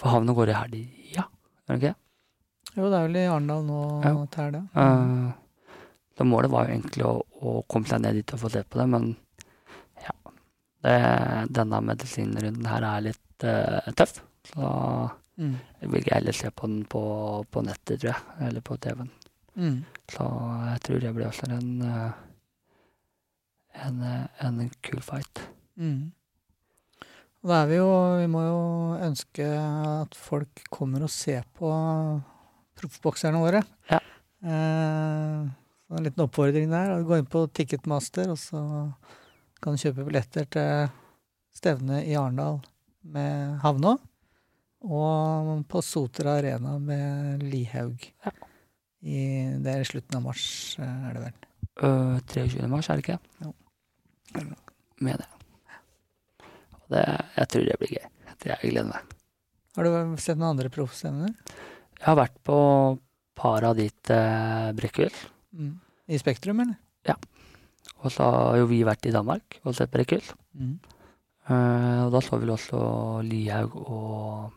For 0.00 0.14
og 0.16 0.36
går 0.38 0.52
i 0.54 0.56
helga, 0.56 1.26
gjør 1.66 1.74
det 1.74 1.80
ikke? 1.82 1.94
Jo, 2.72 2.86
det 2.88 2.96
er 2.96 3.04
vel 3.04 3.18
i 3.20 3.26
Arendal 3.28 3.64
nå 3.66 3.80
Ja. 4.02 4.12
til 4.32 4.42
helga. 4.42 4.62
Eh, 4.74 5.32
så 6.16 6.24
målet 6.24 6.50
var 6.50 6.64
jo 6.66 6.72
egentlig 6.72 7.04
å, 7.04 7.12
å 7.20 7.52
komme 7.68 7.88
seg 7.90 8.00
ned 8.00 8.16
dit 8.16 8.32
og 8.32 8.40
få 8.40 8.50
se 8.52 8.62
på 8.64 8.80
det, 8.80 8.86
men. 8.88 9.12
Det, 10.82 10.94
denne 11.54 11.78
medisinrunden 11.86 12.66
her 12.66 12.82
er 12.88 13.04
litt 13.10 13.44
uh, 13.46 13.92
tøff. 13.98 14.20
Så 14.52 15.10
Mm. 15.40 15.54
jeg 15.80 15.88
vil 15.90 16.04
heller 16.12 16.32
se 16.36 16.50
på 16.52 16.66
den 16.68 16.82
på, 16.92 17.00
på 17.50 17.62
nettet, 17.64 18.02
tror 18.02 18.10
jeg. 18.12 18.48
Eller 18.48 18.60
på 18.60 18.76
TV-en. 18.76 19.08
Mm. 19.56 19.78
Så 20.12 20.26
jeg 20.68 20.82
tror 20.84 21.00
det 21.00 21.12
blir 21.16 21.26
også 21.26 21.46
en, 21.50 21.70
eh, 21.88 22.10
en, 23.86 24.02
eh, 24.02 24.26
en 24.44 24.58
kul 24.84 25.00
fight. 25.00 25.40
Mm. 25.80 26.12
Da 27.42 27.62
er 27.62 27.66
vi 27.72 27.78
jo 27.80 27.88
Vi 28.20 28.26
må 28.30 28.42
jo 28.44 28.60
ønske 29.08 29.48
at 30.02 30.14
folk 30.14 30.62
kommer 30.70 31.02
og 31.08 31.10
ser 31.10 31.48
på 31.58 31.72
proffbokserne 32.78 33.40
våre. 33.40 33.64
Ja. 33.90 33.98
Eh, 34.44 35.48
så 35.88 35.96
en 35.98 36.04
liten 36.04 36.24
oppfordring 36.28 36.68
der. 36.70 37.02
Gå 37.08 37.18
inn 37.18 37.26
på 37.26 37.46
Ticketmaster, 37.56 38.30
og 38.30 38.38
så 38.38 38.62
kan 39.62 39.78
kjøpe 39.78 40.06
billetter 40.06 40.48
til 40.50 40.90
stevnet 41.54 42.08
i 42.08 42.16
Arendal 42.18 42.60
med 43.14 43.60
Havnå. 43.62 43.96
Og 44.82 45.52
på 45.70 45.82
Sotra 45.84 46.38
Arena 46.40 46.74
med 46.82 47.44
Lihaug. 47.46 48.02
Ja. 48.24 48.32
I, 49.02 49.18
det 49.62 49.70
er 49.70 49.82
i 49.82 49.86
slutten 49.86 50.18
av 50.18 50.24
mars, 50.26 50.44
eh, 50.78 51.06
er 51.08 51.16
det 51.16 51.22
vel. 51.24 51.38
Øh, 51.82 52.18
23. 52.30 52.68
mars, 52.70 52.88
er 52.90 52.98
det 52.98 53.04
ikke? 53.06 53.18
Jo. 53.42 53.52
Med 55.02 55.22
det. 55.22 55.28
Og 56.78 56.94
det. 56.94 57.06
Jeg 57.36 57.50
tror 57.50 57.66
det 57.66 57.78
blir 57.80 57.94
gøy. 57.96 58.06
Det 58.42 58.50
jeg 58.52 58.70
gleder 58.70 58.90
meg. 58.90 59.16
Har 59.76 59.88
du 59.88 60.20
sett 60.22 60.38
noen 60.38 60.52
andre 60.52 60.70
proffstevner? 60.70 61.34
Jeg 61.98 62.06
har 62.06 62.18
vært 62.18 62.38
på 62.46 62.58
Paradit 63.38 64.10
eh, 64.12 64.70
Brekkvill. 64.78 65.14
Mm. 65.54 65.74
I 66.10 66.18
Spektrum, 66.20 66.62
eller? 66.62 66.78
Og 68.02 68.10
så 68.10 68.26
har 68.26 68.58
jo 68.58 68.70
vi 68.70 68.82
vært 68.86 69.06
i 69.06 69.14
Danmark 69.14 69.60
og 69.62 69.76
sett 69.78 69.92
Brekkehjul. 69.92 70.34
Mm. 70.58 70.74
Uh, 71.50 72.06
og 72.06 72.12
da 72.14 72.20
så 72.22 72.38
vi 72.38 72.50
også 72.50 72.80
Lihaug 73.26 73.78
og 73.82 74.50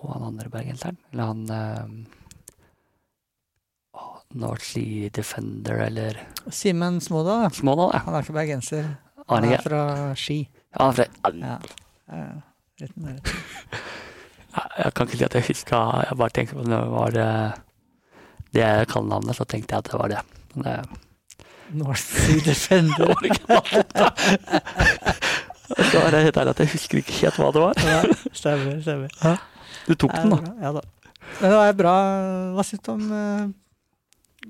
og 0.00 0.14
han 0.14 0.30
andre 0.30 0.48
bergenseren. 0.48 0.96
Eller 1.12 1.28
han 1.28 1.42
uh, 1.52 1.88
North 4.40 4.64
Sea 4.64 5.10
Defender, 5.12 5.82
eller 5.86 6.20
Simen 6.48 7.00
Smådal. 7.00 7.50
Smådal, 7.52 7.90
ja. 7.94 7.98
Han 8.06 8.14
er 8.14 8.24
ikke 8.24 8.36
bergenser. 8.38 8.94
Han 9.30 9.44
er 9.46 9.62
fra 9.62 9.82
Ski. 10.18 10.38
Ja, 10.74 10.86
han 10.86 10.90
er 10.90 10.94
fra 10.94 11.30
Ja. 11.40 11.58
ja. 14.50 14.62
Jeg 14.80 14.94
kan 14.94 15.06
ikke 15.06 15.18
si 15.18 15.24
at 15.24 15.34
jeg 15.36 15.46
huska 15.46 15.78
Jeg 16.08 16.16
bare 16.18 16.34
tenkte 16.34 16.56
på 16.56 16.64
det 16.66 16.78
var 16.90 17.12
det, 17.14 17.26
det 18.56 18.88
kallenavnet, 18.90 19.36
så 19.36 19.44
tenkte 19.44 19.76
jeg 19.76 19.84
at 19.84 19.90
det 19.92 20.00
var 20.00 20.08
det. 20.10 20.22
Men 20.54 20.64
det 20.64 20.74
North 21.76 22.00
Sea 22.02 22.40
Defender. 22.44 23.14
Så 25.90 26.00
er 26.02 26.10
det 26.10 26.22
helt 26.26 26.38
ærlig 26.40 26.50
at 26.54 26.60
jeg 26.64 26.72
husker 26.74 26.98
ikke 27.00 27.14
helt 27.22 27.36
hva 27.38 27.50
det 27.54 27.62
var. 27.62 27.74
ja, 27.86 28.00
stemmer, 28.34 28.80
stemmer. 28.82 29.38
Du 29.86 29.94
tok 29.94 30.12
den, 30.16 30.32
da. 30.34 30.38
Ja, 30.42 30.52
Ja 30.66 30.72
da. 30.80 30.82
Men 31.40 31.52
det 31.52 31.58
var 31.60 31.76
bra. 31.78 31.94
Hva 32.56 32.64
syns 32.66 32.82
du 32.82 32.90
om 32.90 33.04
uh, 33.14 33.44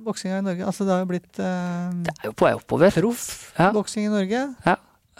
boksinga 0.07 0.39
i 0.41 0.45
Norge? 0.47 0.65
Altså, 0.65 0.87
det 0.89 0.95
har 0.95 1.03
jo 1.03 1.09
blitt 1.11 1.41
uh, 1.45 1.91
Det 2.07 2.15
er 2.15 2.31
jo 2.31 2.35
på 2.41 2.47
vei 2.49 2.55
oppover. 2.57 2.95
proff 2.97 3.27
Ja. 3.59 3.69
boksing 3.77 4.07
i 4.09 4.13
Norge. 4.13 4.41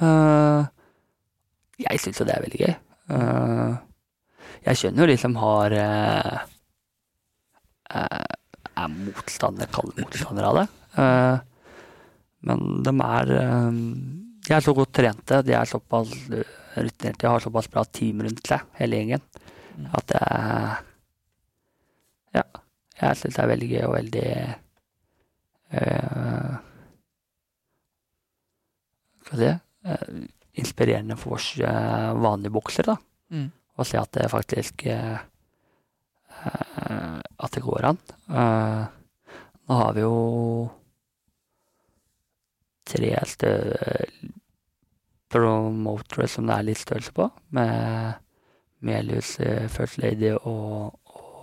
Eh, 0.01 0.61
jeg 1.85 2.01
syns 2.01 2.21
jo 2.23 2.25
det 2.25 2.33
er 2.39 2.45
veldig 2.47 2.61
gøy. 2.63 2.75
Uh, 3.13 3.77
jeg 4.65 4.81
skjønner 4.81 5.05
jo 5.05 5.11
de 5.11 5.19
som 5.21 5.37
har 5.41 5.75
uh, 5.77 6.39
Er 8.81 8.89
motstandere, 8.95 9.69
kaller 9.75 10.01
motstandere 10.01 10.49
av 10.49 10.61
det. 10.63 10.67
Men 12.49 12.83
de 12.87 12.93
er 13.05 13.33
eh, 13.37 13.71
De 14.49 14.55
er 14.57 14.61
så 14.65 14.73
godt 14.75 14.93
trente, 14.97 15.43
de 15.45 15.53
er 15.53 15.69
såpass 15.69 16.15
rutinerte, 16.31 17.19
de 17.21 17.27
har 17.29 17.41
såpass 17.45 17.69
bra 17.71 17.83
team 17.85 18.23
rundt 18.25 18.47
seg, 18.49 18.61
hele 18.81 18.97
gjengen, 19.03 19.23
Mm. 19.81 19.87
at 19.95 20.07
det 20.11 20.23
Ja. 22.35 22.43
Jeg 23.01 23.17
syns 23.17 23.37
det 23.37 23.43
er 23.45 23.49
veldig 23.49 23.69
gøy 23.71 23.85
og 23.87 23.95
veldig 23.95 24.25
øh, 25.73 26.57
skal 29.25 29.39
jeg 29.45 29.55
si 29.55 29.89
øh, 29.89 30.27
Inspirerende 30.61 31.17
for 31.17 31.37
oss 31.39 31.53
øh, 31.63 32.23
vanlige 32.23 32.53
boksere, 32.53 32.93
da. 32.93 32.97
Mm. 33.31 33.47
Å 33.79 33.87
se 33.87 33.97
at 34.01 34.11
det 34.19 34.27
faktisk 34.33 34.85
eh, 34.91 35.19
At 37.41 37.55
det 37.55 37.63
går 37.63 37.85
an. 37.93 37.99
Nå 39.69 39.77
har 39.79 39.93
vi 39.97 40.01
jo 40.03 40.15
tre 42.91 43.13
stø 43.31 43.53
promotere 45.31 46.27
som 46.31 46.49
det 46.49 46.57
er 46.57 46.67
litt 46.67 46.81
størrelse 46.81 47.13
på, 47.15 47.29
med 47.55 48.15
Melius, 48.87 49.37
eh, 49.45 49.67
First 49.71 50.01
Lady 50.03 50.33
og, 50.35 50.97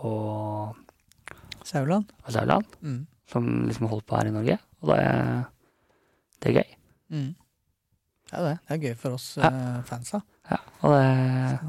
og, 0.03 0.75
Sauland. 1.67 2.09
og 2.25 2.31
Sauland, 2.33 2.65
Mm. 2.81 3.05
som 3.27 3.67
liksom 3.67 3.87
holder 3.87 4.05
på 4.07 4.15
her 4.17 4.27
i 4.27 4.31
Norge. 4.31 4.57
Og 4.81 4.89
det 4.91 4.97
er, 5.03 5.43
det 6.41 6.49
er 6.49 6.57
gøy. 6.61 6.73
Mm. 7.09 7.35
Ja, 8.33 8.41
det. 8.43 8.57
det 8.67 8.75
er 8.75 8.81
gøy 8.89 8.95
for 8.99 9.15
oss 9.15 9.37
Ja. 9.37 9.47
eh, 9.47 9.83
fansa. 9.87 10.21
Ja, 10.51 10.57
og 10.81 10.93
det, 10.95 11.59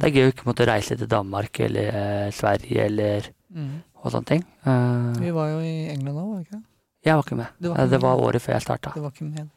det 0.00 0.06
er 0.08 0.14
gøy 0.14 0.28
å 0.28 0.32
ikke 0.32 0.46
måtte 0.46 0.66
reise 0.66 0.96
til 0.98 1.06
Danmark 1.10 1.60
eller 1.60 1.98
eh, 2.26 2.30
Sverige 2.34 2.84
eller 2.90 3.30
Mm. 3.54 3.82
og 4.02 4.10
sånne 4.10 4.26
ting. 4.26 4.40
Uh, 4.66 5.12
Vi 5.20 5.30
var 5.30 5.46
jo 5.52 5.60
i 5.62 5.86
England 5.92 6.18
òg, 6.18 6.26
var 6.26 6.38
vi 6.40 6.42
ikke 6.42 6.56
det? 6.56 6.64
Jeg 7.04 7.14
var 7.16 7.22
ikke 7.26 7.36
med. 7.36 7.46
Var 7.60 7.70
Eh, 7.70 7.84
ikke 7.84 7.90
det 7.90 8.00
var 8.02 8.16
med. 8.16 8.24
året 8.26 8.42
før 8.42 8.52
jeg 8.54 8.62
starta. 8.64 8.92
Du 8.94 9.00
var 9.04 9.10
ikke 9.10 9.28
med. 9.30 9.48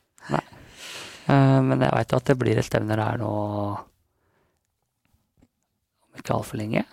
Eh, 1.27 1.61
men 1.61 1.79
jeg 1.81 1.91
veit 1.91 2.13
at 2.13 2.25
det 2.25 2.37
blir 2.39 2.57
et 2.57 2.65
stevner 2.65 2.99
her 3.03 3.17
nå 3.19 3.27
om 6.07 6.17
ikke 6.19 6.33
altfor 6.35 6.57
lenge. 6.61 6.83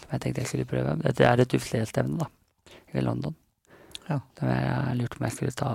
Som 0.00 0.12
jeg 0.12 0.20
tenkte 0.24 0.42
jeg 0.44 0.50
skulle 0.50 0.68
prøve. 0.68 0.96
Dette 1.02 1.24
er 1.26 1.40
et 1.44 1.54
UFC-stevne, 1.56 2.18
da. 2.24 2.26
I 2.94 3.02
London. 3.02 3.34
Ja. 4.08 4.20
Så 4.38 4.46
jeg 4.50 4.96
lurte 5.00 5.16
på 5.16 5.22
om 5.22 5.26
jeg 5.28 5.36
skulle 5.38 5.56
ta 5.58 5.70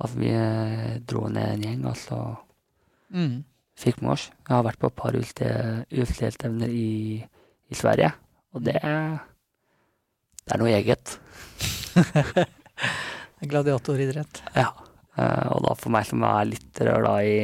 At 0.00 0.12
vi 0.14 0.28
eh, 0.30 0.98
dro 1.10 1.26
ned 1.28 1.54
en 1.56 1.62
gjeng, 1.64 1.86
og 1.90 1.96
så 1.98 2.18
Mm. 3.10 3.42
fikk 3.74 4.02
med 4.02 4.10
oss. 4.12 4.26
Jeg 4.46 4.52
har 4.54 4.62
vært 4.62 4.78
på 4.78 4.86
et 4.86 4.94
par 4.94 5.12
UFC-stevner 5.16 6.68
i, 6.68 7.24
i 7.70 7.74
Sverige, 7.74 8.12
og 8.52 8.62
det, 8.66 8.74
det 8.82 10.52
er 10.52 10.58
noe 10.60 10.68
eget. 10.76 11.14
Gladiatoridrett. 13.50 14.42
Ja. 14.54 14.70
Eh, 15.18 15.46
og 15.52 15.64
da 15.66 15.74
for 15.78 15.94
meg 15.94 16.06
som 16.08 16.22
er 16.26 16.48
litt 16.52 16.82
røla 16.86 17.14
i 17.26 17.38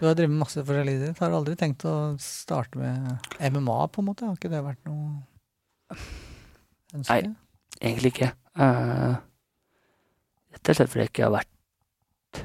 Du 0.00 0.06
har 0.06 0.16
drevet 0.16 0.32
med 0.32 0.42
masse 0.44 0.62
forskjellig 0.62 0.96
idrett. 0.98 1.20
Har 1.22 1.32
du 1.32 1.38
aldri 1.40 1.56
tenkt 1.58 1.86
å 1.88 1.94
starte 2.22 2.80
med 2.80 3.30
MMA, 3.40 3.78
på 3.92 4.02
en 4.02 4.10
måte? 4.10 4.28
Har 4.28 4.38
ikke 4.38 4.52
det 4.52 4.62
vært 4.64 4.82
noe 4.88 5.98
ønske? 6.94 7.14
Nei. 7.14 7.22
Egentlig 7.80 8.12
ikke. 8.14 8.32
Uh, 8.58 9.16
rett 10.52 10.70
og 10.72 10.76
slett 10.76 10.90
fordi 10.92 11.04
jeg 11.06 11.12
ikke 11.12 11.26
har 11.28 11.36
vært 11.38 12.40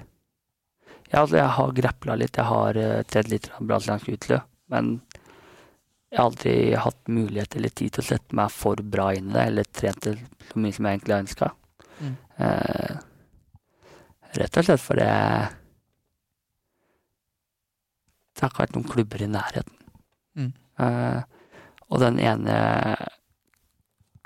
Ja, 1.10 1.24
altså, 1.24 1.40
jeg 1.40 1.54
har 1.58 1.74
grapla 1.80 2.16
litt, 2.22 2.38
jeg 2.38 2.48
har 2.50 2.78
uh, 2.80 3.02
tredd 3.10 3.32
litt 3.32 3.50
brasiliansk 3.60 4.12
utløp, 4.14 4.46
men 4.72 4.98
jeg 6.16 6.22
har 6.22 6.30
aldri 6.30 6.52
hatt 6.80 7.10
mulighet 7.12 7.56
eller 7.60 7.72
tid 7.76 7.92
til 7.92 8.00
å 8.00 8.08
sette 8.08 8.36
meg 8.40 8.52
for 8.56 8.80
bra 8.80 9.10
inn 9.12 9.34
i 9.34 9.34
det, 9.36 9.42
eller 9.50 9.66
trent 9.68 10.06
det 10.06 10.14
så 10.48 10.62
mye 10.64 10.76
som 10.76 10.86
jeg 10.88 10.96
egentlig 10.96 11.12
har 11.12 11.24
ønska. 11.26 11.50
Mm. 12.00 12.14
Uh, 12.40 12.94
rett 14.40 14.60
og 14.62 14.68
slett 14.68 14.84
fordi 14.84 15.08
det 18.32 18.44
har 18.46 18.54
ikke 18.54 18.64
vært 18.64 18.78
noen 18.78 18.88
klubber 18.94 19.24
i 19.26 19.28
nærheten. 19.34 19.76
Mm. 20.40 20.54
Uh, 20.80 21.20
og 21.92 22.00
den 22.04 22.20
ene 22.24 22.56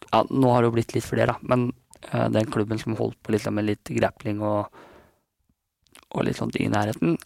ja, 0.10 0.22
Nå 0.30 0.50
har 0.50 0.62
det 0.62 0.70
jo 0.70 0.76
blitt 0.78 0.94
litt 0.94 1.06
flere, 1.06 1.34
da, 1.34 1.36
men 1.50 1.72
uh, 2.14 2.28
den 2.30 2.54
klubben 2.54 2.78
som 2.82 2.98
holdt 3.02 3.18
på 3.26 3.34
liksom, 3.34 3.58
med 3.58 3.66
litt 3.72 3.90
grappling 3.98 4.46
og, 4.46 4.70
og 6.14 6.30
litt 6.30 6.38
sånt 6.38 6.62
i 6.62 6.70
nærheten 6.70 7.18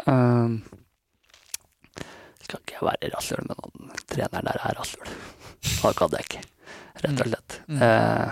Skal 2.43 2.59
ikke 2.61 2.75
jeg 2.75 2.87
være 2.89 3.11
rasshøl, 3.15 3.45
men 3.47 3.59
noen. 3.61 3.91
treneren 4.11 4.47
der 4.49 4.59
er 4.67 4.75
rasshøl. 4.79 5.11
Det 5.63 5.93
hadde 5.99 6.17
jeg 6.19 6.27
ikke, 6.27 6.41
rett 7.03 7.21
og 7.23 7.29
slett. 7.29 7.55
Mm. 7.71 7.79
Uh, 7.81 8.31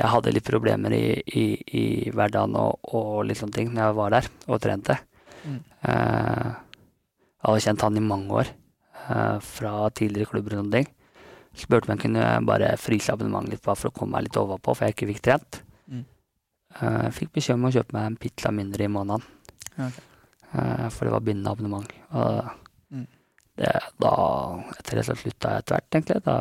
jeg 0.00 0.10
hadde 0.14 0.32
litt 0.32 0.46
problemer 0.48 0.94
i, 0.96 1.04
i, 1.36 1.44
i 1.76 1.84
hverdagen 2.14 2.54
og, 2.56 2.78
og 2.94 3.24
litt 3.28 3.36
sånne 3.40 3.56
ting 3.58 3.72
når 3.74 3.82
jeg 3.90 3.96
var 3.98 4.14
der 4.14 4.28
og 4.46 4.60
trente. 4.62 4.96
Mm. 5.44 5.58
Uh, 5.84 6.50
jeg 7.40 7.48
hadde 7.48 7.64
kjent 7.66 7.84
han 7.86 7.98
i 7.98 8.04
mange 8.04 8.38
år, 8.42 8.52
uh, 9.08 9.38
fra 9.44 9.74
tidligere 9.96 10.30
klubber 10.30 10.54
og 10.56 10.62
sånne 10.62 10.78
ting. 10.78 10.88
Spurte 11.60 11.90
om 11.90 11.96
jeg 11.96 12.04
kunne 12.06 12.24
bare 12.46 12.70
fryse 12.78 13.10
abonnementet 13.12 13.56
litt 13.56 13.64
for 13.66 13.90
å 13.90 13.94
komme 13.96 14.14
meg 14.16 14.28
litt 14.28 14.38
overpå, 14.38 14.76
for 14.78 14.86
jeg 14.86 14.94
ikke 14.94 15.10
fikk 15.10 15.22
trent. 15.26 15.60
Mm. 15.90 16.04
Uh, 16.78 17.08
fikk 17.16 17.34
beskjed 17.34 17.58
om 17.58 17.66
å 17.68 17.74
kjøpe 17.74 17.96
meg 17.98 18.06
en 18.12 18.18
pizza 18.22 18.54
mindre 18.54 18.86
i 18.86 18.92
måneden, 18.92 19.26
Okay. 19.80 20.06
for 20.90 21.06
det 21.06 21.12
var 21.14 21.22
bindende 21.22 21.50
abonnement. 21.54 21.92
Og 22.10 22.40
Mm. 22.44 22.56
Det, 23.60 23.72
da, 24.00 24.12
etter 24.78 24.98
det 25.00 25.04
så 25.08 25.14
slutta 25.20 25.54
jeg 25.54 25.62
etter 25.64 25.76
hvert, 25.76 25.88
egentlig. 25.98 26.20
Da, 26.26 26.36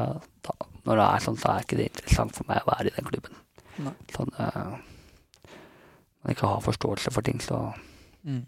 da, 0.47 0.55
når 0.87 1.01
det 1.01 1.07
er 1.07 1.25
sånn, 1.25 1.39
så 1.41 1.51
er 1.53 1.65
ikke 1.65 1.77
det 1.79 1.89
interessant 1.91 2.37
for 2.37 2.47
meg 2.49 2.63
å 2.63 2.71
være 2.71 2.91
i 2.91 2.95
den 2.95 3.09
klubben. 3.09 3.35
Nei. 3.83 3.93
Sånn 4.15 4.31
øh, 4.39 4.77
man 6.19 6.33
ikke 6.33 6.47
har 6.51 6.63
forståelse 6.65 7.13
for 7.15 7.25
ting, 7.27 7.39
så 7.43 7.61
Mm. 8.27 8.41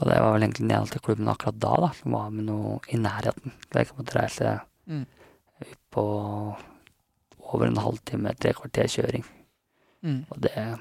Og 0.00 0.06
det 0.08 0.14
var 0.16 0.30
vel 0.32 0.42
egentlig 0.46 0.62
den 0.64 0.70
eneste 0.72 0.98
klubben 1.04 1.28
akkurat 1.28 1.58
da 1.60 1.74
da, 1.82 1.88
som 1.98 2.14
var 2.16 2.30
med 2.32 2.46
noe 2.46 2.78
i 2.88 2.96
nærheten. 2.96 3.52
Så 3.68 3.82
jeg 3.82 3.90
måtte 3.98 4.16
reise 4.16 4.52
Mm. 4.88 5.02
på 5.92 6.04
over 7.52 7.66
en 7.66 7.76
halvtime, 7.76 8.32
tre 8.40 8.54
kvarter 8.56 8.88
kjøring. 8.88 9.24
Mm. 10.02 10.24
Og 10.30 10.40
det 10.40 10.78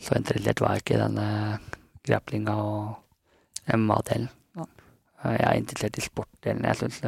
Så 0.00 0.16
interessert 0.16 0.60
var 0.60 0.72
jeg 0.72 0.82
ikke 0.82 0.94
i 0.96 1.02
denne 1.04 1.58
grapplinga 2.08 2.54
og 2.56 2.96
MMA-delen. 3.72 4.28
Ja. 4.56 4.66
Eh, 5.24 5.36
Jeg 5.38 5.46
er 5.48 5.60
interessert 5.60 5.98
i 5.98 6.04
sportdelen. 6.04 6.64
Jeg 6.64 6.76
syns 6.76 7.00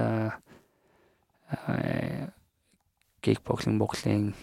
kickboksing, 3.23 3.79
boksing 3.79 4.35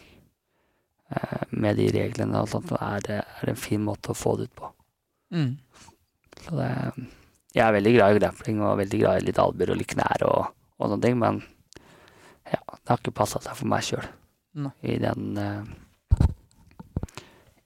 uh, 1.12 1.44
med 1.52 1.78
de 1.80 1.88
reglene 1.94 2.42
og 2.44 2.50
sånt, 2.52 2.72
er, 2.76 3.00
det- 3.06 3.24
er 3.42 3.50
en 3.54 3.60
fin 3.60 3.82
måte 3.84 4.12
å 4.12 4.18
få 4.18 4.36
det 4.38 4.50
ut 4.50 4.56
på. 4.60 4.72
Mm. 5.34 5.58
Så 6.44 6.56
det, 6.58 6.70
jeg 7.56 7.64
er 7.68 7.74
veldig 7.78 7.94
glad 7.96 8.16
i 8.16 8.20
grappling 8.20 8.62
og 8.62 8.78
veldig 8.82 9.00
glad 9.04 9.22
i 9.22 9.26
litt 9.28 9.40
albuer 9.40 9.72
og 9.74 9.78
litt 9.80 9.94
knær 9.94 10.26
og, 10.28 10.52
og 10.80 10.90
sånne 10.90 11.02
ting, 11.06 11.20
men 11.22 11.42
ja, 12.52 12.60
det 12.60 12.90
har 12.92 13.00
ikke 13.00 13.16
passa 13.16 13.40
seg 13.42 13.56
for 13.58 13.70
meg 13.72 13.86
sjøl 13.88 14.06
i 14.86 14.98
den 15.02 15.38
uh, 15.40 15.64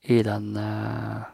I 0.08 0.22
den 0.24 0.54
uh, 0.56 1.26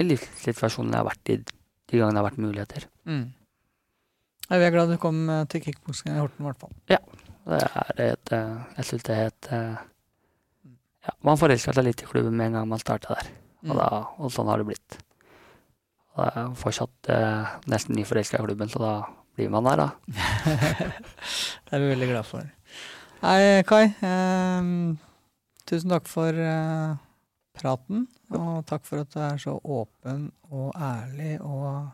livssituasjonen 0.00 0.92
jeg 0.94 1.00
har 1.02 1.08
vært 1.10 1.32
i 1.34 1.36
de 1.42 1.98
gangene 1.98 2.14
det 2.16 2.20
har 2.22 2.28
vært 2.30 2.40
muligheter. 2.42 2.86
Mm. 3.08 3.24
Vi 4.52 4.64
er 4.66 4.72
glad 4.74 4.90
du 4.92 4.96
kom 5.00 5.22
eh, 5.32 5.44
til 5.52 5.62
kickboksingen 5.64 6.16
i 6.16 6.20
Horten, 6.22 6.42
i 6.44 6.48
hvert 6.48 6.60
fall. 6.60 6.72
Ja. 6.92 6.98
Det 7.42 7.58
er 7.62 8.02
et, 8.12 8.32
eh, 8.32 8.58
jeg 8.78 8.88
syns 8.88 9.06
det 9.08 9.14
er 9.16 9.30
et 9.32 9.48
eh, 9.52 9.78
ja, 11.06 11.14
Man 11.26 11.38
forelsker 11.40 11.74
seg 11.74 11.84
litt 11.88 12.02
i 12.04 12.06
klubben 12.06 12.36
med 12.38 12.50
en 12.52 12.58
gang 12.60 12.68
man 12.70 12.82
starta 12.82 13.16
der. 13.18 13.30
Og, 13.62 13.72
Mm. 13.72 13.76
da, 13.78 13.88
og 14.18 14.30
sånn 14.34 14.48
har 14.50 14.58
det 14.58 14.66
blitt. 14.72 14.96
Og 16.16 16.24
jeg 16.26 16.32
er 16.42 16.54
fortsatt 16.58 17.08
eh, 17.14 17.52
nesten 17.70 17.94
nyforelska 17.94 18.40
i 18.40 18.42
klubben, 18.46 18.68
så 18.72 18.80
da 18.82 18.92
blir 19.38 19.48
man 19.54 19.64
der, 19.68 19.76
da. 19.84 19.86
det 21.68 21.72
er 21.76 21.78
vi 21.84 21.92
veldig 21.92 22.08
glad 22.10 22.26
for. 22.26 22.48
Hei, 23.22 23.62
Kai. 23.68 23.84
Eh, 24.02 24.66
tusen 25.70 25.94
takk 25.94 26.10
for 26.10 26.34
eh, 26.34 26.96
praten. 27.56 28.06
Og 28.32 28.62
takk 28.68 28.86
for 28.88 29.02
at 29.04 29.12
du 29.12 29.20
er 29.22 29.40
så 29.40 29.56
åpen 29.60 30.30
og 30.50 30.72
ærlig 30.76 31.36
og 31.40 31.90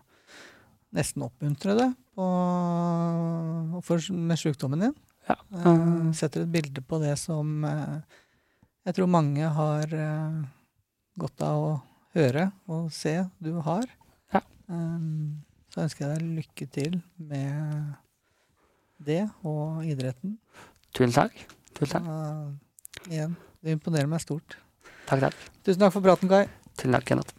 nesten 0.97 1.25
oppmuntrende 1.27 1.91
på, 2.17 2.29
for, 3.85 4.13
med 4.15 4.41
sjukdommen 4.41 4.87
din. 4.87 4.97
Ja. 5.29 5.37
Eh, 5.61 6.13
setter 6.17 6.47
et 6.47 6.53
bilde 6.53 6.83
på 6.89 7.01
det 7.03 7.15
som 7.21 7.65
eh, 7.69 7.99
jeg 8.89 8.97
tror 8.97 9.11
mange 9.13 9.51
har 9.59 9.93
eh, 9.93 10.39
godt 11.21 11.45
av 11.45 11.65
å 11.67 11.73
høre 12.17 12.49
og 12.73 12.89
se 12.95 13.19
du 13.43 13.53
har. 13.67 13.85
Ja. 14.33 14.41
Så 15.69 15.83
ønsker 15.85 16.07
jeg 16.07 16.15
deg 16.15 16.39
lykke 16.39 16.67
til 16.73 16.97
med 17.21 17.93
det 19.05 19.23
og 19.47 19.85
idretten. 19.87 20.39
Tusen 20.97 21.15
takk. 21.15 21.37
Tusen 21.77 21.93
takk. 21.93 22.09
Uh, 22.09 23.13
igjen, 23.13 23.37
det 23.63 23.77
imponerer 23.77 24.09
meg 24.11 24.25
stort. 24.25 24.57
Takk, 25.09 25.21
takk. 25.25 25.51
Tusen 25.65 25.81
takk 25.81 25.95
for 25.97 26.05
praten, 26.05 26.29
Kai. 26.29 26.45
Til 26.77 26.93
takk, 26.93 27.09
Kenneth. 27.09 27.38